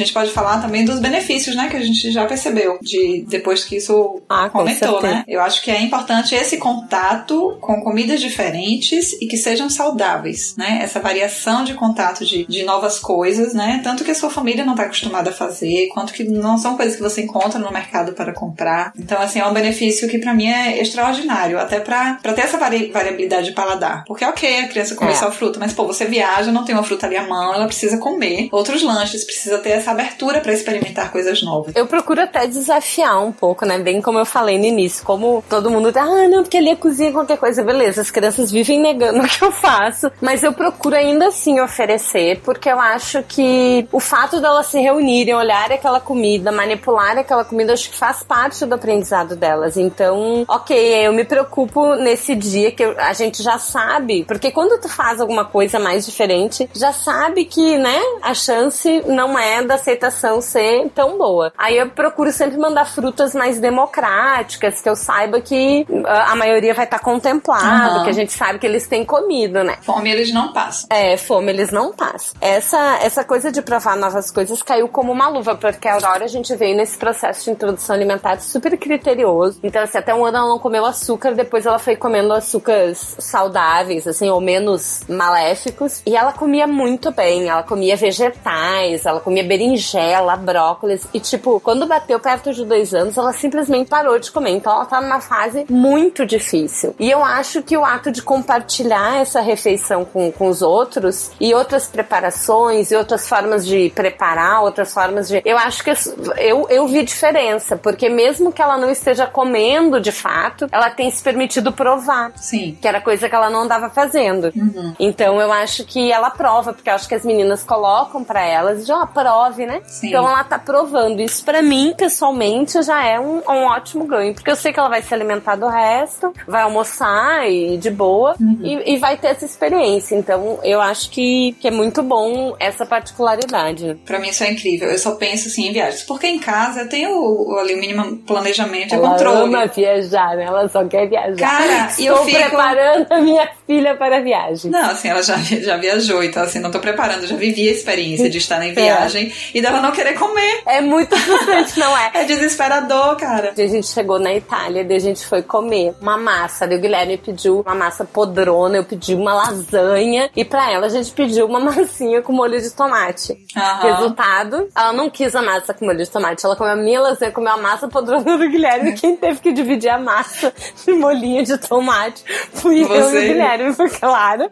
gente 0.00 0.12
pode 0.12 0.30
falar 0.30 0.60
também 0.60 0.84
dos 0.84 0.98
benefícios, 0.98 1.54
né? 1.54 1.68
Que 1.68 1.76
a 1.76 1.82
gente 1.82 2.10
já 2.10 2.26
percebeu 2.26 2.78
de 2.82 3.24
depois 3.28 3.64
que 3.64 3.76
isso 3.76 4.20
ah, 4.28 4.48
comentou, 4.50 5.02
né? 5.02 5.24
Eu 5.26 5.40
acho 5.40 5.62
que 5.62 5.70
é 5.70 5.80
importante 5.80 6.34
esse 6.34 6.56
contato 6.56 7.56
com 7.60 7.80
comidas 7.82 8.20
diferentes 8.20 9.12
e 9.20 9.26
que 9.26 9.36
sejam 9.36 9.68
saudáveis, 9.70 10.54
né? 10.56 10.80
Essa 10.82 11.00
variação 11.00 11.64
de 11.64 11.74
contato 11.74 12.24
de, 12.24 12.44
de 12.46 12.62
novas 12.62 12.98
coisas, 12.98 13.54
né? 13.54 13.80
Tanto 13.82 14.04
que 14.04 14.10
a 14.10 14.14
sua 14.14 14.30
família 14.30 14.64
não 14.64 14.72
está 14.72 14.84
acostumada 14.84 15.30
a 15.30 15.32
fazer, 15.32 15.88
quanto 15.88 16.12
que 16.12 16.24
não 16.24 16.58
são 16.58 16.76
coisas 16.76 16.96
que 16.96 17.02
você 17.02 17.22
encontra 17.22 17.58
no 17.58 17.70
mercado 17.72 18.12
para 18.12 18.32
comprar. 18.32 18.92
Então, 18.98 19.20
assim, 19.20 19.38
é 19.38 19.46
um 19.46 19.52
benefício 19.52 20.08
que 20.08 20.18
para 20.18 20.34
mim 20.34 20.48
é 20.48 20.80
extraordinário, 20.80 21.58
até 21.58 21.80
para 21.80 22.16
ter 22.16 22.42
essa 22.42 22.58
vari 22.58 22.90
variabilidade 22.90 23.46
de 23.46 23.52
paladar. 23.52 24.04
Porque, 24.06 24.24
ok, 24.24 24.60
a 24.60 24.68
criança 24.68 24.94
come 24.94 25.12
é. 25.12 25.14
só 25.14 25.30
fruta, 25.30 25.58
mas, 25.58 25.72
pô, 25.72 25.86
você 25.86 26.04
viaja, 26.04 26.52
não 26.52 26.64
tem 26.64 26.74
uma 26.74 26.84
fruta 26.84 27.06
ali 27.06 27.16
à 27.16 27.26
mão, 27.26 27.54
ela 27.54 27.66
precisa 27.66 27.98
comer 27.98 28.48
outros 28.52 28.82
lanches, 28.82 29.24
precisa 29.24 29.58
ter 29.58 29.70
essa 29.70 29.89
abertura 29.90 30.40
para 30.40 30.52
experimentar 30.52 31.10
coisas 31.10 31.42
novas. 31.42 31.74
Eu 31.74 31.86
procuro 31.86 32.22
até 32.22 32.46
desafiar 32.46 33.24
um 33.24 33.32
pouco, 33.32 33.64
né? 33.64 33.78
Bem 33.78 34.00
como 34.00 34.18
eu 34.18 34.26
falei 34.26 34.58
no 34.58 34.64
início, 34.64 35.04
como 35.04 35.44
todo 35.48 35.70
mundo 35.70 35.92
tá, 35.92 36.02
ah, 36.02 36.28
não, 36.28 36.42
porque 36.42 36.56
ali 36.56 36.70
é 36.70 36.76
cozinha 36.76 37.12
qualquer 37.12 37.38
coisa, 37.38 37.62
beleza. 37.62 38.00
As 38.00 38.10
crianças 38.10 38.50
vivem 38.50 38.80
negando 38.80 39.20
o 39.24 39.28
que 39.28 39.42
eu 39.42 39.52
faço, 39.52 40.10
mas 40.20 40.42
eu 40.42 40.52
procuro 40.52 40.96
ainda 40.96 41.28
assim 41.28 41.60
oferecer, 41.60 42.40
porque 42.44 42.68
eu 42.68 42.80
acho 42.80 43.22
que 43.24 43.86
o 43.92 44.00
fato 44.00 44.40
delas 44.40 44.66
se 44.66 44.80
reunirem, 44.80 45.34
olharem 45.34 45.76
aquela 45.76 46.00
comida, 46.00 46.52
manipular 46.52 47.18
aquela 47.18 47.44
comida, 47.44 47.72
acho 47.72 47.90
que 47.90 47.96
faz 47.96 48.22
parte 48.22 48.64
do 48.64 48.74
aprendizado 48.74 49.36
delas. 49.36 49.76
Então, 49.76 50.44
ok, 50.48 51.06
eu 51.06 51.12
me 51.12 51.24
preocupo 51.24 51.94
nesse 51.96 52.34
dia 52.34 52.70
que 52.70 52.82
a 52.82 53.12
gente 53.12 53.42
já 53.42 53.58
sabe, 53.58 54.24
porque 54.24 54.50
quando 54.50 54.80
tu 54.80 54.88
faz 54.88 55.20
alguma 55.20 55.44
coisa 55.44 55.78
mais 55.78 56.06
diferente, 56.06 56.68
já 56.74 56.92
sabe 56.92 57.44
que, 57.44 57.78
né, 57.78 58.00
a 58.22 58.34
chance 58.34 59.02
não 59.06 59.38
é 59.38 59.62
da 59.62 59.78
aceitação 59.80 60.40
ser 60.40 60.88
tão 60.94 61.18
boa. 61.18 61.52
Aí 61.56 61.76
eu 61.76 61.88
procuro 61.90 62.32
sempre 62.32 62.58
mandar 62.58 62.84
frutas 62.84 63.34
mais 63.34 63.58
democráticas, 63.58 64.80
que 64.80 64.88
eu 64.88 64.96
saiba 64.96 65.40
que 65.40 65.86
ah, 66.06 66.32
a 66.32 66.36
maioria 66.36 66.74
vai 66.74 66.84
estar 66.84 66.98
tá 66.98 67.04
contemplado, 67.04 67.98
uhum. 67.98 68.04
que 68.04 68.10
a 68.10 68.14
gente 68.14 68.32
sabe 68.32 68.58
que 68.58 68.66
eles 68.66 68.86
têm 68.86 69.04
comido, 69.04 69.64
né? 69.64 69.78
Fome 69.82 70.10
eles 70.10 70.32
não 70.32 70.52
passam. 70.52 70.88
É, 70.90 71.16
fome 71.16 71.50
eles 71.52 71.70
não 71.70 71.92
passam. 71.92 72.36
Essa, 72.40 72.98
essa 73.02 73.24
coisa 73.24 73.50
de 73.50 73.62
provar 73.62 73.96
novas 73.96 74.30
coisas 74.30 74.62
caiu 74.62 74.88
como 74.88 75.12
uma 75.12 75.28
luva, 75.28 75.54
porque 75.56 75.88
a 75.88 75.94
Aurora 75.94 76.24
a 76.24 76.28
gente 76.28 76.54
veio 76.54 76.76
nesse 76.76 76.96
processo 76.96 77.44
de 77.44 77.50
introdução 77.50 77.94
alimentar 77.94 78.40
super 78.40 78.76
criterioso. 78.76 79.58
Então, 79.62 79.82
assim, 79.82 79.98
até 79.98 80.14
um 80.14 80.24
ano 80.24 80.38
ela 80.38 80.48
não 80.48 80.58
comeu 80.58 80.84
açúcar, 80.84 81.32
depois 81.34 81.66
ela 81.66 81.78
foi 81.78 81.96
comendo 81.96 82.32
açúcares 82.32 83.16
saudáveis, 83.18 84.06
assim, 84.06 84.28
ou 84.28 84.40
menos 84.40 85.02
maléficos. 85.08 86.02
E 86.06 86.16
ela 86.16 86.32
comia 86.32 86.66
muito 86.66 87.10
bem, 87.10 87.48
ela 87.48 87.62
comia 87.62 87.96
vegetais, 87.96 89.06
ela 89.06 89.20
comia 89.20 89.44
berinjela, 89.60 90.36
brócolis. 90.36 91.06
E, 91.12 91.20
tipo, 91.20 91.60
quando 91.60 91.86
bateu 91.86 92.18
perto 92.18 92.52
de 92.54 92.64
dois 92.64 92.94
anos, 92.94 93.18
ela 93.18 93.32
simplesmente 93.32 93.88
parou 93.88 94.18
de 94.18 94.30
comer. 94.30 94.52
Então, 94.52 94.72
ela 94.72 94.86
tá 94.86 95.00
numa 95.00 95.20
fase 95.20 95.66
muito 95.68 96.24
difícil. 96.24 96.94
E 96.98 97.10
eu 97.10 97.22
acho 97.22 97.62
que 97.62 97.76
o 97.76 97.84
ato 97.84 98.10
de 98.10 98.22
compartilhar 98.22 99.20
essa 99.20 99.40
refeição 99.40 100.04
com, 100.04 100.32
com 100.32 100.48
os 100.48 100.62
outros 100.62 101.30
e 101.38 101.52
outras 101.52 101.86
preparações 101.86 102.90
e 102.90 102.96
outras 102.96 103.28
formas 103.28 103.66
de 103.66 103.90
preparar, 103.94 104.62
outras 104.62 104.94
formas 104.94 105.28
de. 105.28 105.42
Eu 105.44 105.58
acho 105.58 105.84
que 105.84 105.90
eu, 106.38 106.66
eu 106.70 106.86
vi 106.86 107.02
diferença, 107.02 107.76
porque 107.76 108.08
mesmo 108.08 108.52
que 108.52 108.62
ela 108.62 108.78
não 108.78 108.90
esteja 108.90 109.26
comendo 109.26 110.00
de 110.00 110.12
fato, 110.12 110.68
ela 110.72 110.90
tem 110.90 111.10
se 111.10 111.22
permitido 111.22 111.72
provar. 111.72 112.32
Sim. 112.36 112.78
Que 112.80 112.88
era 112.88 113.00
coisa 113.00 113.28
que 113.28 113.34
ela 113.34 113.50
não 113.50 113.62
andava 113.62 113.90
fazendo. 113.90 114.52
Uhum. 114.56 114.94
Então, 114.98 115.40
eu 115.40 115.52
acho 115.52 115.84
que 115.84 116.10
ela 116.10 116.30
prova, 116.30 116.72
porque 116.72 116.88
eu 116.88 116.94
acho 116.94 117.08
que 117.08 117.14
as 117.14 117.24
meninas 117.24 117.62
colocam 117.62 118.24
para 118.24 118.42
elas 118.42 118.82
e 118.82 118.84
já 118.84 118.96
ó, 118.96 119.02
oh, 119.02 119.06
prova 119.06 119.49
né? 119.58 119.80
Sim. 119.84 120.08
Então 120.08 120.28
ela 120.28 120.44
tá 120.44 120.58
provando. 120.58 121.20
Isso 121.20 121.44
para 121.44 121.62
mim, 121.62 121.94
pessoalmente, 121.96 122.82
já 122.82 123.04
é 123.04 123.18
um, 123.18 123.38
um, 123.38 123.64
ótimo 123.64 124.04
ganho. 124.06 124.34
Porque 124.34 124.50
eu 124.50 124.56
sei 124.56 124.72
que 124.72 124.78
ela 124.78 124.88
vai 124.88 125.02
se 125.02 125.12
alimentar 125.12 125.56
do 125.56 125.66
resto, 125.66 126.32
vai 126.46 126.62
almoçar 126.62 127.48
e 127.50 127.76
de 127.76 127.90
boa, 127.90 128.34
uhum. 128.40 128.58
e, 128.62 128.94
e, 128.94 128.98
vai 128.98 129.16
ter 129.16 129.28
essa 129.28 129.44
experiência. 129.44 130.14
Então 130.14 130.58
eu 130.62 130.80
acho 130.80 131.10
que, 131.10 131.54
que 131.60 131.68
é 131.68 131.70
muito 131.70 132.02
bom 132.02 132.54
essa 132.58 132.86
particularidade. 132.86 133.98
Para 134.04 134.18
mim 134.18 134.28
isso 134.28 134.44
é 134.44 134.52
incrível. 134.52 134.88
Eu 134.88 134.98
só 134.98 135.12
penso 135.16 135.48
assim 135.48 135.68
em 135.68 135.72
viagens. 135.72 136.02
Porque 136.02 136.26
em 136.26 136.38
casa 136.38 136.80
eu 136.80 136.88
tenho 136.88 137.56
ali, 137.58 137.74
o 137.74 137.78
mínimo 137.78 138.16
planejamento 138.18 138.94
e 138.94 138.98
controle. 138.98 139.36
Ela 139.36 139.44
ama 139.44 139.66
viajar, 139.66 140.36
né? 140.36 140.44
Ela 140.44 140.68
só 140.68 140.84
quer 140.84 141.08
viajar. 141.08 141.36
Cara, 141.36 141.86
Estou 141.98 142.06
eu 142.06 142.24
fico... 142.24 142.38
preparando 142.38 143.06
a 143.10 143.20
minha 143.20 143.48
filha 143.66 143.96
para 143.96 144.18
a 144.18 144.20
viagem. 144.20 144.70
Não, 144.70 144.90
assim, 144.90 145.08
ela 145.08 145.22
já, 145.22 145.36
já 145.62 145.76
viajou, 145.76 146.22
então 146.22 146.42
assim, 146.42 146.58
não 146.58 146.70
tô 146.70 146.78
preparando, 146.78 147.26
já 147.26 147.36
vivi 147.36 147.68
a 147.68 147.72
experiência 147.72 148.28
de 148.28 148.38
estar 148.38 148.64
em 148.64 148.72
viagem 148.72 149.32
e 149.54 149.60
dela 149.60 149.80
não 149.80 149.92
querer 149.92 150.14
comer. 150.14 150.62
É 150.66 150.80
muito 150.80 151.16
frustrante, 151.16 151.78
não 151.78 151.96
é? 151.96 152.10
É 152.20 152.24
desesperador, 152.24 153.16
cara. 153.16 153.52
A 153.56 153.66
gente 153.66 153.86
chegou 153.86 154.18
na 154.18 154.34
Itália, 154.34 154.84
daí 154.84 154.96
a 154.96 155.00
gente 155.00 155.24
foi 155.24 155.42
comer 155.42 155.94
uma 156.00 156.16
massa, 156.16 156.66
o 156.66 156.78
Guilherme 156.78 157.16
pediu 157.16 157.60
uma 157.60 157.74
massa 157.74 158.04
podrona, 158.04 158.76
eu 158.76 158.84
pedi 158.84 159.14
uma 159.14 159.32
lasanha 159.32 160.30
e 160.36 160.44
pra 160.44 160.70
ela 160.70 160.86
a 160.86 160.88
gente 160.88 161.12
pediu 161.12 161.46
uma 161.46 161.60
massinha 161.60 162.20
com 162.20 162.32
molho 162.32 162.60
de 162.60 162.70
tomate. 162.70 163.32
Uhum. 163.32 163.90
Resultado, 163.90 164.68
ela 164.76 164.92
não 164.92 165.08
quis 165.08 165.34
a 165.34 165.42
massa 165.42 165.72
com 165.72 165.84
molho 165.86 165.98
de 165.98 166.10
tomate, 166.10 166.44
ela 166.44 166.56
comeu 166.56 166.72
a 166.72 166.76
minha 166.76 167.00
lasanha, 167.00 167.32
comeu 167.32 167.52
a 167.52 167.56
massa 167.56 167.88
podrona 167.88 168.36
do 168.36 168.48
Guilherme, 168.48 168.92
quem 168.92 169.16
teve 169.16 169.40
que 169.40 169.52
dividir 169.52 169.90
a 169.90 169.98
massa 169.98 170.52
de 170.84 170.92
molhinho 170.92 171.44
de 171.44 171.56
tomate 171.58 172.24
fui 172.52 172.84
Você. 172.84 172.94
eu 172.94 173.14
e 173.14 173.18
o 173.18 173.32
Guilherme, 173.32 173.74
porque 173.74 173.98
claro, 173.98 174.50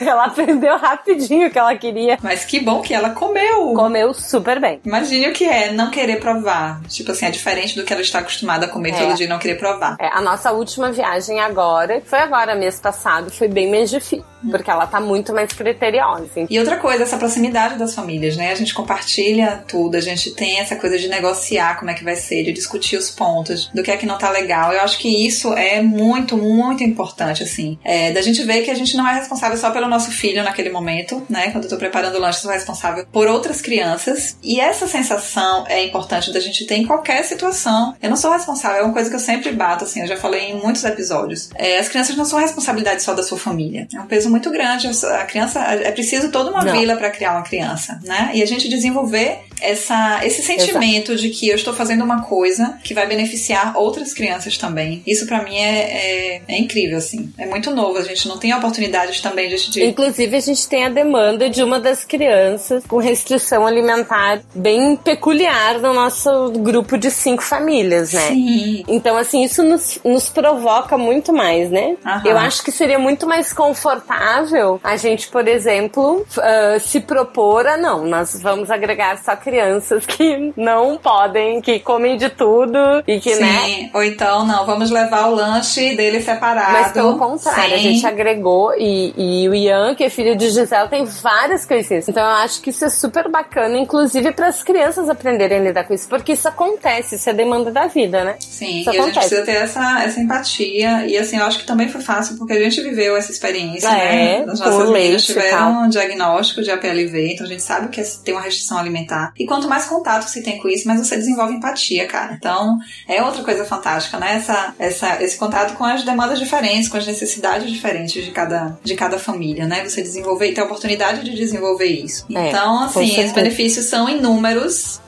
ela 0.00 0.24
aprendeu 0.24 0.76
rapidinho 0.76 1.48
o 1.48 1.50
que 1.50 1.58
ela 1.58 1.74
queria. 1.76 2.18
Mas 2.22 2.44
que 2.44 2.60
bom 2.60 2.80
que 2.80 2.94
ela 2.94 3.10
comeu. 3.10 3.74
Comeu 3.74 4.14
super 4.24 4.60
bem. 4.60 4.80
Imagine 4.84 5.28
o 5.28 5.32
que 5.32 5.44
é 5.44 5.72
não 5.72 5.90
querer 5.90 6.20
provar. 6.20 6.82
Tipo 6.88 7.12
assim, 7.12 7.26
é 7.26 7.30
diferente 7.30 7.76
do 7.76 7.84
que 7.84 7.92
ela 7.92 8.02
está 8.02 8.18
acostumada 8.18 8.66
a 8.66 8.68
comer 8.68 8.90
é. 8.90 8.98
todo 8.98 9.14
dia 9.14 9.26
e 9.26 9.28
não 9.28 9.38
querer 9.38 9.56
provar. 9.56 9.96
É, 10.00 10.08
a 10.08 10.20
nossa 10.20 10.52
última 10.52 10.90
viagem 10.90 11.40
agora, 11.40 12.02
foi 12.04 12.18
agora 12.18 12.54
mês 12.54 12.80
passado, 12.80 13.30
foi 13.30 13.48
bem 13.48 13.70
mais 13.70 13.90
difícil. 13.90 14.24
Porque 14.50 14.70
ela 14.70 14.86
tá 14.86 15.00
muito 15.00 15.32
mais 15.32 15.52
criteriosa. 15.52 16.28
E 16.48 16.58
outra 16.58 16.76
coisa, 16.76 17.02
essa 17.02 17.16
proximidade 17.16 17.78
das 17.78 17.94
famílias, 17.94 18.36
né? 18.36 18.52
A 18.52 18.54
gente 18.54 18.74
compartilha 18.74 19.64
tudo, 19.68 19.96
a 19.96 20.00
gente 20.00 20.32
tem 20.32 20.58
essa 20.58 20.76
coisa 20.76 20.98
de 20.98 21.08
negociar 21.08 21.78
como 21.78 21.90
é 21.90 21.94
que 21.94 22.04
vai 22.04 22.16
ser, 22.16 22.44
de 22.44 22.52
discutir 22.52 22.96
os 22.96 23.10
pontos, 23.10 23.70
do 23.74 23.82
que 23.82 23.90
é 23.90 23.96
que 23.96 24.06
não 24.06 24.18
tá 24.18 24.30
legal. 24.30 24.72
Eu 24.72 24.80
acho 24.80 24.98
que 24.98 25.26
isso 25.26 25.52
é 25.54 25.82
muito, 25.82 26.36
muito 26.36 26.82
importante, 26.82 27.42
assim. 27.42 27.78
É, 27.84 28.12
da 28.12 28.22
gente 28.22 28.42
ver 28.42 28.62
que 28.62 28.70
a 28.70 28.74
gente 28.74 28.96
não 28.96 29.06
é 29.06 29.14
responsável 29.14 29.56
só 29.56 29.70
pelo 29.70 29.88
nosso 29.88 30.10
filho 30.10 30.42
naquele 30.42 30.70
momento, 30.70 31.22
né? 31.28 31.50
Quando 31.50 31.64
eu 31.64 31.70
tô 31.70 31.76
preparando 31.76 32.16
o 32.16 32.20
lanche, 32.20 32.38
eu 32.38 32.42
sou 32.42 32.52
responsável 32.52 33.06
por 33.10 33.26
outras 33.26 33.60
crianças. 33.60 34.36
E 34.42 34.60
essa 34.60 34.86
sensação 34.86 35.64
é 35.68 35.84
importante 35.84 36.32
da 36.32 36.40
gente 36.40 36.66
ter 36.66 36.76
em 36.76 36.86
qualquer 36.86 37.24
situação. 37.24 37.94
Eu 38.02 38.10
não 38.10 38.16
sou 38.16 38.32
responsável, 38.32 38.80
é 38.80 38.84
uma 38.84 38.92
coisa 38.92 39.08
que 39.08 39.16
eu 39.16 39.20
sempre 39.20 39.52
bato, 39.52 39.84
assim, 39.84 40.00
eu 40.00 40.06
já 40.06 40.16
falei 40.16 40.50
em 40.50 40.60
muitos 40.60 40.84
episódios. 40.84 41.50
É, 41.54 41.78
as 41.78 41.88
crianças 41.88 42.16
não 42.16 42.24
são 42.24 42.38
responsabilidade 42.38 43.02
só 43.02 43.14
da 43.14 43.22
sua 43.22 43.38
família. 43.38 43.86
É 43.94 44.00
um 44.00 44.06
peso 44.06 44.30
muito 44.34 44.50
grande. 44.50 44.88
A 44.88 45.24
criança, 45.24 45.60
é 45.60 45.92
preciso 45.92 46.30
toda 46.30 46.50
uma 46.50 46.64
não. 46.64 46.76
vila 46.76 46.96
para 46.96 47.10
criar 47.10 47.32
uma 47.32 47.42
criança, 47.42 48.00
né? 48.02 48.32
E 48.34 48.42
a 48.42 48.46
gente 48.46 48.68
desenvolver 48.68 49.44
essa, 49.60 50.20
esse 50.24 50.42
sentimento 50.42 51.12
Exato. 51.12 51.28
de 51.28 51.30
que 51.30 51.48
eu 51.48 51.54
estou 51.54 51.74
fazendo 51.74 52.04
uma 52.04 52.22
coisa 52.22 52.78
que 52.82 52.94
vai 52.94 53.06
beneficiar 53.06 53.76
outras 53.76 54.12
crianças 54.12 54.56
também. 54.56 55.02
Isso 55.06 55.26
para 55.26 55.42
mim 55.42 55.56
é, 55.56 56.36
é, 56.36 56.42
é, 56.48 56.58
incrível, 56.58 56.98
assim. 56.98 57.32
É 57.38 57.46
muito 57.46 57.70
novo. 57.70 57.98
A 57.98 58.02
gente 58.02 58.26
não 58.28 58.38
tem 58.38 58.54
oportunidades 58.54 59.20
também 59.20 59.48
de, 59.48 59.70
de. 59.70 59.84
Inclusive, 59.84 60.36
a 60.36 60.40
gente 60.40 60.68
tem 60.68 60.84
a 60.84 60.88
demanda 60.88 61.48
de 61.48 61.62
uma 61.62 61.80
das 61.80 62.04
crianças 62.04 62.84
com 62.86 62.98
restrição 62.98 63.66
alimentar 63.66 64.42
bem 64.54 64.96
peculiar 64.96 65.78
no 65.78 65.92
nosso 65.92 66.50
grupo 66.50 66.96
de 66.96 67.10
cinco 67.10 67.42
famílias, 67.42 68.12
né? 68.12 68.28
Sim. 68.28 68.84
Então, 68.88 69.16
assim, 69.16 69.42
isso 69.42 69.62
nos, 69.62 69.98
nos 70.04 70.28
provoca 70.28 70.96
muito 70.96 71.32
mais, 71.32 71.70
né? 71.70 71.96
Aham. 72.04 72.22
Eu 72.24 72.38
acho 72.38 72.62
que 72.62 72.72
seria 72.72 72.98
muito 72.98 73.26
mais 73.26 73.52
confortável 73.52 74.80
a 74.82 74.96
gente, 74.96 75.28
por 75.28 75.46
exemplo, 75.46 76.26
uh, 76.36 76.80
se 76.80 77.00
propor 77.00 77.66
a 77.66 77.76
não, 77.76 78.06
nós 78.06 78.40
vamos 78.40 78.70
agregar 78.70 79.18
só 79.22 79.36
crianças 79.44 80.06
que 80.06 80.52
não 80.56 80.96
podem, 80.96 81.60
que 81.60 81.78
comem 81.78 82.16
de 82.16 82.30
tudo 82.30 82.78
e 83.06 83.20
que, 83.20 83.34
Sim. 83.34 83.42
né? 83.42 83.90
Ou 83.92 84.02
então, 84.02 84.46
não, 84.46 84.64
vamos 84.64 84.90
levar 84.90 85.28
o 85.28 85.34
lanche 85.34 85.94
dele 85.94 86.20
separado. 86.20 86.72
Mas 86.72 86.92
pelo 86.92 87.18
contrário, 87.18 87.62
sem... 87.62 87.74
a 87.74 87.78
gente 87.78 88.06
agregou 88.06 88.72
e, 88.76 89.14
e 89.16 89.48
o 89.48 89.54
Ian, 89.54 89.94
que 89.94 90.04
é 90.04 90.10
filho 90.10 90.34
de 90.34 90.48
Gisele, 90.50 90.88
tem 90.88 91.04
várias 91.04 91.66
coisinhas. 91.66 92.08
Então 92.08 92.22
eu 92.22 92.36
acho 92.36 92.60
que 92.60 92.70
isso 92.70 92.84
é 92.84 92.88
super 92.88 93.28
bacana, 93.28 93.76
inclusive 93.76 94.32
para 94.32 94.48
as 94.48 94.62
crianças 94.62 95.08
aprenderem 95.08 95.58
a 95.58 95.62
lidar 95.62 95.84
com 95.84 95.92
isso, 95.92 96.08
porque 96.08 96.32
isso 96.32 96.48
acontece, 96.48 97.16
isso 97.16 97.28
é 97.28 97.34
demanda 97.34 97.70
da 97.70 97.86
vida, 97.86 98.24
né? 98.24 98.36
Sim, 98.40 98.80
isso 98.80 98.90
e 98.90 98.96
acontece. 98.96 99.00
a 99.00 99.04
gente 99.04 99.18
precisa 99.18 99.44
ter 99.44 99.56
essa, 99.56 100.02
essa 100.02 100.20
empatia. 100.20 101.06
E 101.06 101.18
assim, 101.18 101.36
eu 101.36 101.44
acho 101.44 101.58
que 101.58 101.66
também 101.66 101.88
foi 101.88 102.00
fácil 102.00 102.36
porque 102.38 102.54
a 102.54 102.60
gente 102.60 102.80
viveu 102.80 103.16
essa 103.16 103.30
experiência, 103.30 103.88
é, 103.88 104.44
né? 104.44 104.44
As 104.48 104.60
nossas 104.60 104.88
meninas 104.90 105.24
tiveram 105.24 105.84
um 105.84 105.88
diagnóstico 105.88 106.62
de 106.62 106.70
APLV, 106.70 107.32
então 107.32 107.46
a 107.46 107.48
gente 107.48 107.62
sabe 107.62 107.88
que 107.88 108.00
é, 108.00 108.04
tem 108.24 108.34
uma 108.34 108.42
restrição 108.42 108.78
alimentar. 108.78 109.33
E 109.38 109.46
quanto 109.46 109.68
mais 109.68 109.84
contato 109.86 110.28
você 110.28 110.42
tem 110.42 110.58
com 110.58 110.68
isso, 110.68 110.86
mais 110.86 111.00
você 111.00 111.16
desenvolve 111.16 111.54
empatia, 111.54 112.06
cara. 112.06 112.34
Então, 112.34 112.78
é 113.08 113.22
outra 113.22 113.42
coisa 113.42 113.64
fantástica, 113.64 114.18
né? 114.18 114.36
Essa, 114.36 114.74
essa, 114.78 115.22
esse 115.22 115.36
contato 115.36 115.76
com 115.76 115.84
as 115.84 116.04
demandas 116.04 116.38
diferentes, 116.38 116.88
com 116.88 116.96
as 116.96 117.06
necessidades 117.06 117.70
diferentes 117.70 118.24
de 118.24 118.30
cada, 118.30 118.78
de 118.82 118.94
cada 118.94 119.18
família, 119.18 119.66
né? 119.66 119.86
Você 119.88 120.02
desenvolver 120.02 120.50
e 120.50 120.54
ter 120.54 120.60
a 120.60 120.64
oportunidade 120.64 121.24
de 121.24 121.34
desenvolver 121.34 121.86
isso. 121.86 122.26
É, 122.34 122.48
então, 122.48 122.84
assim, 122.84 123.24
os 123.24 123.32
benefícios 123.32 123.86
são 123.86 124.08
inúmeros 124.08 125.00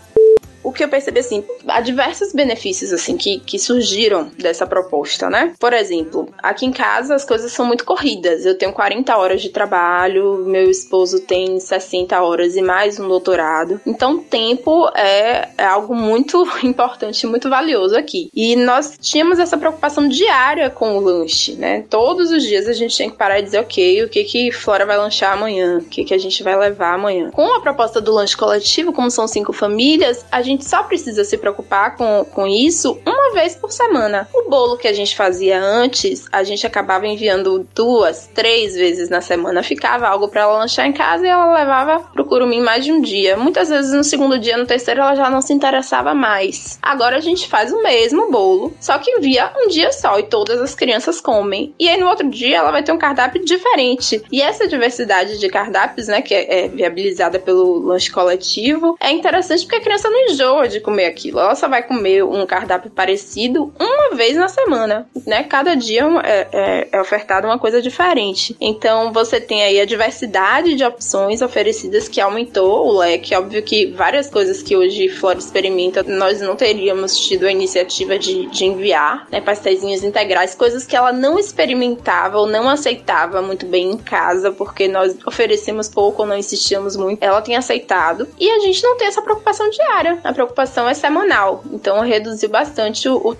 o 0.67 0.73
que 0.73 0.83
eu 0.83 0.89
percebi 0.89 1.21
assim, 1.21 1.45
há 1.69 1.81
diversos 1.81 2.33
benefícios 2.33 2.93
assim 2.93 3.17
que, 3.17 3.39
que 3.39 3.57
surgiram 3.57 4.33
dessa 4.37 4.67
proposta, 4.67 5.31
né? 5.31 5.55
Por 5.61 5.73
exemplo, 5.73 6.29
aqui 6.43 6.67
em 6.67 6.73
casa 6.73 7.15
as 7.15 7.25
coisas 7.25 7.53
são 7.53 7.65
muito 7.65 7.85
corridas. 7.85 8.45
Eu 8.45 8.59
tenho 8.59 8.73
40 8.73 9.17
horas 9.17 9.41
de 9.41 9.51
trabalho, 9.51 10.45
meu 10.45 10.69
esposo 10.69 11.21
tem 11.21 11.61
60 11.61 12.21
horas 12.21 12.57
e 12.57 12.63
mais 12.63 12.99
um 12.99 13.07
doutorado. 13.07 13.81
Então, 13.87 14.19
tempo 14.19 14.89
é, 14.97 15.51
é 15.57 15.65
algo 15.65 15.95
muito 15.95 16.45
importante, 16.65 17.29
muito 17.29 17.49
valioso 17.49 17.97
aqui. 17.97 18.29
E 18.35 18.57
nós 18.57 18.99
tínhamos 19.01 19.39
essa 19.39 19.57
preocupação 19.57 20.09
diária 20.09 20.69
com 20.69 20.99
o 20.99 21.01
lanche, 21.01 21.53
né? 21.53 21.85
Todos 21.89 22.33
os 22.33 22.43
dias 22.43 22.67
a 22.67 22.73
gente 22.73 22.97
tinha 22.97 23.09
que 23.09 23.17
parar 23.17 23.39
e 23.39 23.43
dizer, 23.43 23.61
ok, 23.61 24.03
o 24.03 24.09
que 24.09 24.25
que 24.25 24.51
Flora 24.51 24.85
vai 24.85 24.99
lanchar 24.99 25.33
amanhã? 25.33 25.79
O 25.79 25.85
que 25.85 26.03
que 26.03 26.13
a 26.13 26.19
gente 26.19 26.43
vai 26.43 26.59
levar 26.59 26.95
amanhã? 26.95 27.31
Com 27.31 27.55
a 27.55 27.61
proposta 27.61 28.01
do 28.01 28.13
lanche 28.13 28.37
coletivo, 28.37 28.93
como 28.93 29.13
são 29.13 29.29
cinco 29.29 29.53
famílias, 29.53 30.27
a 30.33 30.43
gente 30.43 30.56
gente 30.57 30.65
só 30.65 30.83
precisa 30.83 31.23
se 31.23 31.37
preocupar 31.37 31.97
com, 31.97 32.25
com 32.25 32.47
isso 32.47 32.99
uma 33.07 33.33
vez 33.33 33.55
por 33.55 33.71
semana. 33.71 34.27
O 34.35 34.49
bolo 34.49 34.79
que 34.79 34.89
a 34.89 34.93
gente 34.93 35.15
fazia 35.15 35.63
antes, 35.63 36.27
a 36.33 36.43
gente 36.43 36.67
acabava 36.67 37.07
enviando 37.07 37.67
duas, 37.75 38.29
três 38.35 38.75
vezes 38.75 39.09
na 39.09 39.21
semana. 39.21 39.63
Ficava 39.63 40.09
algo 40.09 40.29
para 40.29 40.43
ela 40.43 40.59
lanchar 40.59 40.87
em 40.87 40.93
casa 40.93 41.27
e 41.27 41.29
ela 41.29 41.55
levava 41.55 42.01
pro 42.13 42.25
Curumim 42.25 42.61
mais 42.61 42.85
de 42.85 42.93
um 42.93 43.01
dia. 43.01 43.37
Muitas 43.37 43.69
vezes 43.69 43.93
no 43.93 44.03
segundo 44.03 44.39
dia, 44.39 44.57
no 44.57 44.67
terceiro, 44.67 45.01
ela 45.01 45.15
já 45.15 45.29
não 45.29 45.41
se 45.41 45.53
interessava 45.53 46.15
mais. 46.15 46.79
Agora 46.83 47.17
a 47.17 47.21
gente 47.21 47.47
faz 47.47 47.71
o 47.71 47.83
mesmo 47.83 48.31
bolo, 48.31 48.75
só 48.81 48.99
que 48.99 49.11
envia 49.11 49.53
um 49.57 49.69
dia 49.69 49.93
só 49.93 50.19
e 50.19 50.23
todas 50.23 50.61
as 50.61 50.75
crianças 50.75 51.21
comem. 51.21 51.75
E 51.79 51.89
aí 51.89 52.01
no 52.01 52.09
outro 52.09 52.29
dia 52.29 52.57
ela 52.57 52.71
vai 52.71 52.83
ter 52.83 52.93
um 52.93 52.99
cardápio 52.99 53.45
diferente. 53.45 54.23
E 54.33 54.41
essa 54.41 54.67
diversidade 54.67 55.39
de 55.39 55.49
cardápios, 55.49 56.09
né, 56.09 56.23
que 56.23 56.35
é, 56.35 56.65
é 56.65 56.69
viabilizada 56.69 57.39
pelo 57.39 57.81
lanche 57.81 58.11
coletivo, 58.11 58.97
é 59.01 59.11
interessante 59.11 59.65
porque 59.65 59.77
a 59.77 59.81
criança 59.81 60.09
não 60.09 60.31
enjoa 60.31 60.46
enjoa 60.47 60.69
de 60.69 60.81
comer 60.81 61.07
aquilo. 61.07 61.41
Ela 61.41 61.55
só 61.55 61.69
vai 61.69 61.83
comer 61.83 62.25
um 62.25 62.47
cardápio 62.47 62.91
parecido 62.91 63.73
uma 63.79 63.96
vez 64.17 64.37
na 64.37 64.49
semana, 64.49 65.07
né? 65.27 65.45
Cada 65.45 65.75
dia 65.75 66.03
é, 66.25 66.49
é, 66.53 66.89
é 66.93 67.01
ofertado 67.01 67.47
uma 67.47 67.59
coisa 67.59 67.81
diferente. 67.81 68.57
Então 68.61 69.13
você 69.13 69.41
tem 69.41 69.63
aí 69.63 69.81
a 69.81 69.85
diversidade 69.85 70.75
de 70.75 70.85
opções 70.85 71.43
oferecidas 71.43 72.09
que 72.09 72.21
aumentou 72.21 72.87
o 72.87 72.99
leque. 72.99 73.35
Óbvio 73.35 73.63
que 73.63 73.87
várias 73.87 74.29
coisas 74.29 74.63
que 74.63 74.77
hoje 74.77 75.09
Flora 75.09 75.39
experimenta, 75.39 76.03
nós 76.03 76.41
não 76.41 76.57
teríamos 76.57 77.19
tido 77.27 77.47
a 77.47 77.53
iniciativa 77.53 78.19
de, 78.19 78.47
de 78.47 78.65
enviar, 78.65 79.27
né? 79.31 79.41
Pastéisinhos 79.41 80.03
integrais, 80.03 80.55
coisas 80.55 80.87
que 80.87 80.97
ela 80.97 81.13
não 81.13 81.39
experimentava 81.39 82.39
ou 82.39 82.47
não 82.47 82.69
aceitava 82.69 83.43
muito 83.43 83.67
bem 83.67 83.93
em 83.93 83.97
casa, 83.97 84.51
porque 84.51 84.89
nós 84.89 85.17
oferecemos 85.27 85.89
pouco 85.89 86.23
ou 86.23 86.29
não 86.29 86.37
insistíamos 86.37 86.97
muito. 86.97 87.23
Ela 87.23 87.43
tem 87.43 87.57
aceitado. 87.57 88.29
E 88.39 88.51
a 88.51 88.59
gente 88.61 88.83
não 88.83 88.97
tem 88.97 89.09
essa 89.09 89.23
preocupação 89.23 89.69
diária. 89.71 90.19
A 90.25 90.33
preocupação 90.33 90.89
é 90.89 90.95
semanal. 90.95 91.63
Então 91.73 92.01
reduziu 92.01 92.49
bastante 92.49 93.09
o. 93.09 93.17
o 93.17 93.37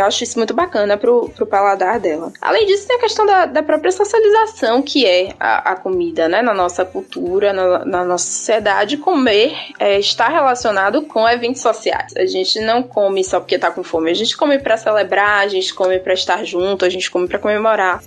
é, 0.00 0.02
acho 0.02 0.24
isso 0.24 0.38
muito 0.38 0.54
bacana 0.54 0.96
pro, 0.96 1.28
pro 1.30 1.46
paladar 1.46 2.00
dela. 2.00 2.32
Além 2.40 2.66
disso, 2.66 2.86
tem 2.86 2.96
a 2.96 3.00
questão 3.00 3.26
da, 3.26 3.46
da 3.46 3.62
própria 3.62 3.92
socialização 3.92 4.82
que 4.82 5.06
é 5.06 5.34
a, 5.38 5.72
a 5.72 5.76
comida, 5.76 6.28
né? 6.28 6.42
Na 6.42 6.54
nossa 6.54 6.84
cultura, 6.84 7.52
na, 7.52 7.84
na 7.84 8.04
nossa 8.04 8.26
sociedade, 8.26 8.96
comer 8.96 9.54
é, 9.78 9.98
está 9.98 10.28
relacionado 10.28 11.02
com 11.02 11.28
eventos 11.28 11.60
sociais. 11.60 12.12
A 12.16 12.26
gente 12.26 12.60
não 12.60 12.82
come 12.82 13.22
só 13.22 13.40
porque 13.40 13.58
tá 13.58 13.70
com 13.70 13.82
fome, 13.82 14.10
a 14.10 14.14
gente 14.14 14.36
come 14.36 14.58
para 14.58 14.76
celebrar, 14.76 15.44
a 15.44 15.48
gente 15.48 15.72
come 15.74 15.98
para 15.98 16.14
estar 16.14 16.44
junto, 16.44 16.84
a 16.84 16.88
gente 16.88 17.10
come 17.10 17.28
para 17.28 17.38
comemorar. 17.38 18.02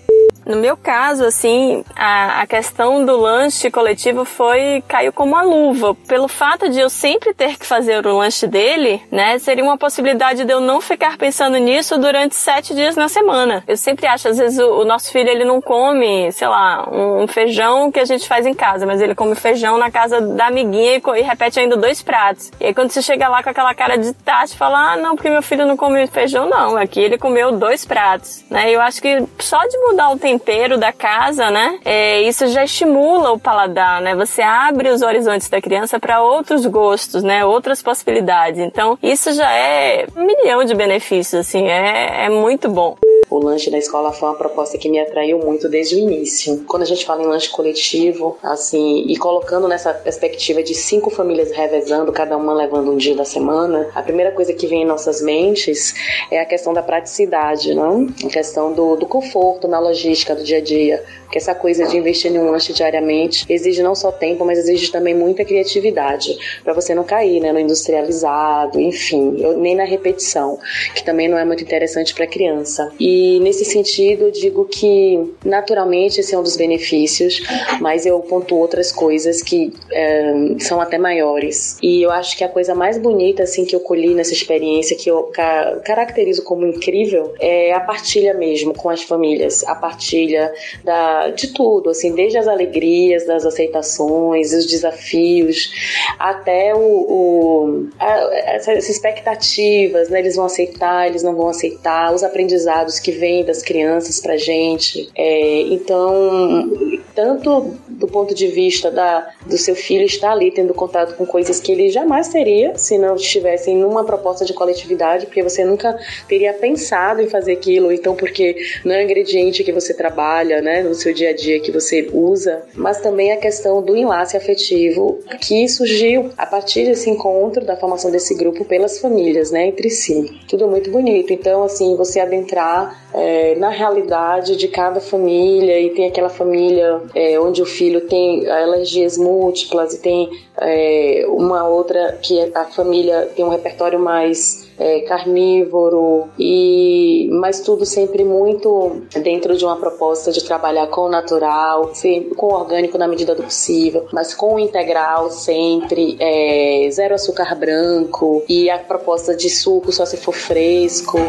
No 0.45 0.57
meu 0.57 0.75
caso, 0.75 1.25
assim, 1.25 1.83
a, 1.95 2.41
a 2.41 2.47
questão 2.47 3.05
do 3.05 3.15
lanche 3.17 3.71
coletivo 3.71 4.25
foi 4.25 4.83
caiu 4.87 5.13
como 5.13 5.33
uma 5.33 5.43
luva. 5.43 5.95
Pelo 6.07 6.27
fato 6.27 6.69
de 6.69 6.79
eu 6.79 6.89
sempre 6.89 7.33
ter 7.33 7.57
que 7.57 7.65
fazer 7.65 8.05
o 8.05 8.17
lanche 8.17 8.45
dele, 8.47 9.01
né, 9.11 9.39
seria 9.39 9.63
uma 9.63 9.77
possibilidade 9.77 10.43
de 10.43 10.51
eu 10.51 10.59
não 10.59 10.81
ficar 10.81 11.17
pensando 11.17 11.57
nisso 11.57 11.97
durante 11.97 12.35
sete 12.35 12.73
dias 12.73 12.95
na 12.95 13.07
semana. 13.07 13.63
Eu 13.67 13.77
sempre 13.77 14.05
acho, 14.05 14.27
às 14.27 14.37
vezes, 14.37 14.59
o, 14.59 14.81
o 14.81 14.85
nosso 14.85 15.11
filho 15.11 15.29
ele 15.29 15.45
não 15.45 15.61
come, 15.61 16.31
sei 16.31 16.47
lá, 16.47 16.87
um, 16.91 17.23
um, 17.23 17.27
feijão 17.27 17.91
que 17.91 17.99
a 17.99 18.05
gente 18.05 18.27
faz 18.27 18.45
em 18.45 18.53
casa, 18.53 18.85
mas 18.85 19.01
ele 19.01 19.15
come 19.15 19.35
feijão 19.35 19.77
na 19.77 19.89
casa 19.89 20.21
da 20.21 20.47
amiguinha 20.47 20.97
e, 20.97 21.01
e 21.19 21.21
repete 21.21 21.59
ainda 21.59 21.77
dois 21.77 22.01
pratos. 22.01 22.51
E 22.59 22.65
aí 22.67 22.73
quando 22.73 22.91
você 22.91 23.01
chega 23.01 23.27
lá 23.27 23.41
com 23.41 23.49
aquela 23.49 23.73
cara 23.73 23.97
de 23.97 24.13
taxa, 24.13 24.55
fala, 24.55 24.93
ah, 24.93 24.97
não, 24.97 25.15
porque 25.15 25.29
meu 25.29 25.41
filho 25.41 25.65
não 25.65 25.77
come 25.77 26.05
feijão, 26.07 26.49
não. 26.49 26.77
Aqui 26.77 26.99
ele 26.99 27.17
comeu 27.17 27.51
dois 27.53 27.85
pratos, 27.85 28.43
né? 28.49 28.69
Eu 28.69 28.81
acho 28.81 29.01
que 29.01 29.23
só 29.39 29.59
de 29.65 29.77
mudar 29.79 30.09
o 30.09 30.19
tempo 30.19 30.32
tempero 30.33 30.77
da 30.77 30.91
casa, 30.91 31.51
né? 31.51 31.79
É, 31.85 32.21
isso 32.21 32.47
já 32.47 32.63
estimula 32.63 33.31
o 33.31 33.39
paladar, 33.39 34.01
né? 34.01 34.15
Você 34.15 34.41
abre 34.41 34.89
os 34.89 35.01
horizontes 35.01 35.49
da 35.49 35.61
criança 35.61 35.99
para 35.99 36.21
outros 36.21 36.65
gostos, 36.65 37.23
né? 37.23 37.45
Outras 37.45 37.81
possibilidades. 37.81 38.59
Então, 38.59 38.97
isso 39.01 39.31
já 39.33 39.51
é 39.51 40.07
um 40.15 40.25
milhão 40.25 40.63
de 40.63 40.73
benefícios, 40.73 41.47
assim, 41.47 41.67
é, 41.67 42.25
é 42.25 42.29
muito 42.29 42.69
bom. 42.69 42.97
O 43.33 43.39
lanche 43.39 43.71
da 43.71 43.79
escola 43.79 44.13
foi 44.13 44.29
uma 44.29 44.37
proposta 44.37 44.77
que 44.77 44.87
me 44.87 44.99
atraiu 44.99 45.39
muito 45.39 45.67
desde 45.67 45.95
o 45.95 45.97
início. 45.97 46.63
Quando 46.67 46.83
a 46.83 46.85
gente 46.85 47.03
fala 47.03 47.23
em 47.23 47.25
lanche 47.25 47.49
coletivo, 47.49 48.37
assim, 48.43 49.05
e 49.07 49.17
colocando 49.17 49.67
nessa 49.67 49.91
perspectiva 49.91 50.61
de 50.61 50.75
cinco 50.75 51.09
famílias 51.09 51.49
revezando, 51.49 52.11
cada 52.11 52.37
uma 52.37 52.53
levando 52.53 52.91
um 52.91 52.95
dia 52.95 53.15
da 53.15 53.25
semana, 53.25 53.89
a 53.95 54.03
primeira 54.03 54.31
coisa 54.31 54.53
que 54.53 54.67
vem 54.67 54.83
em 54.83 54.85
nossas 54.85 55.19
mentes 55.19 55.95
é 56.29 56.39
a 56.39 56.45
questão 56.45 56.75
da 56.75 56.83
praticidade, 56.83 57.73
não? 57.73 58.07
A 58.23 58.29
questão 58.29 58.71
do, 58.71 58.95
do 58.97 59.07
conforto 59.07 59.67
na 59.67 59.79
logística 59.79 60.35
do 60.35 60.43
dia 60.43 60.59
a 60.59 60.61
dia 60.61 61.03
que 61.33 61.39
essa 61.39 61.55
coisa 61.55 61.87
de 61.87 61.97
investir 61.97 62.31
em 62.31 62.37
um 62.37 62.51
lanche 62.51 62.71
diariamente 62.71 63.43
exige 63.49 63.81
não 63.81 63.95
só 63.95 64.11
tempo, 64.11 64.45
mas 64.45 64.59
exige 64.59 64.91
também 64.91 65.15
muita 65.15 65.43
criatividade 65.43 66.37
para 66.63 66.73
você 66.73 66.93
não 66.93 67.03
cair, 67.03 67.39
né, 67.39 67.51
no 67.51 67.59
industrializado, 67.59 68.79
enfim, 68.79 69.35
nem 69.57 69.75
na 69.75 69.83
repetição, 69.83 70.59
que 70.93 71.03
também 71.03 71.27
não 71.27 71.35
é 71.35 71.43
muito 71.43 71.63
interessante 71.63 72.13
para 72.13 72.27
criança. 72.27 72.91
E 72.99 73.39
nesse 73.39 73.65
sentido, 73.65 74.25
eu 74.25 74.31
digo 74.31 74.65
que 74.65 75.33
naturalmente 75.43 76.19
esse 76.19 76.35
é 76.35 76.37
um 76.37 76.43
dos 76.43 76.55
benefícios, 76.55 77.41
mas 77.81 78.05
eu 78.05 78.19
pontuo 78.19 78.59
outras 78.59 78.91
coisas 78.91 79.41
que 79.41 79.73
é, 79.91 80.33
são 80.59 80.79
até 80.79 80.99
maiores. 80.99 81.79
E 81.81 82.03
eu 82.03 82.11
acho 82.11 82.37
que 82.37 82.43
a 82.43 82.49
coisa 82.49 82.75
mais 82.75 82.99
bonita 82.99 83.41
assim 83.41 83.65
que 83.65 83.75
eu 83.75 83.79
colhi 83.79 84.13
nessa 84.13 84.33
experiência, 84.33 84.95
que 84.95 85.09
eu 85.09 85.23
ca 85.33 85.81
caracterizo 85.83 86.43
como 86.43 86.67
incrível, 86.67 87.33
é 87.39 87.73
a 87.73 87.79
partilha 87.79 88.35
mesmo 88.35 88.75
com 88.75 88.91
as 88.91 89.01
famílias, 89.01 89.63
a 89.63 89.73
partilha 89.73 90.53
da 90.83 91.22
de 91.29 91.47
tudo, 91.47 91.89
assim, 91.89 92.13
desde 92.13 92.37
as 92.37 92.47
alegrias, 92.47 93.25
das 93.25 93.45
aceitações, 93.45 94.53
os 94.53 94.65
desafios, 94.65 95.71
até 96.19 96.73
o, 96.75 96.79
o 96.79 97.87
essas 97.99 98.89
expectativas, 98.89 100.09
né? 100.09 100.19
Eles 100.19 100.35
vão 100.35 100.45
aceitar, 100.45 101.07
eles 101.07 101.23
não 101.23 101.35
vão 101.35 101.49
aceitar, 101.49 102.13
os 102.13 102.23
aprendizados 102.23 102.99
que 102.99 103.11
vêm 103.11 103.43
das 103.43 103.61
crianças 103.61 104.19
pra 104.19 104.37
gente. 104.37 105.09
É, 105.15 105.61
então, 105.61 106.71
tanto 107.15 107.75
do 108.03 108.07
ponto 108.09 108.35
de 108.35 108.47
vista 108.47 108.91
da, 108.91 109.29
do 109.45 109.57
seu 109.57 109.73
filho 109.75 110.03
estar 110.03 110.33
ali 110.33 110.51
tendo 110.51 110.73
contato 110.73 111.15
com 111.15 111.25
coisas 111.25 111.61
que 111.61 111.71
ele 111.71 111.89
jamais 111.89 112.27
teria 112.27 112.77
se 112.77 112.97
não 112.97 113.15
estivessem 113.15 113.77
numa 113.77 114.03
proposta 114.03 114.43
de 114.43 114.51
coletividade, 114.51 115.25
porque 115.25 115.41
você 115.41 115.63
nunca 115.63 115.97
teria 116.27 116.53
pensado 116.53 117.21
em 117.21 117.27
fazer 117.27 117.53
aquilo, 117.53 117.93
então 117.93 118.13
porque 118.13 118.57
não 118.83 118.93
é 118.93 118.99
um 118.99 119.03
ingrediente 119.03 119.63
que 119.63 119.71
você 119.71 119.93
trabalha, 119.93 120.61
né, 120.61 120.83
no 120.83 120.93
seu 120.93 121.13
dia 121.13 121.29
a 121.29 121.33
dia 121.33 121.61
que 121.61 121.71
você 121.71 122.09
usa, 122.11 122.63
mas 122.75 122.99
também 122.99 123.31
a 123.31 123.37
questão 123.37 123.81
do 123.81 123.95
enlace 123.95 124.35
afetivo 124.35 125.19
que 125.39 125.65
surgiu 125.69 126.29
a 126.37 126.45
partir 126.45 126.83
desse 126.83 127.09
encontro, 127.09 127.63
da 127.63 127.77
formação 127.77 128.11
desse 128.11 128.35
grupo 128.35 128.65
pelas 128.65 128.99
famílias, 128.99 129.49
né, 129.49 129.67
entre 129.67 129.89
si. 129.89 130.41
Tudo 130.49 130.67
muito 130.67 130.91
bonito. 130.91 131.31
Então, 131.31 131.63
assim, 131.63 131.95
você 131.95 132.19
adentrar 132.19 133.01
é, 133.13 133.55
na 133.55 133.69
realidade 133.69 134.57
de 134.57 134.67
cada 134.67 134.99
família 134.99 135.79
e 135.79 135.91
tem 135.91 136.05
aquela 136.05 136.29
família 136.29 137.01
é, 137.15 137.39
onde 137.39 137.61
o 137.61 137.65
filho 137.65 137.92
tem 138.01 138.49
alergias 138.49 139.17
múltiplas 139.17 139.93
e 139.93 139.99
tem 139.99 140.29
é, 140.59 141.25
uma 141.27 141.67
outra 141.67 142.17
que 142.21 142.39
a 142.53 142.65
família 142.65 143.29
tem 143.35 143.43
um 143.43 143.49
repertório 143.49 143.99
mais 143.99 144.69
é, 144.77 145.01
carnívoro 145.01 146.27
e 146.37 147.29
mas 147.31 147.61
tudo 147.61 147.85
sempre 147.85 148.23
muito 148.23 149.01
dentro 149.21 149.55
de 149.55 149.65
uma 149.65 149.77
proposta 149.77 150.31
de 150.31 150.43
trabalhar 150.43 150.87
com 150.87 151.01
o 151.01 151.09
natural, 151.09 151.91
com 152.35 152.47
o 152.47 152.53
orgânico 152.53 152.97
na 152.97 153.07
medida 153.07 153.35
do 153.35 153.43
possível, 153.43 154.07
mas 154.11 154.33
com 154.33 154.55
o 154.55 154.59
integral 154.59 155.29
sempre, 155.29 156.17
é, 156.19 156.89
zero 156.91 157.15
açúcar 157.15 157.55
branco 157.55 158.43
e 158.47 158.69
a 158.69 158.77
proposta 158.77 159.35
de 159.35 159.49
suco 159.49 159.91
só 159.91 160.05
se 160.05 160.17
for 160.17 160.33
fresco. 160.33 161.19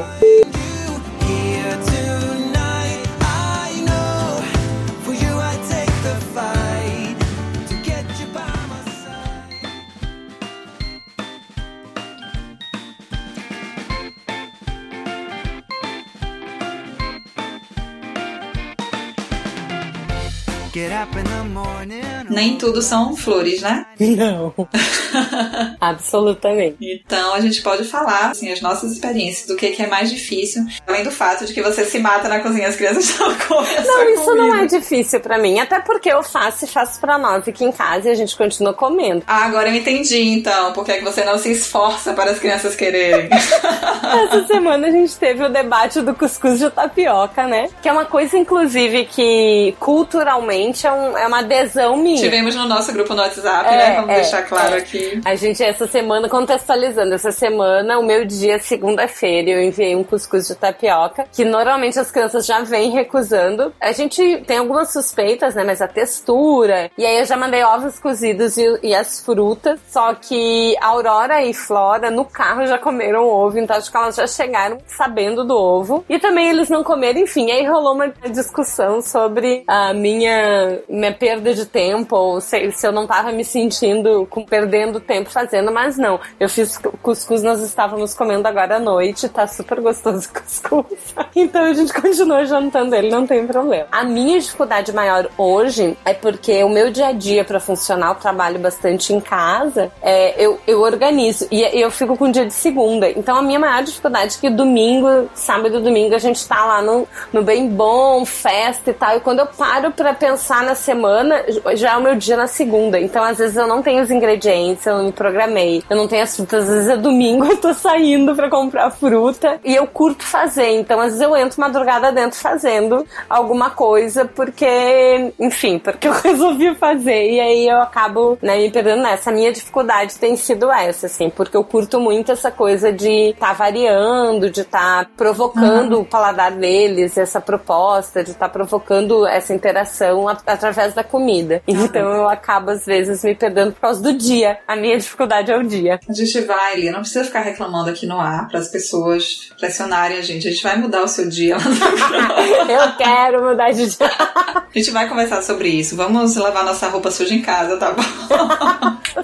Nem 22.30 22.56
tudo 22.56 22.80
são 22.82 23.16
flores, 23.16 23.60
né? 23.60 23.86
Não. 23.98 24.54
Absolutamente. 25.90 26.76
Então 26.80 27.34
a 27.34 27.40
gente 27.40 27.62
pode 27.62 27.84
falar, 27.84 28.30
assim, 28.30 28.50
as 28.50 28.60
nossas 28.60 28.92
experiências 28.92 29.46
do 29.46 29.56
que, 29.56 29.70
que 29.70 29.82
é 29.82 29.86
mais 29.86 30.10
difícil. 30.10 30.64
Além 30.86 31.04
do 31.04 31.10
fato 31.10 31.44
de 31.44 31.52
que 31.52 31.62
você 31.62 31.84
se 31.84 31.98
mata 31.98 32.28
na 32.28 32.40
cozinha, 32.40 32.68
as 32.68 32.76
crianças 32.76 33.04
estão 33.10 33.34
comendo. 33.36 33.86
Não, 33.86 34.10
isso 34.10 34.24
comida. 34.24 34.46
não 34.46 34.54
é 34.56 34.66
difícil 34.66 35.20
para 35.20 35.38
mim. 35.38 35.58
Até 35.58 35.80
porque 35.80 36.08
eu 36.08 36.22
faço 36.22 36.64
e 36.64 36.68
faço 36.68 37.00
pra 37.00 37.18
nós 37.18 37.46
aqui 37.46 37.64
em 37.64 37.72
casa 37.72 38.08
e 38.08 38.12
a 38.12 38.14
gente 38.14 38.36
continua 38.36 38.72
comendo. 38.72 39.22
Ah, 39.26 39.44
agora 39.44 39.68
eu 39.68 39.74
entendi 39.74 40.20
então. 40.20 40.72
Por 40.72 40.84
que, 40.84 40.92
é 40.92 40.98
que 40.98 41.04
você 41.04 41.24
não 41.24 41.38
se 41.38 41.50
esforça 41.50 42.12
para 42.12 42.30
as 42.30 42.38
crianças 42.38 42.74
quererem? 42.74 43.28
Essa 43.32 44.46
semana 44.46 44.88
a 44.88 44.90
gente 44.90 45.16
teve 45.16 45.44
o 45.44 45.48
debate 45.48 46.00
do 46.00 46.14
cuscuz 46.14 46.58
de 46.58 46.70
tapioca, 46.70 47.46
né? 47.46 47.68
Que 47.82 47.88
é 47.88 47.92
uma 47.92 48.04
coisa, 48.04 48.36
inclusive, 48.36 49.06
que 49.06 49.74
culturalmente 49.78 50.86
é, 50.86 50.92
um, 50.92 51.16
é 51.16 51.26
uma 51.26 51.40
adesão 51.40 51.96
minha. 51.96 52.20
Tivemos 52.20 52.54
no 52.54 52.66
nosso 52.66 52.92
grupo 52.92 53.14
no 53.14 53.22
WhatsApp, 53.22 53.70
né? 53.70 53.74
é, 53.74 53.76
né? 53.76 53.96
Vamos 53.96 54.10
é, 54.10 54.14
deixar 54.20 54.42
claro 54.42 54.74
é. 54.74 54.78
aqui. 54.78 55.20
A 55.24 55.34
gente, 55.34 55.62
essa 55.74 55.88
semana, 55.88 56.28
contextualizando, 56.28 57.14
essa 57.14 57.32
semana, 57.32 57.98
o 57.98 58.04
meu 58.04 58.24
dia, 58.24 58.60
segunda-feira, 58.60 59.50
eu 59.50 59.62
enviei 59.62 59.96
um 59.96 60.04
cuscuz 60.04 60.46
de 60.46 60.54
tapioca, 60.54 61.26
que 61.32 61.44
normalmente 61.44 61.98
as 61.98 62.12
crianças 62.12 62.46
já 62.46 62.60
vêm 62.60 62.90
recusando. 62.90 63.72
A 63.80 63.90
gente 63.90 64.42
tem 64.46 64.58
algumas 64.58 64.92
suspeitas, 64.92 65.54
né? 65.54 65.64
Mas 65.64 65.82
a 65.82 65.88
textura. 65.88 66.90
E 66.96 67.04
aí 67.04 67.18
eu 67.18 67.24
já 67.24 67.36
mandei 67.36 67.64
ovos 67.64 67.98
cozidos 67.98 68.56
e, 68.56 68.78
e 68.84 68.94
as 68.94 69.20
frutas. 69.20 69.80
Só 69.88 70.14
que 70.14 70.76
Aurora 70.80 71.42
e 71.42 71.52
Flora, 71.52 72.08
no 72.08 72.24
carro, 72.24 72.66
já 72.66 72.78
comeram 72.78 73.28
ovo, 73.28 73.58
então 73.58 73.76
acho 73.76 73.90
que 73.90 73.96
elas 73.96 74.14
já 74.14 74.26
chegaram 74.26 74.78
sabendo 74.86 75.44
do 75.44 75.56
ovo. 75.56 76.04
E 76.08 76.20
também 76.20 76.50
eles 76.50 76.70
não 76.70 76.84
comeram, 76.84 77.20
enfim. 77.20 77.50
Aí 77.50 77.66
rolou 77.66 77.94
uma 77.94 78.08
discussão 78.30 79.02
sobre 79.02 79.64
a 79.66 79.92
minha, 79.92 80.78
minha 80.88 81.12
perda 81.12 81.52
de 81.52 81.66
tempo, 81.66 82.14
ou 82.14 82.40
se, 82.40 82.70
se 82.70 82.86
eu 82.86 82.92
não 82.92 83.08
tava 83.08 83.32
me 83.32 83.44
sentindo 83.44 84.24
com, 84.30 84.44
perdendo 84.44 85.00
tempo 85.00 85.30
fazendo 85.30 85.63
mas 85.72 85.96
não. 85.96 86.20
Eu 86.38 86.48
fiz 86.48 86.78
cuscuz, 87.02 87.42
nós 87.42 87.60
estávamos 87.60 88.14
comendo 88.14 88.46
agora 88.48 88.76
à 88.76 88.80
noite, 88.80 89.28
tá 89.28 89.46
super 89.46 89.80
gostoso 89.80 90.28
cuscuz. 90.32 91.14
Então 91.36 91.64
a 91.64 91.72
gente 91.72 91.92
continua 91.92 92.44
jantando 92.44 92.94
ele, 92.94 93.10
não 93.10 93.26
tem 93.26 93.44
problema. 93.44 93.86
A 93.90 94.04
minha 94.04 94.38
dificuldade 94.38 94.92
maior 94.92 95.28
hoje 95.36 95.96
é 96.04 96.14
porque 96.14 96.62
o 96.62 96.68
meu 96.68 96.90
dia 96.90 97.08
a 97.08 97.12
dia 97.12 97.44
para 97.44 97.58
funcionar, 97.58 98.10
eu 98.10 98.14
trabalho 98.14 98.58
bastante 98.58 99.12
em 99.12 99.20
casa, 99.20 99.90
é, 100.00 100.34
eu, 100.42 100.60
eu 100.66 100.80
organizo 100.80 101.48
e 101.50 101.62
eu 101.62 101.90
fico 101.90 102.16
com 102.16 102.26
o 102.26 102.32
dia 102.32 102.46
de 102.46 102.54
segunda. 102.54 103.10
Então 103.10 103.36
a 103.36 103.42
minha 103.42 103.58
maior 103.58 103.82
dificuldade 103.82 104.36
é 104.36 104.40
que 104.40 104.50
domingo, 104.50 105.28
sábado 105.34 105.78
e 105.78 105.82
domingo 105.82 106.14
a 106.14 106.18
gente 106.18 106.46
tá 106.46 106.64
lá 106.64 106.82
no, 106.82 107.06
no 107.32 107.42
bem 107.42 107.68
bom, 107.68 108.24
festa 108.24 108.90
e 108.90 108.94
tal. 108.94 109.16
E 109.16 109.20
quando 109.20 109.40
eu 109.40 109.46
paro 109.46 109.90
para 109.90 110.14
pensar 110.14 110.62
na 110.62 110.74
semana, 110.74 111.44
já 111.74 111.94
é 111.94 111.96
o 111.96 112.02
meu 112.02 112.14
dia 112.14 112.36
na 112.36 112.46
segunda. 112.46 113.00
Então 113.00 113.22
às 113.22 113.38
vezes 113.38 113.56
eu 113.56 113.66
não 113.66 113.82
tenho 113.82 114.02
os 114.02 114.10
ingredientes, 114.10 114.86
eu 114.86 114.98
não 114.98 115.04
me 115.06 115.12
programei, 115.44 115.82
eu 115.88 115.96
não 115.96 116.08
tenho 116.08 116.22
as 116.22 116.34
frutas. 116.34 116.64
Às 116.64 116.70
vezes 116.70 116.88
é 116.88 116.96
domingo, 116.96 117.44
eu 117.46 117.56
tô 117.56 117.72
saindo 117.74 118.34
para 118.34 118.48
comprar 118.48 118.90
fruta 118.90 119.60
e 119.64 119.74
eu 119.74 119.86
curto 119.86 120.24
fazer. 120.24 120.70
Então 120.70 120.98
às 121.00 121.12
vezes 121.12 121.20
eu 121.20 121.36
entro 121.36 121.60
madrugada 121.60 122.10
dentro 122.10 122.38
fazendo 122.38 123.06
alguma 123.28 123.70
coisa 123.70 124.24
porque, 124.24 125.32
enfim, 125.38 125.78
porque 125.78 126.08
eu 126.08 126.12
resolvi 126.12 126.74
fazer 126.74 127.30
e 127.30 127.40
aí 127.40 127.68
eu 127.68 127.80
acabo 127.80 128.38
né, 128.40 128.58
me 128.58 128.70
perdendo 128.70 129.02
nessa. 129.02 129.30
A 129.30 129.32
minha 129.32 129.52
dificuldade 129.52 130.16
tem 130.16 130.36
sido 130.36 130.70
essa, 130.70 131.06
assim, 131.06 131.30
porque 131.30 131.56
eu 131.56 131.64
curto 131.64 132.00
muito 132.00 132.32
essa 132.32 132.50
coisa 132.50 132.92
de 132.92 133.30
estar 133.30 133.48
tá 133.48 133.52
variando, 133.52 134.50
de 134.50 134.62
estar 134.62 135.04
tá 135.04 135.10
provocando 135.16 135.94
uhum. 135.94 136.00
o 136.00 136.04
paladar 136.04 136.52
deles, 136.52 137.18
essa 137.18 137.40
proposta, 137.40 138.22
de 138.22 138.30
estar 138.30 138.46
tá 138.46 138.52
provocando 138.52 139.26
essa 139.26 139.52
interação 139.52 140.28
através 140.28 140.94
da 140.94 141.02
comida. 141.02 141.62
Então 141.66 142.12
eu 142.12 142.28
acabo, 142.28 142.70
às 142.70 142.86
vezes, 142.86 143.24
me 143.24 143.34
perdendo 143.34 143.72
por 143.72 143.80
causa 143.80 144.02
do 144.02 144.16
dia. 144.16 144.58
A 144.66 144.76
minha 144.76 144.96
dificuldade 144.96 145.33
é 145.40 145.56
o 145.56 145.62
dia. 145.62 146.00
A 146.08 146.12
gente 146.12 146.40
vai, 146.42 146.76
Lia, 146.76 146.92
não 146.92 147.00
precisa 147.00 147.24
ficar 147.24 147.40
reclamando 147.40 147.90
aqui 147.90 148.06
no 148.06 148.20
ar 148.20 148.48
para 148.48 148.58
as 148.58 148.68
pessoas 148.68 149.50
pressionarem 149.58 150.18
a 150.18 150.22
gente. 150.22 150.46
A 150.46 150.50
gente 150.50 150.62
vai 150.62 150.76
mudar 150.76 151.02
o 151.02 151.08
seu 151.08 151.28
dia 151.28 151.56
Eu 152.68 152.96
quero 152.96 153.42
mudar 153.42 153.70
de 153.72 153.86
dia. 153.86 154.06
a 154.06 154.62
gente 154.74 154.90
vai 154.90 155.08
conversar 155.08 155.42
sobre 155.42 155.68
isso. 155.68 155.96
Vamos 155.96 156.36
lavar 156.36 156.64
nossa 156.64 156.88
roupa 156.88 157.10
suja 157.10 157.34
em 157.34 157.42
casa, 157.42 157.76
tá 157.76 157.92
bom? 157.92 158.02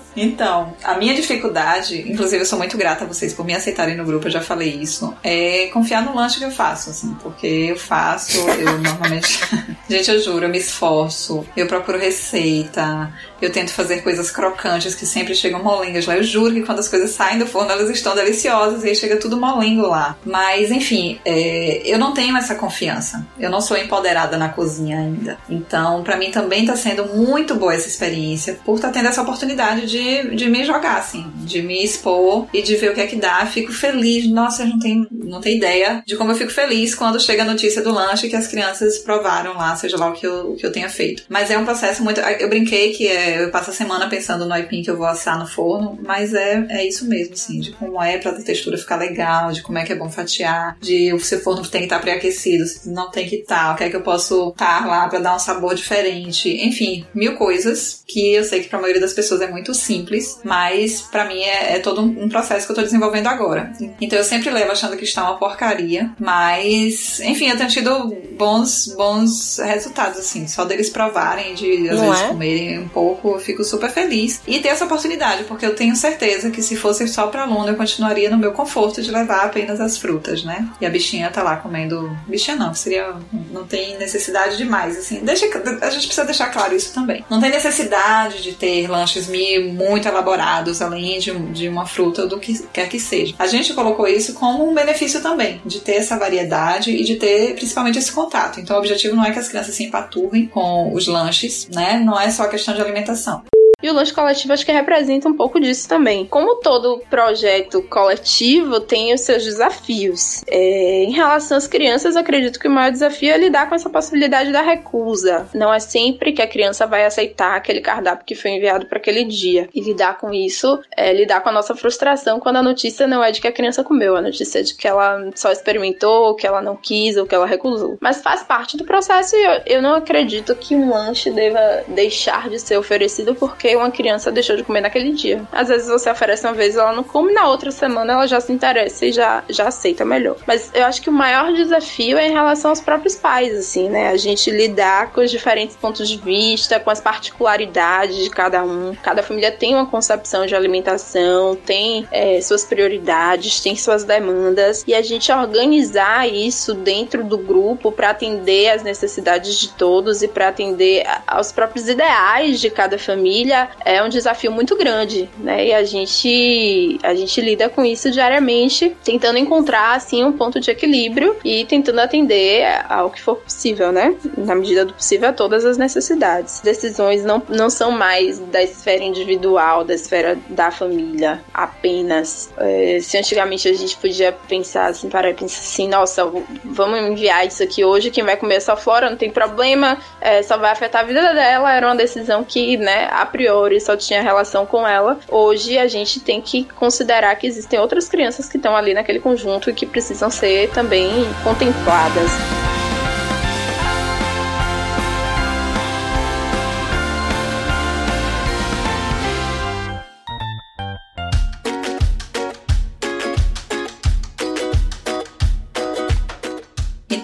então, 0.16 0.74
a 0.82 0.94
minha 0.94 1.14
dificuldade, 1.14 2.10
inclusive 2.10 2.42
eu 2.42 2.46
sou 2.46 2.58
muito 2.58 2.76
grata 2.76 3.04
a 3.04 3.06
vocês 3.06 3.32
por 3.34 3.44
me 3.44 3.54
aceitarem 3.54 3.96
no 3.96 4.04
grupo, 4.04 4.26
eu 4.26 4.30
já 4.30 4.40
falei 4.40 4.70
isso, 4.70 5.14
é 5.22 5.68
confiar 5.72 6.02
no 6.02 6.14
lanche 6.14 6.38
que 6.38 6.44
eu 6.44 6.50
faço, 6.50 6.90
assim, 6.90 7.14
porque 7.22 7.46
eu 7.46 7.76
faço, 7.76 8.38
eu 8.38 8.78
normalmente. 8.78 9.40
gente, 9.88 10.10
eu 10.10 10.20
juro, 10.20 10.44
eu 10.44 10.48
me 10.48 10.58
esforço, 10.58 11.46
eu 11.56 11.66
procuro 11.66 11.98
receita, 11.98 13.12
eu 13.40 13.50
tento 13.50 13.72
fazer 13.72 14.02
coisas 14.02 14.30
crocantes 14.30 14.94
que 14.94 15.06
sempre 15.06 15.34
chegam 15.34 15.62
molengas 15.62 15.99
lá. 16.08 16.16
Eu 16.16 16.22
juro 16.22 16.54
que 16.54 16.62
quando 16.62 16.78
as 16.78 16.88
coisas 16.88 17.10
saem 17.10 17.38
do 17.38 17.46
forno, 17.46 17.70
elas 17.70 17.90
estão 17.90 18.14
deliciosas 18.14 18.84
e 18.84 18.88
aí 18.88 18.96
chega 18.96 19.16
tudo 19.16 19.36
molengo 19.36 19.86
lá. 19.86 20.16
Mas, 20.24 20.70
enfim, 20.70 21.18
é, 21.24 21.82
eu 21.84 21.98
não 21.98 22.12
tenho 22.12 22.36
essa 22.36 22.54
confiança. 22.54 23.26
Eu 23.38 23.50
não 23.50 23.60
sou 23.60 23.76
empoderada 23.76 24.36
na 24.36 24.48
cozinha 24.48 24.98
ainda. 24.98 25.38
Então, 25.48 26.02
para 26.02 26.16
mim 26.16 26.30
também 26.30 26.64
tá 26.64 26.76
sendo 26.76 27.06
muito 27.06 27.54
boa 27.54 27.74
essa 27.74 27.88
experiência 27.88 28.58
por 28.64 28.76
estar 28.76 28.88
tá 28.88 28.94
tendo 28.94 29.08
essa 29.08 29.22
oportunidade 29.22 29.86
de, 29.86 30.34
de 30.34 30.48
me 30.48 30.64
jogar, 30.64 30.98
assim, 30.98 31.30
de 31.36 31.62
me 31.62 31.82
expor 31.84 32.46
e 32.52 32.62
de 32.62 32.76
ver 32.76 32.90
o 32.90 32.94
que 32.94 33.00
é 33.00 33.06
que 33.06 33.16
dá. 33.16 33.44
Fico 33.46 33.72
feliz. 33.72 34.28
Nossa, 34.30 34.62
eu 34.62 34.68
não 34.68 34.78
tenho, 34.78 35.06
não 35.10 35.40
tenho 35.40 35.56
ideia 35.56 36.02
de 36.06 36.16
como 36.16 36.32
eu 36.32 36.36
fico 36.36 36.50
feliz 36.50 36.94
quando 36.94 37.20
chega 37.20 37.42
a 37.42 37.46
notícia 37.46 37.82
do 37.82 37.92
lanche 37.92 38.28
que 38.28 38.36
as 38.36 38.46
crianças 38.46 38.98
provaram 38.98 39.54
lá, 39.54 39.74
seja 39.76 39.96
lá 39.96 40.08
o 40.08 40.12
que 40.12 40.26
eu, 40.26 40.52
o 40.52 40.56
que 40.56 40.66
eu 40.66 40.72
tenha 40.72 40.88
feito. 40.88 41.24
Mas 41.28 41.50
é 41.50 41.58
um 41.58 41.64
processo 41.64 42.02
muito. 42.02 42.20
Eu 42.20 42.48
brinquei 42.48 42.92
que 42.92 43.06
é 43.06 43.44
eu 43.44 43.50
passo 43.50 43.70
a 43.70 43.72
semana 43.72 44.08
pensando 44.08 44.46
no 44.46 44.52
aipim 44.52 44.82
que 44.82 44.90
eu 44.90 44.96
vou 44.96 45.06
assar 45.06 45.38
no 45.38 45.46
forno, 45.46 45.89
mas 46.02 46.34
é, 46.34 46.64
é 46.68 46.86
isso 46.86 47.06
mesmo, 47.06 47.34
assim, 47.34 47.60
de 47.60 47.72
como 47.72 48.02
é 48.02 48.18
pra 48.18 48.30
a 48.30 48.42
textura 48.42 48.78
ficar 48.78 48.96
legal, 48.96 49.52
de 49.52 49.62
como 49.62 49.78
é 49.78 49.84
que 49.84 49.92
é 49.92 49.96
bom 49.96 50.08
fatiar, 50.08 50.76
de 50.80 51.12
o 51.12 51.20
seu 51.20 51.40
forno 51.40 51.66
tem 51.66 51.82
que 51.82 51.86
estar 51.86 51.96
tá 51.96 52.02
pré-aquecido, 52.02 52.64
não 52.86 53.10
tem 53.10 53.28
que 53.28 53.36
estar, 53.36 53.68
tá, 53.68 53.72
o 53.72 53.76
que 53.76 53.84
é 53.84 53.90
que 53.90 53.96
eu 53.96 54.02
posso 54.02 54.50
estar 54.50 54.86
lá 54.86 55.08
para 55.08 55.18
dar 55.18 55.36
um 55.36 55.38
sabor 55.38 55.74
diferente, 55.74 56.48
enfim, 56.48 57.04
mil 57.14 57.36
coisas 57.36 58.02
que 58.06 58.34
eu 58.34 58.44
sei 58.44 58.60
que 58.60 58.68
pra 58.68 58.80
maioria 58.80 59.00
das 59.00 59.12
pessoas 59.12 59.40
é 59.40 59.48
muito 59.48 59.72
simples, 59.74 60.40
mas 60.44 61.00
para 61.00 61.24
mim 61.24 61.40
é, 61.40 61.76
é, 61.76 61.78
todo 61.78 62.00
um, 62.00 62.24
um, 62.24 62.28
processo 62.28 62.66
que 62.66 62.72
eu 62.72 62.76
tô 62.76 62.82
desenvolvendo 62.82 63.28
agora. 63.28 63.72
Então 64.00 64.18
eu 64.18 64.24
sempre 64.24 64.50
levo 64.50 64.72
achando 64.72 64.96
que 64.96 65.04
está 65.04 65.22
uma 65.22 65.38
porcaria, 65.38 66.10
mas, 66.18 67.20
enfim, 67.20 67.48
eu 67.48 67.56
tenho 67.56 67.68
tido 67.68 68.14
bons, 68.36 68.94
bons 68.96 69.58
resultados, 69.58 70.18
assim, 70.18 70.46
só 70.48 70.64
deles 70.64 70.90
provarem, 70.90 71.54
de 71.54 71.88
às 71.88 71.98
não 71.98 72.10
vezes 72.10 72.24
é? 72.24 72.28
comerem 72.28 72.78
um 72.78 72.88
pouco 72.88 73.30
eu 73.34 73.38
fico 73.38 73.64
super 73.64 73.90
feliz. 73.90 74.40
E 74.46 74.58
ter 74.60 74.68
essa 74.68 74.84
oportunidade, 74.84 75.44
porque 75.44 75.64
eu 75.64 75.74
tenho 75.80 75.96
certeza 75.96 76.50
que 76.50 76.62
se 76.62 76.76
fosse 76.76 77.08
só 77.08 77.28
para 77.28 77.44
aluno, 77.44 77.70
eu 77.70 77.74
continuaria 77.74 78.28
no 78.28 78.36
meu 78.36 78.52
conforto 78.52 79.00
de 79.00 79.10
levar 79.10 79.46
apenas 79.46 79.80
as 79.80 79.96
frutas, 79.96 80.44
né? 80.44 80.68
E 80.78 80.84
a 80.84 80.90
bichinha 80.90 81.30
tá 81.30 81.42
lá 81.42 81.56
comendo. 81.56 82.14
Bichinha 82.28 82.54
não, 82.54 82.74
seria. 82.74 83.14
Não 83.50 83.66
tem 83.66 83.96
necessidade 83.96 84.58
demais, 84.58 84.98
assim. 84.98 85.20
Deixa, 85.24 85.46
a 85.80 85.88
gente 85.88 86.06
precisa 86.06 86.26
deixar 86.26 86.50
claro 86.50 86.76
isso 86.76 86.92
também. 86.92 87.24
Não 87.30 87.40
tem 87.40 87.48
necessidade 87.48 88.42
de 88.42 88.52
ter 88.52 88.90
lanches 88.90 89.26
mi 89.26 89.58
muito 89.72 90.06
elaborados, 90.06 90.82
além 90.82 91.18
de, 91.18 91.32
de 91.50 91.66
uma 91.66 91.86
fruta 91.86 92.24
ou 92.24 92.28
do 92.28 92.38
que 92.38 92.62
quer 92.74 92.86
que 92.86 93.00
seja. 93.00 93.34
A 93.38 93.46
gente 93.46 93.72
colocou 93.72 94.06
isso 94.06 94.34
como 94.34 94.68
um 94.68 94.74
benefício 94.74 95.22
também, 95.22 95.62
de 95.64 95.80
ter 95.80 95.94
essa 95.94 96.18
variedade 96.18 96.90
e 96.90 97.02
de 97.04 97.16
ter 97.16 97.54
principalmente 97.54 97.98
esse 97.98 98.12
contato. 98.12 98.60
Então 98.60 98.76
o 98.76 98.80
objetivo 98.80 99.16
não 99.16 99.24
é 99.24 99.30
que 99.30 99.38
as 99.38 99.48
crianças 99.48 99.74
se 99.74 99.84
empaturrem 99.84 100.46
com 100.46 100.92
os 100.92 101.06
lanches, 101.06 101.70
né? 101.72 101.98
Não 101.98 102.20
é 102.20 102.30
só 102.30 102.46
questão 102.48 102.74
de 102.74 102.82
alimentação. 102.82 103.42
E 103.82 103.88
o 103.88 103.94
lanche 103.94 104.12
coletivo 104.12 104.52
acho 104.52 104.64
que 104.64 104.72
representa 104.72 105.28
um 105.28 105.36
pouco 105.36 105.58
disso 105.58 105.88
também. 105.88 106.26
Como 106.26 106.56
todo 106.56 107.02
projeto 107.08 107.82
coletivo 107.82 108.80
tem 108.80 109.14
os 109.14 109.22
seus 109.22 109.44
desafios. 109.44 110.42
É, 110.46 111.04
em 111.04 111.12
relação 111.12 111.56
às 111.56 111.66
crianças, 111.66 112.16
acredito 112.16 112.58
que 112.58 112.68
o 112.68 112.70
maior 112.70 112.92
desafio 112.92 113.32
é 113.32 113.38
lidar 113.38 113.68
com 113.68 113.74
essa 113.74 113.88
possibilidade 113.88 114.52
da 114.52 114.60
recusa. 114.60 115.48
Não 115.54 115.72
é 115.72 115.80
sempre 115.80 116.32
que 116.32 116.42
a 116.42 116.46
criança 116.46 116.86
vai 116.86 117.04
aceitar 117.04 117.56
aquele 117.56 117.80
cardápio 117.80 118.26
que 118.26 118.34
foi 118.34 118.50
enviado 118.52 118.86
para 118.86 118.98
aquele 118.98 119.24
dia. 119.24 119.68
E 119.74 119.80
lidar 119.80 120.18
com 120.18 120.32
isso 120.32 120.78
é 120.96 121.12
lidar 121.12 121.40
com 121.40 121.48
a 121.48 121.52
nossa 121.52 121.74
frustração 121.74 122.38
quando 122.38 122.56
a 122.56 122.62
notícia 122.62 123.06
não 123.06 123.24
é 123.24 123.30
de 123.30 123.40
que 123.40 123.48
a 123.48 123.52
criança 123.52 123.82
comeu, 123.82 124.16
a 124.16 124.22
notícia 124.22 124.60
é 124.60 124.62
de 124.62 124.74
que 124.74 124.86
ela 124.86 125.30
só 125.34 125.50
experimentou, 125.50 126.34
que 126.34 126.46
ela 126.46 126.60
não 126.60 126.76
quis 126.76 127.16
ou 127.16 127.26
que 127.26 127.34
ela 127.34 127.46
recusou. 127.46 127.96
Mas 128.00 128.20
faz 128.20 128.42
parte 128.42 128.76
do 128.76 128.84
processo 128.84 129.34
e 129.36 129.42
eu, 129.42 129.60
eu 129.66 129.82
não 129.82 129.94
acredito 129.94 130.54
que 130.54 130.74
um 130.74 130.90
lanche 130.90 131.30
deva 131.30 131.60
deixar 131.88 132.48
de 132.48 132.58
ser 132.58 132.76
oferecido 132.76 133.34
porque 133.34 133.69
uma 133.76 133.90
criança 133.90 134.30
deixou 134.30 134.56
de 134.56 134.62
comer 134.62 134.80
naquele 134.80 135.12
dia. 135.12 135.42
Às 135.52 135.68
vezes 135.68 135.88
você 135.88 136.10
oferece 136.10 136.46
uma 136.46 136.54
vez, 136.54 136.76
ela 136.76 136.92
não 136.92 137.04
come, 137.04 137.32
na 137.32 137.48
outra 137.48 137.70
semana 137.70 138.12
ela 138.12 138.26
já 138.26 138.40
se 138.40 138.52
interessa 138.52 139.06
e 139.06 139.12
já, 139.12 139.42
já 139.48 139.68
aceita 139.68 140.04
melhor. 140.04 140.36
Mas 140.46 140.70
eu 140.74 140.84
acho 140.84 141.02
que 141.02 141.10
o 141.10 141.12
maior 141.12 141.52
desafio 141.52 142.18
é 142.18 142.28
em 142.28 142.32
relação 142.32 142.70
aos 142.70 142.80
próprios 142.80 143.16
pais, 143.16 143.56
assim, 143.56 143.88
né? 143.88 144.08
A 144.08 144.16
gente 144.16 144.50
lidar 144.50 145.12
com 145.12 145.20
os 145.20 145.30
diferentes 145.30 145.76
pontos 145.76 146.08
de 146.08 146.16
vista, 146.16 146.80
com 146.80 146.90
as 146.90 147.00
particularidades 147.00 148.16
de 148.16 148.30
cada 148.30 148.62
um. 148.64 148.94
Cada 149.02 149.22
família 149.22 149.50
tem 149.50 149.74
uma 149.74 149.86
concepção 149.86 150.46
de 150.46 150.54
alimentação, 150.54 151.56
tem 151.56 152.06
é, 152.10 152.40
suas 152.40 152.64
prioridades, 152.64 153.60
tem 153.60 153.76
suas 153.76 154.04
demandas, 154.04 154.84
e 154.86 154.94
a 154.94 155.02
gente 155.02 155.30
organizar 155.32 156.28
isso 156.28 156.74
dentro 156.74 157.24
do 157.24 157.38
grupo 157.38 157.92
para 157.92 158.10
atender 158.10 158.70
às 158.70 158.82
necessidades 158.82 159.58
de 159.58 159.68
todos 159.70 160.22
e 160.22 160.28
para 160.28 160.48
atender 160.48 161.04
aos 161.26 161.52
próprios 161.52 161.88
ideais 161.88 162.60
de 162.60 162.70
cada 162.70 162.98
família 162.98 163.59
é 163.84 164.02
um 164.02 164.08
desafio 164.08 164.52
muito 164.52 164.76
grande, 164.76 165.28
né? 165.38 165.66
E 165.66 165.74
a 165.74 165.84
gente 165.84 166.98
a 167.02 167.14
gente 167.14 167.40
lida 167.40 167.68
com 167.68 167.84
isso 167.84 168.10
diariamente, 168.10 168.96
tentando 169.04 169.38
encontrar 169.38 169.96
assim 169.96 170.24
um 170.24 170.32
ponto 170.32 170.60
de 170.60 170.70
equilíbrio 170.70 171.36
e 171.44 171.64
tentando 171.64 172.00
atender 172.00 172.64
ao 172.88 173.10
que 173.10 173.20
for 173.20 173.36
possível, 173.36 173.92
né? 173.92 174.14
Na 174.36 174.54
medida 174.54 174.84
do 174.84 174.94
possível 174.94 175.28
a 175.28 175.32
todas 175.32 175.64
as 175.64 175.76
necessidades. 175.76 176.60
Decisões 176.60 177.24
não, 177.24 177.42
não 177.48 177.68
são 177.70 177.90
mais 177.90 178.38
da 178.38 178.62
esfera 178.62 179.02
individual, 179.02 179.84
da 179.84 179.94
esfera 179.94 180.38
da 180.48 180.70
família 180.70 181.40
apenas. 181.52 182.50
É, 182.56 182.98
se 183.00 183.16
antigamente 183.18 183.68
a 183.68 183.72
gente 183.72 183.96
podia 183.96 184.32
pensar 184.32 184.86
assim, 184.86 185.08
para 185.08 185.32
pensar 185.34 185.60
assim, 185.60 185.88
nossa, 185.88 186.24
vamos 186.64 187.00
enviar 187.00 187.46
isso 187.46 187.62
aqui 187.62 187.84
hoje, 187.84 188.10
quem 188.10 188.24
vai 188.24 188.36
comer 188.36 188.56
essa 188.56 188.76
flora 188.76 189.10
não 189.10 189.16
tem 189.16 189.30
problema, 189.30 189.98
é, 190.20 190.42
só 190.42 190.56
vai 190.56 190.70
afetar 190.70 191.02
a 191.02 191.04
vida 191.04 191.34
dela, 191.34 191.72
era 191.72 191.86
uma 191.86 191.96
decisão 191.96 192.44
que, 192.44 192.76
né, 192.76 193.08
a 193.10 193.26
priori 193.26 193.49
priori 193.50 193.80
só 193.80 193.96
tinha 193.96 194.22
relação 194.22 194.64
com 194.64 194.86
ela. 194.86 195.18
Hoje 195.28 195.76
a 195.76 195.88
gente 195.88 196.20
tem 196.20 196.40
que 196.40 196.64
considerar 196.64 197.34
que 197.34 197.46
existem 197.46 197.78
outras 197.80 198.08
crianças 198.08 198.48
que 198.48 198.56
estão 198.56 198.76
ali 198.76 198.94
naquele 198.94 199.18
conjunto 199.18 199.68
e 199.68 199.74
que 199.74 199.86
precisam 199.86 200.30
ser 200.30 200.70
também 200.70 201.10
contempladas. 201.42 202.30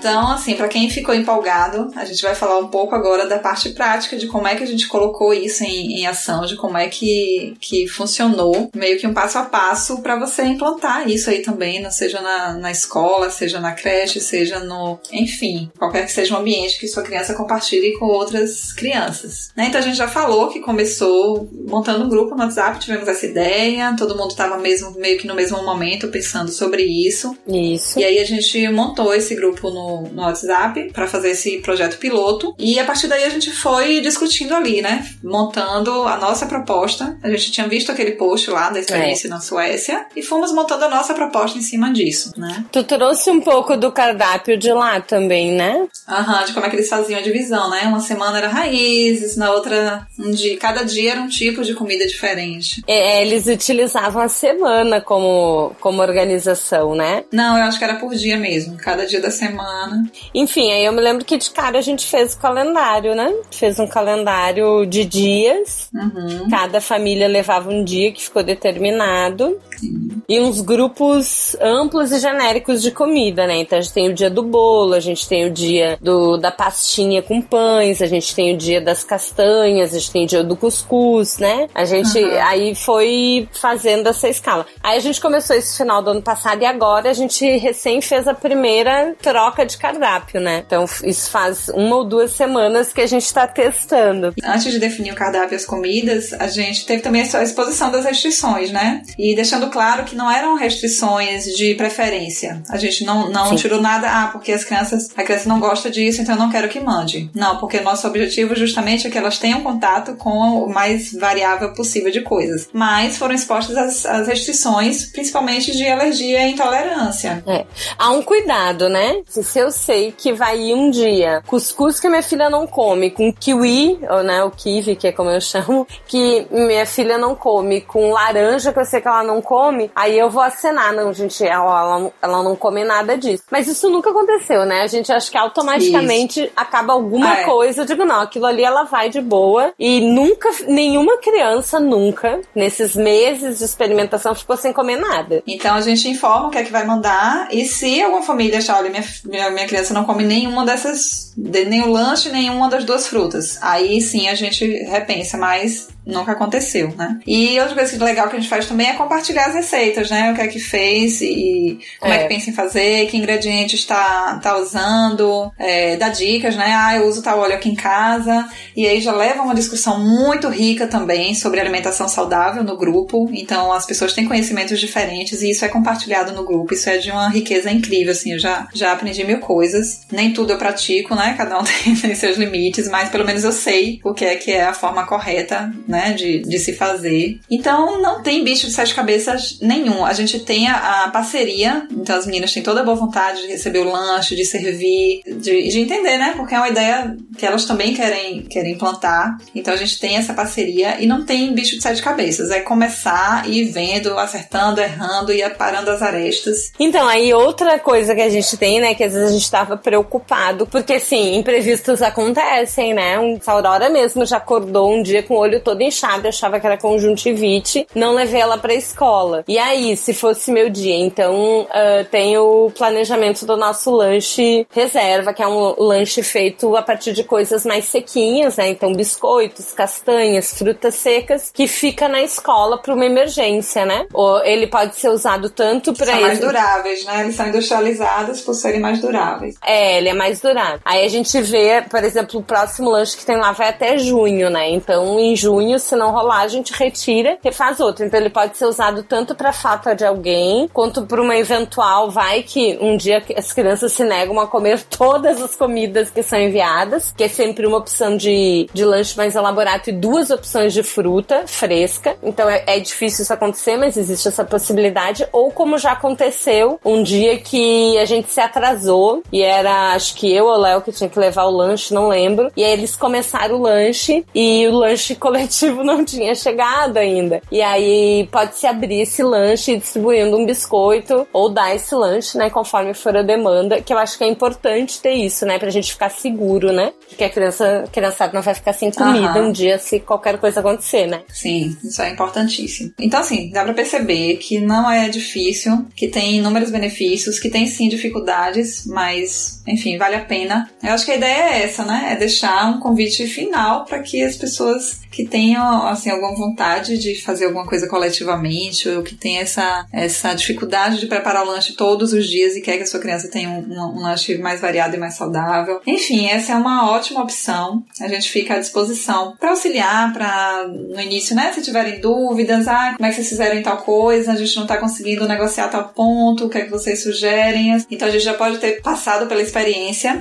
Então, 0.07 0.29
assim, 0.31 0.55
para 0.55 0.69
quem 0.69 0.89
ficou 0.89 1.13
empolgado, 1.13 1.91
a 1.97 2.05
gente 2.05 2.23
vai 2.23 2.33
falar 2.33 2.59
um 2.59 2.69
pouco 2.69 2.95
agora 2.95 3.27
da 3.27 3.41
parte 3.41 3.71
prática 3.71 4.17
de 4.17 4.29
como 4.29 4.47
é 4.47 4.55
que 4.55 4.63
a 4.63 4.67
gente 4.67 4.87
colocou 4.87 5.35
isso 5.35 5.65
em, 5.65 5.99
em 5.99 6.07
ação, 6.07 6.47
de 6.47 6.55
como 6.55 6.79
é 6.79 6.87
que, 6.87 7.57
que 7.61 7.89
funcionou, 7.89 8.71
meio 8.73 9.01
que 9.01 9.07
um 9.07 9.13
passo 9.13 9.37
a 9.39 9.43
passo 9.43 10.01
para 10.03 10.17
você 10.17 10.45
implantar 10.45 11.11
isso 11.11 11.29
aí 11.29 11.43
também, 11.43 11.83
não 11.83 11.91
seja 11.91 12.21
na, 12.21 12.53
na 12.53 12.71
escola, 12.71 13.31
seja 13.31 13.59
na 13.59 13.73
creche, 13.73 14.21
seja 14.21 14.61
no. 14.61 14.97
Enfim, 15.11 15.73
qualquer 15.77 16.07
que 16.07 16.13
seja 16.13 16.35
o 16.35 16.37
um 16.37 16.41
ambiente 16.41 16.79
que 16.79 16.87
sua 16.87 17.03
criança 17.03 17.35
compartilhe 17.35 17.99
com 17.99 18.07
outras 18.07 18.73
crianças. 18.73 19.51
Né? 19.57 19.67
Então 19.67 19.81
a 19.81 19.85
gente 19.85 19.97
já 19.97 20.07
falou 20.07 20.51
que 20.51 20.61
começou 20.61 21.51
montando 21.67 22.05
um 22.05 22.09
grupo 22.09 22.37
no 22.37 22.45
WhatsApp, 22.45 22.79
tivemos 22.79 23.09
essa 23.09 23.27
ideia, 23.27 23.93
todo 23.99 24.17
mundo 24.17 24.31
estava 24.31 24.57
mesmo 24.57 24.93
meio 24.93 25.19
que 25.19 25.27
no 25.27 25.35
mesmo 25.35 25.61
momento 25.65 26.07
pensando 26.07 26.53
sobre 26.53 26.85
isso. 26.85 27.37
Isso. 27.49 27.99
E 27.99 28.05
aí 28.05 28.21
a 28.21 28.25
gente 28.25 28.69
montou 28.69 29.13
esse 29.13 29.35
grupo 29.35 29.69
no, 29.69 29.96
no 30.03 30.23
WhatsApp 30.23 30.91
para 30.93 31.07
fazer 31.07 31.31
esse 31.31 31.59
projeto 31.59 31.99
piloto. 31.99 32.55
E 32.59 32.79
a 32.79 32.85
partir 32.85 33.09
daí 33.09 33.25
a 33.25 33.31
gente 33.31 33.51
foi 33.51 34.01
discutindo 34.01 34.55
ali, 34.55 34.83
né? 34.83 35.07
Montando 35.23 36.03
a 36.05 36.17
nossa 36.17 36.47
proposta. 36.47 37.19
A 37.23 37.31
gente 37.31 37.51
tinha 37.53 37.69
visto 37.69 37.91
aquele 37.91 38.13
post 38.13 38.51
lá 38.51 38.71
da 38.71 38.81
experiência 38.81 39.29
é. 39.29 39.31
na 39.31 39.41
Suécia 39.41 40.07
e 40.15 40.23
fomos 40.23 40.53
montando 40.53 40.85
a 40.85 40.89
nossa 40.89 41.15
proposta 41.15 41.59
em 41.59 41.63
cima 41.63 41.93
disso, 41.93 42.33
né? 42.37 42.65
Tu 42.71 42.83
trouxe 42.85 43.31
um 43.31 43.41
pouco 43.41 43.77
do 43.77 43.93
cardápio 43.93 44.57
de 44.57 44.73
lá 44.73 45.01
também, 45.01 45.53
né? 45.53 45.87
Aham, 46.09 46.45
de 46.45 46.53
como 46.53 46.67
é 46.67 46.71
que 46.71 46.77
eles 46.77 46.89
faziam 46.89 47.19
a 47.19 47.23
divisão, 47.23 47.71
né? 47.71 47.83
Uma 47.83 48.01
semana 48.01 48.39
era 48.39 48.49
raízes, 48.49 49.37
na 49.37 49.51
outra, 49.53 50.07
um 50.19 50.31
dia, 50.31 50.57
cada 50.59 50.85
dia 50.85 51.13
era 51.13 51.21
um 51.21 51.29
tipo 51.29 51.63
de 51.63 51.75
comida 51.75 52.07
diferente. 52.07 52.83
É, 52.87 53.23
eles 53.23 53.47
utilizavam 53.47 54.23
a 54.23 54.29
semana 54.29 55.01
como, 55.01 55.75
como 55.81 56.03
organização, 56.03 56.95
né? 56.95 57.25
Não, 57.33 57.57
eu 57.57 57.65
acho 57.65 57.79
que 57.79 57.85
era 57.85 57.97
por 57.97 58.15
dia 58.15 58.37
mesmo, 58.37 58.77
cada 58.77 59.07
dia 59.07 59.21
da 59.21 59.31
semana. 59.31 59.86
Enfim, 60.35 60.73
aí 60.73 60.85
eu 60.85 60.93
me 60.93 61.01
lembro 61.01 61.25
que 61.25 61.37
de 61.37 61.51
cara 61.51 61.79
a 61.79 61.83
gente 61.83 62.07
fez 62.07 62.35
o 62.35 62.39
calendário, 62.39 63.15
né? 63.15 63.33
Fez 63.51 63.79
um 63.79 63.87
calendário 63.87 64.87
de 64.87 65.05
dias. 65.05 65.89
Uhum. 65.95 66.49
Cada 66.51 66.81
família 66.81 67.29
levava 67.29 67.71
um 67.71 67.85
dia 67.85 68.13
que 68.13 68.23
ficou 68.23 68.43
determinado. 68.43 69.59
Sim. 69.79 70.23
E 70.29 70.41
uns 70.41 70.61
grupos 70.61 71.57
amplos 71.61 72.11
e 72.11 72.19
genéricos 72.19 72.83
de 72.83 72.91
comida, 72.91 73.47
né? 73.47 73.59
Então 73.59 73.79
a 73.79 73.81
gente 73.81 73.93
tem 73.93 74.09
o 74.09 74.15
dia 74.15 74.31
do 74.31 74.43
bolo, 74.43 74.95
a 74.95 75.01
gente 75.01 75.29
tem 75.29 75.47
o 75.47 75.51
dia 75.51 75.99
do, 76.01 76.37
da 76.37 76.51
pastinha 76.51 77.23
com 77.23 77.41
pães, 77.41 78.03
a 78.03 78.07
gente 78.07 78.35
tem 78.35 78.55
o 78.55 78.57
dia 78.57 78.81
das 78.81 79.05
castanhas, 79.05 79.95
a 79.95 79.99
gente 79.99 80.11
tem 80.11 80.25
o 80.25 80.27
dia 80.27 80.43
do 80.43 80.57
cuscuz, 80.57 81.39
né? 81.39 81.69
A 81.75 81.85
gente 81.85 82.19
uhum. 82.19 82.43
aí 82.43 82.75
foi 82.75 83.49
fazendo 83.53 84.09
essa 84.09 84.29
escala. 84.29 84.67
Aí 84.83 84.97
a 84.97 85.01
gente 85.01 85.21
começou 85.21 85.55
esse 85.55 85.77
final 85.77 86.03
do 86.03 86.11
ano 86.11 86.23
passado 86.23 86.63
e 86.63 86.67
agora 86.67 87.11
a 87.11 87.13
gente 87.13 87.45
recém 87.59 88.01
fez 88.01 88.27
a 88.27 88.35
primeira 88.35 89.15
troca 89.21 89.65
de 89.65 89.76
cardápio, 89.79 90.41
né? 90.41 90.63
Então 90.67 90.85
isso 91.05 91.31
faz 91.31 91.69
uma 91.69 91.97
ou 91.97 92.05
duas 92.05 92.33
semanas 92.33 92.93
que 92.93 93.01
a 93.01 93.07
gente 93.07 93.25
está 93.25 93.47
testando. 93.47 94.35
Antes 94.45 94.73
de 94.73 94.79
definir 94.79 95.13
o 95.13 95.15
cardápio 95.15 95.55
e 95.55 95.57
as 95.57 95.65
comidas, 95.65 96.33
a 96.33 96.47
gente 96.47 96.87
teve 96.87 97.03
também 97.03 97.23
a 97.23 97.43
exposição 97.43 97.91
das 97.91 98.05
restrições, 98.05 98.71
né? 98.71 99.03
E 99.19 99.35
deixando 99.35 99.69
claro 99.69 100.05
que 100.05 100.17
não 100.17 100.31
eram 100.31 100.55
restrições 100.55 101.45
de 101.45 101.75
preferência. 101.75 102.63
A 102.69 102.77
gente 102.77 103.05
não, 103.05 103.31
não 103.31 103.55
tirou 103.57 103.81
nada, 103.81 104.09
ah, 104.09 104.29
porque 104.29 104.53
as 104.53 104.65
crianças, 104.65 105.09
a 105.17 105.23
criança 105.23 105.49
não 105.49 105.61
gosta 105.61 105.91
disso, 105.91 106.23
então 106.23 106.35
eu 106.35 106.39
não 106.39 106.51
quero 106.51 106.69
que 106.69 106.81
mande. 106.81 107.31
Não, 107.35 107.59
porque 107.59 107.79
o 107.79 107.83
nosso 107.83 108.07
objetivo 108.07 108.55
justamente 108.55 109.07
é 109.07 109.11
que 109.11 109.19
elas 109.19 109.39
tenham 109.39 109.61
contato 109.63 110.15
com 110.17 110.65
o 110.65 110.73
mais 110.73 111.13
variável 111.13 111.73
possível 111.73 112.11
de 112.11 112.21
coisas. 112.21 112.69
Mas 112.73 113.17
foram 113.17 113.35
expostas 113.35 113.77
as, 113.77 114.07
as 114.07 114.29
restrições, 114.29 115.07
principalmente 115.07 115.77
de 115.77 115.87
alergia 115.89 116.47
e 116.47 116.53
intolerância. 116.53 117.43
É. 117.47 117.67
Há 117.99 118.11
um 118.11 118.23
cuidado, 118.23 118.89
né? 118.89 119.23
Se 119.27 119.43
eu 119.59 119.71
sei 119.71 120.13
que 120.13 120.33
vai 120.33 120.59
ir 120.59 120.75
um 120.75 120.91
dia 120.91 121.43
cuscuz 121.47 122.01
que 122.01 122.09
minha 122.09 122.23
filha 122.23 122.51
não 122.51 122.67
come, 122.67 123.11
com 123.11 123.33
kiwi, 123.33 124.01
ou 124.11 124.23
né, 124.23 124.43
o 124.45 124.51
kiwi, 124.51 124.97
que 124.97 125.09
é 125.09 125.13
como 125.13 125.31
eu 125.31 125.41
chamo, 125.43 125.87
que 126.07 126.47
minha 126.51 126.87
filha 126.87 127.19
não 127.19 127.35
come, 127.35 127.81
com 127.81 128.11
laranja 128.11 128.73
que 128.73 128.79
eu 128.79 128.85
sei 128.85 129.01
que 129.01 129.09
ela 129.09 129.23
não 129.23 129.41
come, 129.41 129.91
aí 129.95 130.19
eu 130.19 130.31
vou 130.31 130.43
acenar. 130.43 130.93
Não, 130.93 131.13
gente, 131.13 131.45
ela, 131.45 131.81
ela, 131.81 132.13
ela 132.23 132.43
não 132.43 132.57
come 132.57 132.85
nada 132.85 133.17
disso. 133.17 133.45
Mas 133.51 133.69
isso 133.69 133.89
nunca 133.91 134.11
aconteceu, 134.11 134.65
né? 134.65 134.83
A 134.83 134.87
gente 134.87 135.13
acha 135.13 135.31
que 135.31 135.39
automaticamente 135.39 136.45
isso. 136.45 136.53
acaba 136.57 136.93
alguma 136.93 137.41
é. 137.41 137.45
coisa. 137.45 137.83
Eu 137.83 137.87
digo, 137.87 138.05
não, 138.05 138.21
aquilo 138.21 138.47
ali 138.47 138.65
ela 138.65 138.85
vai 138.85 139.09
de 139.09 139.21
boa. 139.21 139.73
E 139.79 140.01
nunca, 140.01 140.49
nenhuma 140.67 141.19
criança 141.19 141.79
nunca, 141.79 142.41
nesses 142.55 142.95
meses 142.97 143.59
de 143.59 143.65
experimentação, 143.65 144.35
ficou 144.35 144.57
sem 144.57 144.73
comer 144.73 144.97
nada. 144.97 145.43
Então 145.47 145.75
a 145.75 145.81
gente 145.81 146.09
informa 146.09 146.49
o 146.49 146.51
que 146.51 146.59
é 146.59 146.65
que 146.65 146.73
vai 146.73 146.85
mandar. 146.85 147.49
E 147.51 147.65
se 147.65 148.03
alguma 148.03 148.23
família 148.23 148.59
achar, 148.59 148.79
olha, 148.79 148.91
minha, 148.91 149.05
minha, 149.25 149.46
minha 149.51 149.67
criança 149.67 149.95
não 149.95 150.05
come 150.05 150.25
nenhuma 150.25 150.65
dessas, 150.65 151.33
nem 151.37 151.83
o 151.83 151.91
lanche, 151.91 152.31
nenhuma 152.31 152.69
das 152.69 152.85
duas 152.85 153.07
frutas. 153.07 153.59
Aí 153.61 154.01
sim 154.01 154.29
a 154.29 154.35
gente 154.35 154.65
repensa, 154.85 155.37
mas 155.37 155.89
nunca 156.07 156.33
aconteceu, 156.33 156.95
né? 156.97 157.19
E 157.27 157.59
outra 157.59 157.75
coisa 157.75 158.05
legal 158.05 158.29
que 158.29 158.37
a 158.37 158.39
gente 158.39 158.49
faz 158.49 158.67
também 158.67 158.89
é 158.89 158.95
compartilhar 158.95 159.47
as 159.47 159.55
receitas, 159.55 160.09
né? 160.09 160.31
O 160.31 160.35
que 160.35 160.41
é 160.41 160.47
que 160.47 160.61
fez 160.61 161.21
e 161.21 161.79
como 161.99 162.13
é, 162.13 162.19
é 162.19 162.23
que 162.23 162.29
pensa 162.29 162.51
em 162.51 162.53
fazer, 162.53 163.07
que 163.09 163.17
ingredientes 163.17 163.81
está 163.81 164.39
tá 164.39 164.57
usando, 164.57 165.51
é, 165.59 165.97
dá 165.97 166.09
dicas, 166.09 166.55
né? 166.55 166.73
Ah, 166.75 166.97
eu 166.97 167.09
uso 167.09 167.23
tal 167.23 167.41
óleo 167.41 167.55
aqui 167.55 167.69
em 167.69 167.75
casa. 167.75 168.49
E 168.77 168.87
aí 168.87 169.01
já 169.01 169.13
leva 169.13 169.43
uma 169.43 169.55
discussão 169.55 169.99
muito 169.99 170.49
rica 170.49 170.87
também 170.87 171.35
sobre 171.35 171.61
alimentação 171.61 172.09
saudável 172.09 172.63
no 172.63 172.77
grupo. 172.77 173.29
Então 173.33 173.73
as 173.73 173.85
pessoas 173.85 174.13
têm 174.13 174.29
conhecimentos 174.29 174.79
diferentes 174.79 175.43
e 175.43 175.51
isso 175.51 175.65
é 175.65 175.69
compartilhado 175.69 176.33
no 176.33 176.45
grupo. 176.45 176.73
Isso 176.73 176.89
é 176.89 176.99
de 176.99 177.11
uma 177.11 177.29
riqueza 177.29 177.71
incrível, 177.71 178.13
assim. 178.13 178.35
Eu 178.35 178.39
já, 178.39 178.69
já 178.73 178.93
aprendi 178.93 179.25
mil 179.25 179.41
coisas. 179.41 180.03
Nem 180.13 180.33
tudo 180.33 180.53
eu 180.53 180.59
pratico, 180.59 181.17
né? 181.17 181.35
Cada 181.37 181.59
um 181.59 181.65
tem, 181.83 181.97
tem 181.97 182.15
seus 182.15 182.37
limites, 182.37 182.89
mas 182.89 183.09
pelo 183.09 183.25
menos 183.25 183.43
eu 183.43 183.53
sei 183.53 184.01
o 184.05 184.15
que 184.15 184.25
é 184.25 184.37
que 184.37 184.53
é 184.53 184.65
a 184.65 184.75
forma 184.75 185.05
correta, 185.05 185.73
né? 185.89 185.96
Né, 185.97 186.13
de, 186.13 186.41
de 186.41 186.59
se 186.59 186.75
fazer. 186.75 187.41
Então 187.51 188.01
não 188.01 188.23
tem 188.23 188.45
bicho 188.45 188.67
de 188.67 188.73
sete 188.73 188.95
cabeças 188.95 189.59
nenhum. 189.63 190.05
A 190.05 190.13
gente 190.13 190.41
tem 190.41 190.69
a, 190.69 191.05
a 191.05 191.11
parceria, 191.11 191.89
então 191.91 192.17
as 192.17 192.27
meninas 192.27 192.53
têm 192.53 192.63
toda 192.63 192.83
a 192.83 192.85
boa 192.85 192.97
vontade 192.97 193.43
de 193.43 193.49
receber 193.49 193.79
o 193.79 193.91
lanche, 193.91 194.37
de 194.37 194.45
servir, 194.45 195.23
de, 195.25 195.69
de 195.69 195.81
entender, 195.81 196.19
né, 196.19 196.35
porque 196.37 196.55
é 196.55 196.59
uma 196.59 196.69
ideia 196.69 197.17
que 197.39 197.47
elas 197.47 197.65
também 197.65 197.95
querem, 197.95 198.43
querem 198.43 198.73
implantar. 198.73 199.39
Então 199.55 199.73
a 199.73 199.77
gente 199.77 199.99
tem 199.99 200.17
essa 200.17 200.35
parceria 200.35 201.01
e 201.01 201.07
não 201.07 201.25
tem 201.25 201.55
bicho 201.55 201.77
de 201.77 201.83
sete 201.83 202.03
cabeças. 202.03 202.51
É 202.51 202.61
começar 202.61 203.49
e 203.49 203.65
vendo, 203.65 204.19
acertando, 204.19 204.81
errando 204.81 205.33
e 205.33 205.49
parando 205.51 205.91
as 205.91 206.03
arestas. 206.03 206.73
Então, 206.79 207.09
aí 207.09 207.33
outra 207.33 207.79
coisa 207.79 208.15
que 208.15 208.21
a 208.21 208.29
gente 208.29 208.57
tem, 208.57 208.81
né, 208.81 208.95
que 208.95 209.05
às 209.05 209.13
vezes 209.13 209.29
a 209.29 209.33
gente 209.33 209.51
tava 209.51 209.77
preocupado, 209.77 210.67
porque 210.67 210.95
assim, 210.95 211.37
imprevistos 211.37 212.03
acontecem, 212.03 212.93
né? 212.93 213.19
Um, 213.19 213.39
a 213.47 213.53
Aurora 213.53 213.89
mesmo 213.89 214.27
já 214.27 214.37
acordou 214.37 214.93
um 214.93 215.03
dia 215.03 215.23
com 215.23 215.35
o 215.35 215.39
olho 215.39 215.61
todo 215.61 215.81
inchada, 215.87 216.29
achava 216.29 216.61
que 216.61 216.67
era 216.67 216.77
conjuntivite, 216.77 217.87
não 217.95 218.15
levei 218.15 218.41
ela 218.41 218.59
pra 218.59 218.75
escola. 218.75 219.45
E 219.49 219.59
aí, 219.59 219.97
se 219.97 220.13
fosse 220.13 220.51
meu 220.51 220.69
dia, 220.69 220.95
então 220.95 221.63
uh, 221.63 222.05
tem 222.11 222.37
o 222.39 222.71
planejamento 222.77 223.47
do 223.47 223.57
nosso 223.57 223.91
lanche 223.91 224.67
reserva, 224.71 225.33
que 225.33 225.43
é 225.43 225.49
um 225.49 225.75
lanche 225.79 226.23
feito 226.23 226.77
a 226.77 226.83
partir 226.83 227.13
de 227.13 227.25
coisas 227.25 227.65
mais 227.65 227.87
sequinhas, 227.87 228.57
né? 228.57 228.69
Então, 228.69 228.93
biscoitos, 228.93 229.73
castanhas, 229.73 230.53
frutas 230.53 230.95
secas, 230.95 231.51
que 231.53 231.67
fica 231.67 232.09
na 232.09 232.23
escola 232.23 232.79
para 232.79 232.95
uma 232.95 233.05
emergência, 233.05 233.85
né? 233.85 234.07
Ou 234.13 234.43
ele 234.45 234.67
pode 234.67 234.97
ser 234.97 235.09
usado 235.09 235.51
tanto 235.51 235.93
para 235.93 236.13
São 236.13 236.21
mais 236.21 236.39
duráveis, 236.41 237.05
né? 237.05 237.21
Eles 237.23 237.35
são 237.35 237.49
industrializados 237.49 238.41
por 238.41 238.55
serem 238.55 238.81
mais 238.81 239.01
duráveis. 239.01 239.57
É, 239.65 239.99
ele 239.99 240.09
é 240.09 240.15
mais 240.15 240.41
durável. 240.41 240.81
Aí 240.85 241.05
a 241.05 241.09
gente 241.09 241.41
vê, 241.41 241.83
por 241.83 242.03
exemplo, 242.03 242.41
o 242.41 242.43
próximo 242.43 242.91
lanche 242.91 243.17
que 243.17 243.25
tem 243.25 243.37
lá 243.37 243.53
vai 243.53 243.69
até 243.69 243.99
junho, 243.99 244.51
né? 244.51 244.71
Então, 244.71 245.19
em 245.19 245.37
junho 245.37 245.76
se 245.79 245.97
não 245.97 246.11
rolar, 246.11 246.41
a 246.41 246.49
gente 246.49 246.73
retira 246.73 247.39
e 247.45 247.53
faz 247.53 247.81
outro. 247.81 248.05
Então 248.05 248.19
ele 248.19 248.31
pode 248.31 248.57
ser 248.57 248.67
usado 248.67 249.03
tanto 249.03 249.35
para 249.35 249.53
falta 249.53 249.95
de 249.95 250.05
alguém, 250.05 250.69
quanto 250.73 251.07
para 251.07 251.21
uma 251.21 251.37
eventual 251.37 252.11
vai 252.11 252.43
que 252.43 252.79
um 252.81 252.97
dia 252.97 253.23
as 253.37 253.53
crianças 253.53 253.93
se 253.93 254.05
negam 254.05 254.39
a 254.41 254.47
comer 254.47 254.83
todas 254.89 255.41
as 255.41 255.55
comidas 255.55 256.11
que 256.11 256.23
são 256.23 256.39
enviadas, 256.39 257.13
que 257.17 257.25
é 257.25 257.29
sempre 257.29 257.67
uma 257.67 257.79
opção 257.79 258.17
de, 258.17 258.69
de 258.73 258.85
lanche 258.85 259.17
mais 259.17 259.35
elaborado 259.35 259.89
e 259.89 259.93
duas 259.93 260.31
opções 260.31 260.73
de 260.73 260.83
fruta 260.83 261.45
fresca. 261.47 262.17
Então 262.23 262.49
é, 262.49 262.65
é 262.67 262.81
difícil 262.81 263.23
isso 263.23 263.33
acontecer, 263.33 263.77
mas 263.77 263.97
existe 263.97 264.29
essa 264.29 264.45
possibilidade. 264.45 265.27
Ou 265.33 265.51
como 265.51 265.79
já 265.79 265.93
aconteceu, 265.93 266.79
um 266.85 267.03
dia 267.03 267.39
que 267.39 267.99
a 267.99 268.05
gente 268.05 268.31
se 268.31 268.41
atrasou 268.41 269.23
e 269.33 269.43
era, 269.43 269.93
acho 269.93 270.15
que 270.15 270.33
eu 270.33 270.47
ou 270.47 270.57
Léo 270.57 270.81
que 270.81 270.93
tinha 270.93 271.09
que 271.09 271.19
levar 271.19 271.45
o 271.45 271.51
lanche, 271.51 271.93
não 271.93 272.09
lembro. 272.09 272.51
E 272.57 272.65
aí 272.65 272.73
eles 272.73 272.97
começaram 272.97 273.57
o 273.57 273.63
lanche 273.63 274.25
e 274.35 274.67
o 274.69 274.73
lanche 274.73 275.15
coletivo 275.17 275.56
não 275.65 276.05
tinha 276.05 276.35
chegado 276.35 276.97
ainda. 276.97 277.41
E 277.51 277.63
aí 277.63 278.29
pode-se 278.31 278.67
abrir 278.67 279.03
esse 279.03 279.23
lanche 279.23 279.77
distribuindo 279.77 280.37
um 280.37 280.47
biscoito 280.47 281.27
ou 281.33 281.49
dar 281.49 281.75
esse 281.75 281.95
lanche, 281.95 282.37
né, 282.37 282.51
conforme 282.51 282.95
for 282.95 283.17
a 283.17 283.23
demanda, 283.23 283.81
que 283.81 283.93
eu 283.93 283.99
acho 283.99 284.19
que 284.19 284.25
é 284.25 284.29
importante 284.29 285.01
ter 285.01 285.13
isso, 285.13 285.47
né, 285.47 285.59
pra 285.59 285.71
gente 285.71 285.93
ficar 285.93 286.11
seguro, 286.11 286.73
né, 286.73 286.93
de 287.09 287.17
que 287.17 287.25
a 287.25 287.31
criança, 287.31 287.85
a 287.85 287.89
criançada 287.89 288.33
não 288.33 288.43
vai 288.43 288.55
ficar 288.55 288.73
sem 288.73 288.91
comida 288.91 289.41
uhum. 289.41 289.49
um 289.49 289.53
dia 289.53 289.79
se 289.79 290.01
qualquer 290.01 290.39
coisa 290.39 290.61
acontecer, 290.61 291.07
né. 291.07 291.23
Sim, 291.33 291.77
isso 291.83 292.03
é 292.03 292.11
importantíssimo. 292.11 292.93
Então, 292.99 293.21
assim, 293.21 293.51
dá 293.51 293.65
pra 293.65 293.75
perceber 293.75 294.37
que 294.37 294.61
não 294.61 294.91
é 294.91 295.09
difícil, 295.09 295.87
que 295.95 296.09
tem 296.09 296.37
inúmeros 296.37 296.71
benefícios, 296.71 297.39
que 297.39 297.49
tem 297.49 297.67
sim 297.67 297.89
dificuldades, 297.89 298.87
mas 298.87 299.56
enfim, 299.67 299.99
vale 299.99 300.15
a 300.15 300.25
pena. 300.25 300.71
Eu 300.83 300.93
acho 300.93 301.05
que 301.05 301.13
a 301.13 301.17
ideia 301.17 301.55
é 301.55 301.63
essa, 301.65 301.85
né? 301.85 302.11
É 302.13 302.17
deixar 302.17 302.71
um 302.71 302.79
convite 302.79 303.27
final 303.27 303.85
para 303.85 303.99
que 304.01 304.23
as 304.23 304.37
pessoas 304.37 305.01
que 305.11 305.27
tenham, 305.27 305.87
assim, 305.87 306.11
alguma 306.11 306.35
vontade 306.35 306.99
de 306.99 307.21
fazer 307.23 307.47
alguma 307.47 307.67
coisa 307.67 307.89
coletivamente 307.89 308.89
ou 308.89 309.03
que 309.03 309.15
tenha 309.15 309.41
essa, 309.41 309.87
essa 309.93 310.35
dificuldade 310.35 311.01
de 311.01 311.07
preparar 311.07 311.43
o 311.43 311.51
lanche 311.51 311.73
todos 311.73 312.13
os 312.13 312.29
dias 312.29 312.55
e 312.55 312.61
quer 312.61 312.77
que 312.77 312.83
a 312.83 312.87
sua 312.87 313.01
criança 313.01 313.29
tenha 313.29 313.49
um, 313.49 313.65
um, 313.67 313.97
um 313.97 314.03
lanche 314.03 314.37
mais 314.39 314.61
variado 314.61 314.95
e 314.95 314.99
mais 314.99 315.15
saudável. 315.15 315.81
Enfim, 315.87 316.27
essa 316.27 316.53
é 316.53 316.57
uma 316.57 316.91
ótima 316.91 317.23
opção. 317.23 317.83
A 318.01 318.09
gente 318.09 318.31
fica 318.31 318.55
à 318.55 318.59
disposição 318.59 319.35
para 319.41 319.51
auxiliar, 319.51 320.13
para 320.13 320.69
no 320.69 321.01
início, 321.01 321.35
né, 321.35 321.53
se 321.53 321.63
tiverem 321.63 322.01
dúvidas, 322.01 322.69
ah, 322.69 322.93
como 322.97 323.07
é 323.07 323.09
que 323.09 323.17
vocês 323.17 323.29
fizeram 323.29 323.63
tal 323.63 323.79
coisa, 323.79 324.33
a 324.33 324.37
gente 324.37 324.55
não 324.55 324.65
está 324.65 324.77
conseguindo 324.77 325.27
negociar 325.27 325.69
tal 325.69 325.89
ponto, 325.89 326.47
o 326.47 326.51
que 326.51 326.59
é 326.59 326.65
que 326.65 326.71
vocês 326.71 327.03
sugerem? 327.03 327.77
Então 327.91 328.07
a 328.07 328.11
gente 328.11 328.25
já 328.25 328.35
pode 328.35 328.59
ter 328.59 328.83
passado 328.83 329.27
pela 329.27 329.41
experiência. 329.41 329.56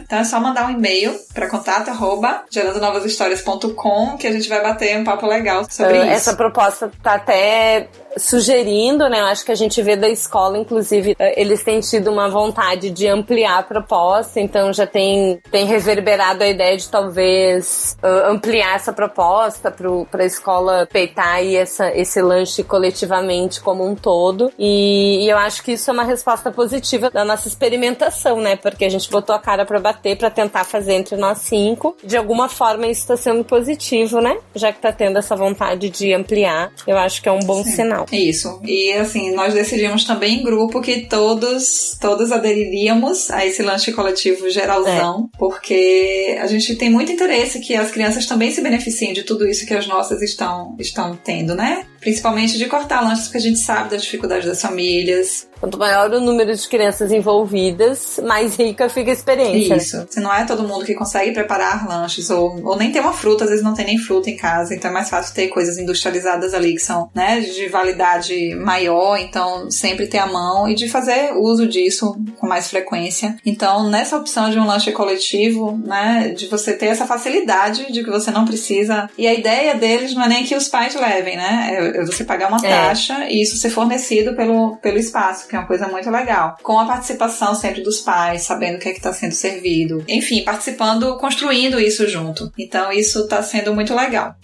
Então 0.05 0.19
é 0.19 0.23
só 0.23 0.39
mandar 0.39 0.67
um 0.67 0.71
e-mail 0.71 1.13
para 1.33 1.47
contato 1.47 1.89
arroba 1.89 2.43
gerandonovashistórias.com 2.49 4.17
que 4.17 4.27
a 4.27 4.31
gente 4.31 4.47
vai 4.47 4.61
bater 4.61 4.97
um 4.97 5.03
papo 5.03 5.25
legal 5.27 5.65
sobre 5.69 5.99
uh, 5.99 6.03
isso. 6.03 6.13
Essa 6.13 6.35
proposta 6.35 6.91
tá 7.03 7.15
até 7.15 7.89
sugerindo, 8.17 9.07
né? 9.09 9.21
Eu 9.21 9.25
acho 9.25 9.45
que 9.45 9.51
a 9.51 9.55
gente 9.55 9.81
vê 9.81 9.95
da 9.95 10.09
escola, 10.09 10.57
inclusive, 10.57 11.15
eh, 11.17 11.41
eles 11.41 11.63
têm 11.63 11.79
tido 11.79 12.11
uma 12.11 12.29
vontade 12.29 12.89
de 12.89 13.07
ampliar 13.07 13.59
a 13.59 13.63
proposta, 13.63 14.39
então 14.39 14.71
já 14.73 14.87
tem, 14.87 15.39
tem 15.51 15.65
reverberado 15.65 16.43
a 16.43 16.47
ideia 16.47 16.77
de 16.77 16.87
talvez 16.89 17.97
uh, 18.03 18.31
ampliar 18.31 18.75
essa 18.75 18.93
proposta 18.93 19.71
para 19.71 20.23
a 20.23 20.25
escola 20.25 20.87
peitar 20.91 21.35
aí 21.35 21.55
essa, 21.55 21.89
esse 21.95 22.21
lanche 22.21 22.63
coletivamente 22.63 23.61
como 23.61 23.85
um 23.85 23.95
todo. 23.95 24.51
E, 24.57 25.25
e, 25.25 25.29
eu 25.29 25.37
acho 25.37 25.63
que 25.63 25.73
isso 25.73 25.89
é 25.89 25.93
uma 25.93 26.03
resposta 26.03 26.51
positiva 26.51 27.09
da 27.09 27.23
nossa 27.23 27.47
experimentação, 27.47 28.39
né? 28.39 28.55
Porque 28.55 28.85
a 28.85 28.89
gente 28.89 29.09
botou 29.09 29.35
a 29.35 29.39
cara 29.39 29.65
para 29.65 29.79
bater 29.79 30.17
para 30.17 30.29
tentar 30.29 30.63
fazer 30.63 30.93
entre 30.93 31.17
nós 31.17 31.39
cinco. 31.39 31.95
De 32.03 32.17
alguma 32.17 32.47
forma 32.47 32.87
isso 32.87 33.01
está 33.01 33.17
sendo 33.17 33.43
positivo, 33.43 34.21
né? 34.21 34.37
Já 34.53 34.71
que 34.71 34.79
tá 34.79 34.91
tendo 34.91 35.17
essa 35.17 35.35
vontade 35.35 35.89
de 35.89 36.13
ampliar, 36.13 36.71
eu 36.87 36.97
acho 36.97 37.21
que 37.21 37.29
é 37.29 37.31
um 37.31 37.39
bom 37.39 37.63
Sim. 37.63 37.71
sinal. 37.71 38.04
Isso. 38.11 38.59
E 38.63 38.91
assim, 38.93 39.31
nós 39.33 39.53
decidimos 39.53 40.03
também 40.03 40.39
em 40.39 40.43
grupo 40.43 40.81
que 40.81 41.01
todos, 41.01 41.97
todos 41.99 42.31
aderiríamos 42.31 43.29
a 43.31 43.45
esse 43.45 43.61
lanche 43.61 43.91
coletivo 43.91 44.49
geralzão, 44.49 45.29
é. 45.33 45.37
porque 45.37 46.37
a 46.39 46.47
gente 46.47 46.75
tem 46.75 46.89
muito 46.89 47.11
interesse 47.11 47.59
que 47.59 47.75
as 47.75 47.91
crianças 47.91 48.25
também 48.25 48.51
se 48.51 48.61
beneficiem 48.61 49.13
de 49.13 49.23
tudo 49.23 49.47
isso 49.47 49.65
que 49.65 49.73
as 49.73 49.87
nossas 49.87 50.21
estão, 50.21 50.75
estão 50.79 51.17
tendo, 51.23 51.55
né? 51.55 51.85
Principalmente 51.99 52.57
de 52.57 52.65
cortar 52.67 53.01
lanches, 53.01 53.25
porque 53.25 53.37
a 53.37 53.41
gente 53.41 53.59
sabe 53.59 53.89
da 53.89 53.97
dificuldade 53.97 54.45
das 54.45 54.61
famílias. 54.61 55.47
Quanto 55.59 55.77
maior 55.77 56.11
o 56.11 56.19
número 56.19 56.53
de 56.55 56.67
crianças 56.67 57.11
envolvidas, 57.11 58.19
mais 58.23 58.55
rica 58.55 58.89
fica 58.89 59.09
a 59.09 59.13
experiência. 59.13 59.75
Né? 59.75 59.81
Isso. 59.81 59.97
Né? 59.97 60.07
Se 60.09 60.19
não 60.19 60.33
é 60.33 60.45
todo 60.45 60.67
mundo 60.67 60.85
que 60.85 60.93
consegue 60.93 61.31
preparar 61.31 61.87
lanches, 61.87 62.29
ou, 62.29 62.61
ou 62.63 62.77
nem 62.77 62.91
tem 62.91 63.01
uma 63.01 63.13
fruta, 63.13 63.43
às 63.43 63.49
vezes 63.49 63.63
não 63.63 63.73
tem 63.73 63.85
nem 63.85 63.97
fruta 63.97 64.29
em 64.29 64.35
casa, 64.35 64.75
então 64.75 64.91
é 64.91 64.93
mais 64.93 65.09
fácil 65.09 65.33
ter 65.33 65.47
coisas 65.47 65.77
industrializadas 65.77 66.53
ali 66.53 66.73
que 66.73 66.79
são, 66.79 67.09
né, 67.13 67.39
de 67.39 67.67
validade 67.67 68.55
maior, 68.55 69.17
então 69.17 69.69
sempre 69.71 70.07
ter 70.07 70.19
a 70.19 70.27
mão 70.27 70.67
e 70.67 70.75
de 70.75 70.89
fazer 70.89 71.33
uso 71.33 71.67
disso 71.67 72.15
com 72.37 72.47
mais 72.47 72.69
frequência. 72.69 73.37
Então, 73.45 73.89
nessa 73.89 74.17
opção 74.17 74.49
de 74.49 74.59
um 74.59 74.65
lanche 74.65 74.91
coletivo, 74.91 75.77
né, 75.83 76.33
de 76.35 76.47
você 76.47 76.73
ter 76.73 76.87
essa 76.87 77.05
facilidade 77.05 77.91
de 77.91 78.03
que 78.03 78.09
você 78.09 78.31
não 78.31 78.45
precisa. 78.45 79.09
E 79.17 79.27
a 79.27 79.33
ideia 79.33 79.75
deles 79.75 80.13
não 80.13 80.23
é 80.23 80.27
nem 80.27 80.43
que 80.43 80.55
os 80.55 80.67
pais 80.67 80.95
levem, 80.95 81.37
né? 81.37 81.69
É, 81.71 82.01
é 82.01 82.05
você 82.05 82.23
pagar 82.23 82.49
uma 82.49 82.57
é. 82.57 82.69
taxa 82.69 83.27
e 83.29 83.41
isso 83.41 83.57
ser 83.57 83.69
fornecido 83.69 84.35
pelo, 84.35 84.77
pelo 84.77 84.97
espaço, 84.97 85.44
que 85.47 85.55
é 85.55 85.59
uma 85.59 85.67
coisa 85.67 85.87
muito 85.87 86.09
legal. 86.09 86.57
Com 86.61 86.79
a 86.79 86.85
participação 86.85 87.55
sempre 87.55 87.81
dos 87.81 87.99
pais, 87.99 88.43
sabendo 88.43 88.75
o 88.75 88.79
que 88.79 88.89
é 88.89 88.91
que 88.91 88.99
está 88.99 89.13
sendo 89.13 89.33
servido. 89.33 90.03
Enfim, 90.07 90.43
participando, 90.43 91.17
construindo 91.17 91.79
isso 91.79 92.07
junto. 92.07 92.51
Então, 92.57 92.91
isso 92.91 93.21
está 93.21 93.41
sendo 93.41 93.73
muito 93.73 93.93
legal 93.95 94.35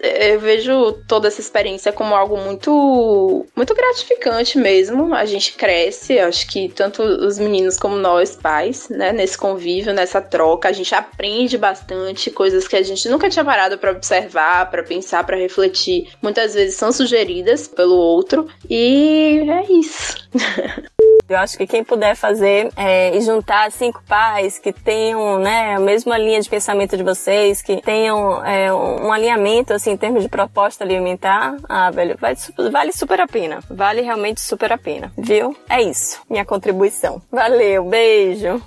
eu 0.00 0.40
vejo 0.40 0.92
toda 1.06 1.28
essa 1.28 1.40
experiência 1.40 1.92
como 1.92 2.14
algo 2.14 2.36
muito 2.36 3.46
muito 3.54 3.74
gratificante 3.74 4.58
mesmo. 4.58 5.14
A 5.14 5.24
gente 5.24 5.52
cresce, 5.52 6.18
acho 6.18 6.46
que 6.48 6.68
tanto 6.68 7.02
os 7.02 7.38
meninos 7.38 7.78
como 7.78 7.96
nós 7.96 8.36
pais, 8.36 8.88
né, 8.88 9.12
nesse 9.12 9.36
convívio, 9.36 9.94
nessa 9.94 10.20
troca, 10.20 10.68
a 10.68 10.72
gente 10.72 10.94
aprende 10.94 11.56
bastante 11.56 12.30
coisas 12.30 12.68
que 12.68 12.76
a 12.76 12.82
gente 12.82 13.08
nunca 13.08 13.28
tinha 13.28 13.44
parado 13.44 13.78
para 13.78 13.92
observar, 13.92 14.70
para 14.70 14.82
pensar, 14.82 15.24
para 15.24 15.36
refletir. 15.36 16.08
Muitas 16.22 16.54
vezes 16.54 16.76
são 16.76 16.92
sugeridas 16.92 17.68
pelo 17.68 17.96
outro 17.96 18.48
e 18.68 19.42
é 19.48 19.72
isso. 19.72 20.16
Eu 21.28 21.38
acho 21.38 21.58
que 21.58 21.66
quem 21.66 21.82
puder 21.82 22.14
fazer 22.14 22.70
é, 22.76 23.16
e 23.16 23.20
juntar 23.20 23.72
cinco 23.72 24.00
pais 24.06 24.60
que 24.60 24.72
tenham 24.72 25.40
né, 25.40 25.74
a 25.74 25.80
mesma 25.80 26.16
linha 26.16 26.40
de 26.40 26.48
pensamento 26.48 26.96
de 26.96 27.02
vocês, 27.02 27.60
que 27.60 27.82
tenham 27.82 28.44
é, 28.46 28.72
um 28.72 29.12
alinhamento 29.12 29.72
assim, 29.72 29.85
em 29.90 29.96
termos 29.96 30.22
de 30.22 30.28
proposta 30.28 30.84
alimentar, 30.84 31.56
ah, 31.68 31.90
velho, 31.90 32.16
vale, 32.20 32.36
vale 32.70 32.92
super 32.92 33.20
a 33.20 33.26
pena. 33.26 33.60
Vale 33.70 34.02
realmente 34.02 34.40
super 34.40 34.72
a 34.72 34.78
pena, 34.78 35.12
viu? 35.16 35.56
É 35.68 35.82
isso, 35.82 36.20
minha 36.28 36.44
contribuição. 36.44 37.20
Valeu, 37.30 37.84
beijo! 37.84 38.62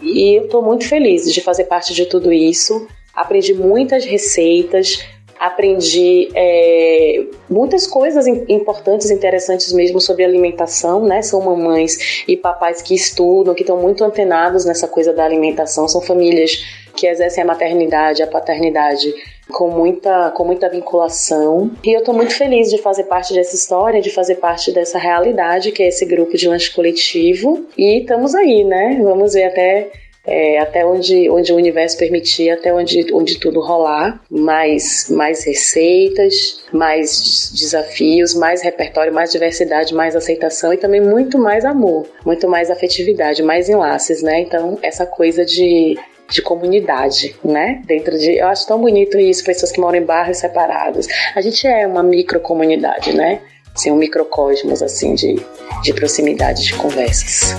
E 0.00 0.38
eu 0.38 0.48
tô 0.48 0.60
muito 0.60 0.86
feliz 0.88 1.32
de 1.32 1.40
fazer 1.40 1.64
parte 1.64 1.94
de 1.94 2.06
tudo 2.06 2.32
isso. 2.32 2.86
Aprendi 3.14 3.54
muitas 3.54 4.04
receitas, 4.04 5.04
aprendi 5.38 6.30
é, 6.34 7.24
muitas 7.48 7.86
coisas 7.86 8.26
importantes, 8.26 9.10
interessantes 9.10 9.72
mesmo 9.72 10.00
sobre 10.00 10.24
alimentação, 10.24 11.04
né? 11.04 11.22
São 11.22 11.40
mamães 11.40 12.24
e 12.26 12.36
papais 12.36 12.82
que 12.82 12.94
estudam, 12.94 13.54
que 13.54 13.62
estão 13.62 13.76
muito 13.76 14.04
antenados 14.04 14.64
nessa 14.64 14.88
coisa 14.88 15.12
da 15.12 15.24
alimentação, 15.24 15.86
são 15.88 16.00
famílias 16.00 16.64
que 16.96 17.06
exercem 17.06 17.42
a 17.42 17.46
maternidade, 17.46 18.22
a 18.22 18.26
paternidade 18.26 19.12
com 19.52 19.70
muita, 19.70 20.30
com 20.30 20.44
muita 20.44 20.68
vinculação. 20.68 21.70
E 21.84 21.92
eu 21.92 22.00
estou 22.00 22.14
muito 22.14 22.34
feliz 22.36 22.70
de 22.70 22.78
fazer 22.78 23.04
parte 23.04 23.34
dessa 23.34 23.54
história, 23.54 24.00
de 24.00 24.10
fazer 24.10 24.36
parte 24.36 24.72
dessa 24.72 24.98
realidade 24.98 25.72
que 25.72 25.82
é 25.82 25.88
esse 25.88 26.04
grupo 26.04 26.36
de 26.36 26.48
lanche 26.48 26.72
coletivo. 26.72 27.66
E 27.76 28.00
estamos 28.00 28.34
aí, 28.34 28.64
né? 28.64 29.00
Vamos 29.02 29.34
ver 29.34 29.44
até 29.44 29.90
é, 30.26 30.58
até 30.58 30.86
onde, 30.86 31.28
onde 31.28 31.52
o 31.52 31.56
universo 31.56 31.98
permitir, 31.98 32.50
até 32.50 32.72
onde, 32.72 33.12
onde 33.12 33.38
tudo 33.38 33.60
rolar, 33.60 34.22
mais, 34.30 35.08
mais 35.10 35.44
receitas, 35.44 36.64
mais 36.72 37.52
desafios, 37.54 38.34
mais 38.34 38.62
repertório, 38.62 39.12
mais 39.12 39.30
diversidade, 39.30 39.94
mais 39.94 40.16
aceitação 40.16 40.72
e 40.72 40.78
também 40.78 41.00
muito 41.00 41.38
mais 41.38 41.64
amor, 41.64 42.06
muito 42.24 42.48
mais 42.48 42.70
afetividade, 42.70 43.42
mais 43.42 43.68
enlaces, 43.68 44.22
né? 44.22 44.40
Então, 44.40 44.78
essa 44.82 45.04
coisa 45.04 45.44
de 45.44 45.98
de 46.28 46.42
comunidade, 46.42 47.36
né? 47.44 47.82
Dentro 47.84 48.18
de, 48.18 48.38
eu 48.38 48.46
acho 48.46 48.66
tão 48.66 48.80
bonito 48.80 49.18
isso, 49.18 49.44
pessoas 49.44 49.70
que 49.72 49.80
moram 49.80 49.98
em 49.98 50.04
bairros 50.04 50.38
separados. 50.38 51.06
A 51.34 51.40
gente 51.40 51.66
é 51.66 51.86
uma 51.86 52.02
microcomunidade, 52.02 53.14
né? 53.14 53.40
Assim, 53.74 53.90
um 53.90 53.96
microcosmos 53.96 54.82
assim 54.82 55.14
de, 55.14 55.36
de 55.82 55.92
proximidade 55.92 56.62
de 56.62 56.74
conversas. 56.74 57.56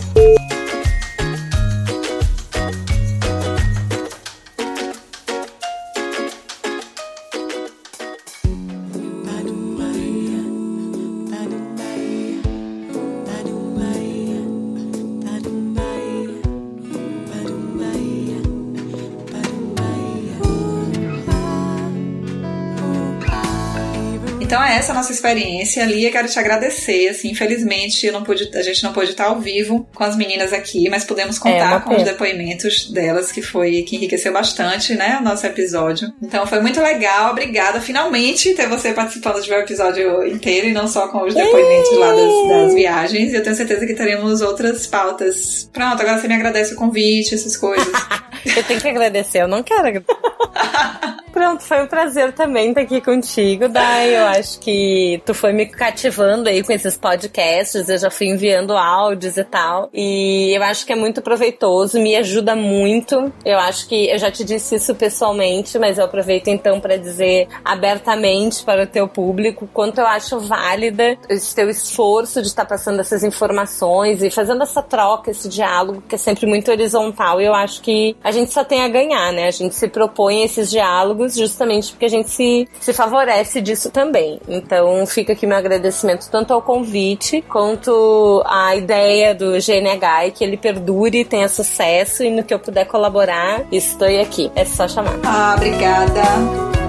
Essa 24.76 24.94
nossa 24.94 25.12
experiência, 25.12 25.84
Lia, 25.86 26.12
quero 26.12 26.28
te 26.28 26.38
agradecer. 26.40 27.10
Assim, 27.10 27.32
infelizmente, 27.32 28.06
eu 28.06 28.14
não 28.14 28.24
pude, 28.24 28.50
a 28.56 28.62
gente 28.62 28.84
não 28.84 28.94
pôde 28.94 29.12
estar 29.12 29.26
ao 29.26 29.40
vivo 29.40 29.88
com 29.94 30.04
as 30.04 30.16
meninas 30.16 30.54
aqui, 30.54 30.90
mas 30.90 31.04
pudemos 31.04 31.40
contar 31.40 31.78
é, 31.78 31.80
com 31.80 31.96
os 31.96 32.04
depoimentos 32.04 32.90
delas, 32.92 33.32
que 33.32 33.42
foi 33.42 33.84
que 33.84 33.96
enriqueceu 33.96 34.32
bastante, 34.34 34.94
né, 34.96 35.18
o 35.20 35.24
nosso 35.24 35.46
episódio. 35.46 36.14
Então 36.22 36.46
foi 36.46 36.60
muito 36.62 36.82
legal, 36.82 37.32
obrigada. 37.32 37.82
Finalmente 37.82 38.54
ter 38.54 38.68
você 38.68 38.94
participando 38.94 39.42
de 39.42 39.52
um 39.52 39.56
episódio 39.56 40.28
inteiro 40.28 40.68
e 40.68 40.74
não 40.74 40.88
só 40.88 41.08
com 41.08 41.24
os 41.24 41.34
depoimentos 41.34 41.98
lá 41.98 42.12
das, 42.12 42.48
das 42.48 42.74
viagens. 42.74 43.34
E 43.34 43.36
eu 43.36 43.44
tenho 43.44 43.56
certeza 43.56 43.86
que 43.86 43.94
teremos 43.94 44.42
outras 44.42 44.88
pautas. 44.88 45.70
Pronto, 45.72 46.02
agora 46.02 46.20
você 46.20 46.28
me 46.28 46.36
agradece 46.36 46.74
o 46.74 46.78
convite, 46.78 47.36
essas 47.36 47.58
coisas. 47.58 47.88
Eu 48.56 48.64
tenho 48.64 48.82
que 48.82 48.88
agradecer, 48.88 49.42
eu 49.42 49.48
não 49.48 49.64
quero. 49.64 50.04
Pronto, 51.36 51.64
foi 51.64 51.84
um 51.84 51.88
prazer 51.88 52.32
também 52.32 52.70
estar 52.70 52.80
aqui 52.80 53.02
contigo, 53.02 53.68
Dai. 53.68 54.16
Eu 54.16 54.24
acho 54.24 54.58
que 54.58 55.22
tu 55.26 55.34
foi 55.34 55.52
me 55.52 55.66
cativando 55.66 56.48
aí 56.48 56.64
com 56.64 56.72
esses 56.72 56.96
podcasts, 56.96 57.90
eu 57.90 57.98
já 57.98 58.10
fui 58.10 58.28
enviando 58.28 58.72
áudios 58.72 59.36
e 59.36 59.44
tal. 59.44 59.90
E 59.94 60.56
eu 60.56 60.64
acho 60.64 60.86
que 60.86 60.94
é 60.94 60.96
muito 60.96 61.22
proveitoso, 61.22 62.00
me 62.00 62.16
ajuda 62.16 62.56
muito. 62.56 63.34
Eu 63.44 63.58
acho 63.60 63.86
que 63.90 64.10
eu 64.10 64.18
já 64.18 64.32
te 64.32 64.46
disse 64.46 64.76
isso 64.76 64.96
pessoalmente, 64.96 65.78
mas 65.78 65.98
eu 65.98 66.06
aproveito 66.06 66.48
então 66.48 66.80
para 66.80 66.96
dizer 66.98 67.50
abertamente 67.66 68.64
para 68.64 68.84
o 68.84 68.88
teu 68.88 69.06
público 69.06 69.68
quanto 69.74 70.00
eu 70.00 70.08
acho 70.08 70.40
válida 70.40 71.18
esse 71.28 71.54
teu 71.54 71.70
esforço 71.70 72.42
de 72.42 72.48
estar 72.48 72.64
passando 72.64 73.02
essas 73.02 73.26
informações 73.26 74.24
e 74.24 74.30
fazendo 74.30 74.64
essa 74.64 74.82
troca, 74.82 75.32
esse 75.32 75.50
diálogo 75.50 76.02
que 76.08 76.16
é 76.16 76.18
sempre 76.18 76.46
muito 76.46 76.72
horizontal. 76.72 77.42
E 77.42 77.46
eu 77.46 77.54
acho 77.54 77.82
que 77.82 78.16
a 78.24 78.32
gente 78.36 78.54
só 78.54 78.64
tem 78.64 78.84
a 78.84 78.88
ganhar, 78.88 79.32
né? 79.32 79.48
A 79.48 79.52
gente 79.52 79.76
se 79.76 79.88
propõe 79.88 80.44
esses 80.44 80.70
diálogos 80.70 81.36
justamente 81.36 81.92
porque 81.92 82.06
a 82.06 82.10
gente 82.10 82.30
se, 82.30 82.68
se 82.80 82.94
favorece 82.94 83.62
disso 83.62 83.90
também. 83.90 84.40
Então 84.48 85.06
fica 85.06 85.34
aqui 85.34 85.46
meu 85.48 85.58
agradecimento 85.58 86.30
tanto 86.30 86.54
ao 86.54 86.62
convite 86.62 87.42
quanto 87.42 88.44
à 88.46 88.76
ideia 88.76 89.34
do 89.34 89.52
GNH 89.54 90.28
e 90.28 90.32
que 90.32 90.44
ele 90.44 90.58
perdure, 90.58 91.26
tenha 91.26 91.50
sucesso 91.50 92.24
e 92.24 92.30
no 92.30 92.44
que 92.44 92.54
eu 92.54 92.60
puder 92.60 92.86
colaborar, 92.86 93.66
estou 93.72 94.08
aqui. 94.22 94.52
É 94.56 94.66
só 94.66 94.88
chamar. 94.88 95.20
Ah, 95.24 95.54
obrigada. 95.56 96.85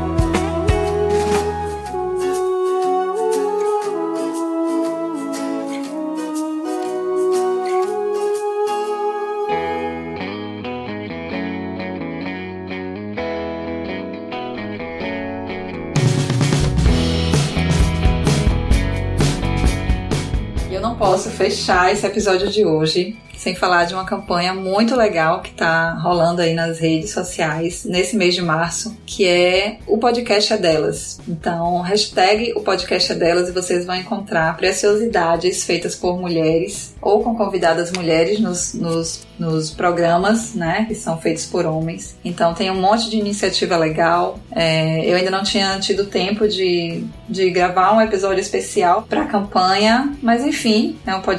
Fechar 21.46 21.92
esse 21.92 22.04
episódio 22.04 22.50
de 22.50 22.64
hoje 22.64 23.16
sem 23.36 23.54
falar 23.54 23.84
de 23.84 23.94
uma 23.94 24.04
campanha 24.04 24.54
muito 24.54 24.96
legal 24.96 25.40
que 25.40 25.50
está 25.50 25.92
rolando 25.92 26.40
aí 26.40 26.54
nas 26.54 26.78
redes 26.78 27.10
sociais 27.10 27.84
nesse 27.84 28.16
mês 28.16 28.34
de 28.34 28.42
março, 28.42 28.96
que 29.04 29.26
é 29.26 29.78
o 29.86 29.98
podcast 29.98 30.52
é 30.52 30.56
delas. 30.56 31.20
Então, 31.28 31.80
hashtag 31.82 32.52
o 32.56 32.60
podcast 32.60 33.12
é 33.12 33.14
delas 33.14 33.48
e 33.48 33.52
vocês 33.52 33.84
vão 33.84 33.94
encontrar 33.94 34.56
preciosidades 34.56 35.64
feitas 35.64 35.94
por 35.94 36.18
mulheres 36.18 36.94
ou 37.00 37.22
com 37.22 37.36
convidadas 37.36 37.92
mulheres 37.92 38.40
nos, 38.40 38.74
nos, 38.74 39.26
nos 39.38 39.70
programas, 39.70 40.54
né, 40.54 40.86
que 40.88 40.94
são 40.94 41.18
feitos 41.18 41.44
por 41.44 41.66
homens. 41.66 42.16
Então, 42.24 42.54
tem 42.54 42.70
um 42.70 42.80
monte 42.80 43.10
de 43.10 43.18
iniciativa 43.18 43.76
legal. 43.76 44.40
É, 44.50 45.04
eu 45.04 45.16
ainda 45.16 45.30
não 45.30 45.42
tinha 45.42 45.78
tido 45.78 46.06
tempo 46.06 46.48
de, 46.48 47.04
de 47.28 47.50
gravar 47.50 47.92
um 47.94 48.00
episódio 48.00 48.40
especial 48.40 49.02
para 49.02 49.22
a 49.22 49.26
campanha, 49.26 50.12
mas 50.22 50.44
enfim, 50.44 50.98
é 51.06 51.14
um 51.14 51.20
podcast 51.20 51.35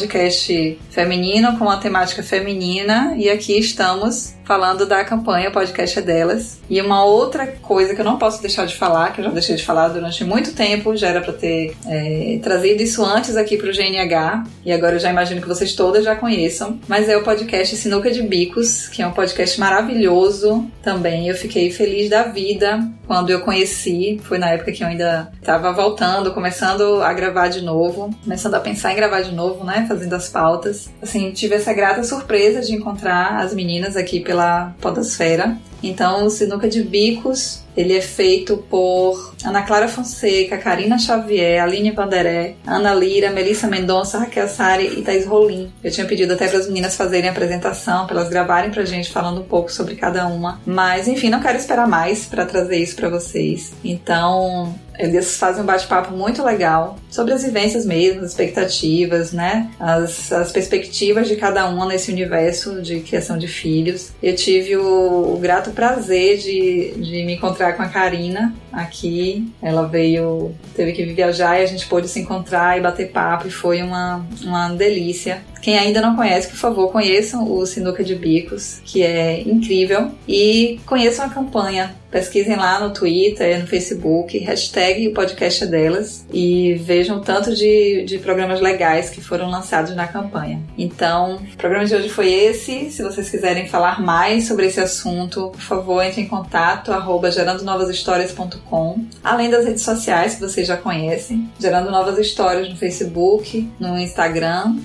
feminino 0.90 1.58
com 1.58 1.66
temática 1.78 1.88
temática 1.98 2.24
feminina 2.24 3.16
e 3.18 3.30
aqui 3.30 3.58
estamos 3.58 4.38
falando 4.48 4.86
da 4.86 5.04
campanha 5.04 5.52
Podcast 5.52 6.00
é 6.00 6.02
Delas. 6.02 6.62
E 6.70 6.80
uma 6.80 7.04
outra 7.04 7.46
coisa 7.48 7.94
que 7.94 8.00
eu 8.00 8.06
não 8.06 8.18
posso 8.18 8.42
deixar 8.42 8.66
de 8.66 8.76
falar, 8.76 9.12
que 9.12 9.20
eu 9.20 9.26
já 9.26 9.32
deixei 9.32 9.58
de 9.58 9.64
falar 9.64 9.90
durante 9.90 10.24
muito 10.24 10.54
tempo, 10.54 10.96
já 10.96 11.10
era 11.10 11.20
para 11.20 11.34
ter 11.34 11.76
é, 11.86 12.40
trazido 12.42 12.82
isso 12.82 13.04
antes 13.04 13.36
aqui 13.36 13.58
para 13.58 13.70
o 13.70 13.74
GNH, 13.74 14.46
e 14.66 14.72
agora 14.72 14.96
eu 14.96 15.00
já 15.00 15.10
imagino 15.12 15.42
que 15.42 15.48
vocês 15.48 15.76
todas 15.76 16.06
já 16.06 16.16
conheçam, 16.16 16.80
mas 16.88 17.10
é 17.10 17.18
o 17.18 17.24
podcast 17.24 17.76
Sinuca 17.76 18.10
de 18.10 18.22
Bicos, 18.22 18.88
que 18.88 19.02
é 19.02 19.08
um 19.08 19.12
podcast 19.12 19.60
maravilhoso 19.60 20.66
também. 20.82 21.28
Eu 21.28 21.36
fiquei 21.36 21.70
feliz 21.70 22.10
da 22.10 22.24
vida 22.24 22.90
quando 23.06 23.30
eu 23.30 23.42
conheci, 23.42 24.20
foi 24.24 24.38
na 24.38 24.52
época 24.52 24.72
que 24.72 24.84
eu 24.84 24.88
ainda 24.88 25.30
estava 25.42 25.74
voltando, 25.74 26.34
começando 26.34 27.02
a 27.02 27.12
gravar 27.12 27.50
de 27.50 27.62
novo, 27.62 28.10
começando 28.24 28.56
a 28.56 28.60
pensar 28.60 28.94
em 28.94 28.96
gravar 28.96 29.22
de 29.22 29.34
novo, 29.34 29.66
né, 29.66 29.86
fazendo 29.88 30.14
as 30.14 30.30
pautas. 30.30 30.90
Assim, 31.02 31.32
tive 31.32 31.56
essa 31.56 31.74
grata 31.74 32.04
surpresa 32.04 32.62
de 32.62 32.74
encontrar 32.74 33.40
as 33.40 33.54
meninas 33.54 33.96
aqui 33.96 34.20
pela 34.20 34.76
Podosfera. 34.82 35.58
Então, 35.82 36.26
o 36.26 36.30
Sinuca 36.30 36.68
de 36.68 36.84
Bicos 36.84 37.64
ele 37.78 37.96
é 37.96 38.02
feito 38.02 38.58
por 38.58 39.36
Ana 39.46 39.62
Clara 39.62 39.88
Fonseca, 39.88 40.58
Karina 40.58 40.98
Xavier, 40.98 41.62
Aline 41.62 41.92
Vanderé, 41.92 42.56
Ana 42.66 42.92
Lira, 42.92 43.30
Melissa 43.30 43.68
Mendonça, 43.68 44.18
Raquel 44.18 44.50
Sari 44.50 44.98
e 44.98 45.04
Thais 45.04 45.28
Rolim. 45.28 45.72
Eu 45.84 45.92
tinha 45.92 46.08
pedido 46.08 46.34
até 46.34 46.48
para 46.48 46.58
as 46.58 46.68
meninas 46.68 46.96
fazerem 46.96 47.30
a 47.30 47.32
apresentação, 47.32 48.08
para 48.08 48.18
elas 48.18 48.30
gravarem 48.30 48.72
pra 48.72 48.84
gente 48.84 49.12
falando 49.12 49.42
um 49.42 49.44
pouco 49.44 49.72
sobre 49.72 49.94
cada 49.94 50.26
uma. 50.26 50.60
Mas, 50.66 51.08
enfim, 51.08 51.30
não 51.30 51.40
quero 51.40 51.60
esperar 51.60 51.88
mais 51.88 52.26
para 52.26 52.48
trazer 52.48 52.78
isso 52.78 52.96
para 52.96 53.10
vocês. 53.10 53.74
Então, 53.84 54.74
eles 54.98 55.38
fazem 55.38 55.64
um 55.64 55.66
bate-papo 55.66 56.16
muito 56.16 56.44
legal 56.44 56.98
sobre 57.10 57.34
as 57.34 57.44
vivências 57.44 57.86
mesmo, 57.86 58.22
as 58.22 58.32
expectativas, 58.32 59.32
né? 59.32 59.70
As, 59.80 60.32
as 60.32 60.52
perspectivas 60.52 61.28
de 61.28 61.36
cada 61.36 61.68
uma 61.68 61.86
nesse 61.86 62.12
universo 62.12 62.82
de 62.82 63.00
criação 63.02 63.38
de 63.38 63.48
filhos. 63.48 64.12
Eu 64.22 64.36
tive 64.36 64.76
o, 64.78 65.34
o 65.34 65.38
grato 65.40 65.72
prazer 65.72 66.38
de, 66.38 66.94
de 66.98 67.24
me 67.24 67.34
encontrar 67.34 67.74
com 67.74 67.84
a 67.84 67.88
Karina 67.88 68.54
aqui. 68.72 69.52
Ela 69.62 69.88
veio, 69.88 70.54
teve 70.76 70.94
que 70.94 71.06
viajar 71.06 71.60
e 71.60 71.64
a 71.64 71.68
gente 71.68 71.88
pôde 71.88 72.08
se 72.08 72.20
encontrar 72.20 72.78
e 72.78 72.82
bater 72.82 73.12
papo 73.12 73.48
e 73.48 73.52
foi 73.52 73.82
uma, 73.82 74.26
uma 74.44 74.70
delícia. 74.70 75.42
Quem 75.62 75.78
ainda 75.78 76.02
não 76.02 76.16
conhece, 76.16 76.48
por 76.48 76.58
favor, 76.58 76.92
conheçam 76.92 77.52
o 77.52 77.66
Sinuca 77.66 78.04
de 78.04 78.16
Bicos, 78.16 78.82
que 78.86 79.04
é 79.04 79.42
incrível, 79.42 80.12
e 80.28 80.80
conheçam 80.86 81.26
a 81.26 81.30
campanha 81.30 81.96
pesquisem 82.12 82.56
lá 82.56 82.80
no 82.80 82.94
Twitter, 82.94 83.60
no 83.60 83.68
Facebook, 83.68 84.38
hashtag 84.38 85.08
o 85.08 85.14
podcast 85.14 85.64
é 85.64 85.68
delas 85.68 86.26
e 86.32 86.76
vejam 86.76 87.20
tanto 87.20 87.54
de, 87.54 88.06
de 88.06 88.18
programas 88.20 88.62
legais 88.62 89.10
que 89.10 89.22
foram 89.22 89.50
lançados 89.50 89.96
na 89.96 90.08
campanha. 90.08 90.62
Então, 90.78 91.36
o 91.36 91.58
programa 91.58 91.86
de 91.86 91.96
hoje 91.96 92.10
foi 92.10 92.32
esse. 92.32 92.90
Se 92.92 93.04
vocês 93.04 93.30
quiserem 93.30 93.68
falar 93.68 94.02
mais 94.02 94.48
sobre 94.48 94.68
esse 94.68 94.80
assunto, 94.80 95.50
por 95.50 95.62
favor, 95.62 96.04
entre 96.04 96.22
em 96.22 96.28
contato, 96.28 96.92
arroba 96.92 97.30
gerandonovashistórias.com. 97.30 99.06
Além 99.24 99.50
das 99.50 99.66
redes 99.66 99.84
sociais 99.84 100.36
que 100.36 100.42
vocês 100.42 100.68
já 100.68 100.78
conhecem, 100.78 101.50
Gerando 101.60 101.92
Novas 101.92 102.18
Histórias 102.18 102.70
no 102.70 102.76
Facebook, 102.76 103.70
no 103.80 103.98
Instagram, 103.98 104.78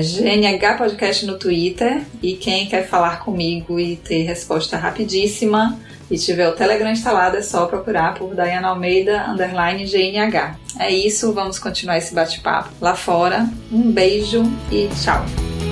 GNH 0.00 0.78
Podcast 0.78 1.26
no 1.26 1.38
Twitter. 1.38 2.02
E 2.22 2.34
quem 2.34 2.66
quer 2.66 2.86
falar 2.86 3.20
comigo 3.20 3.78
e 3.78 3.96
ter 3.96 4.22
resposta 4.22 4.76
rapidíssima, 4.76 5.78
e 6.10 6.18
tiver 6.18 6.48
o 6.48 6.52
Telegram 6.52 6.90
instalado, 6.90 7.38
é 7.38 7.42
só 7.42 7.66
procurar 7.66 8.14
por 8.14 8.34
Dayana 8.34 8.68
Almeida 8.68 9.26
underline 9.30 9.84
GNH. 9.84 10.56
É 10.78 10.90
isso, 10.90 11.32
vamos 11.32 11.58
continuar 11.58 11.98
esse 11.98 12.14
bate-papo 12.14 12.70
lá 12.80 12.94
fora. 12.94 13.48
Um 13.70 13.90
beijo 13.90 14.42
e 14.70 14.88
tchau! 15.02 15.71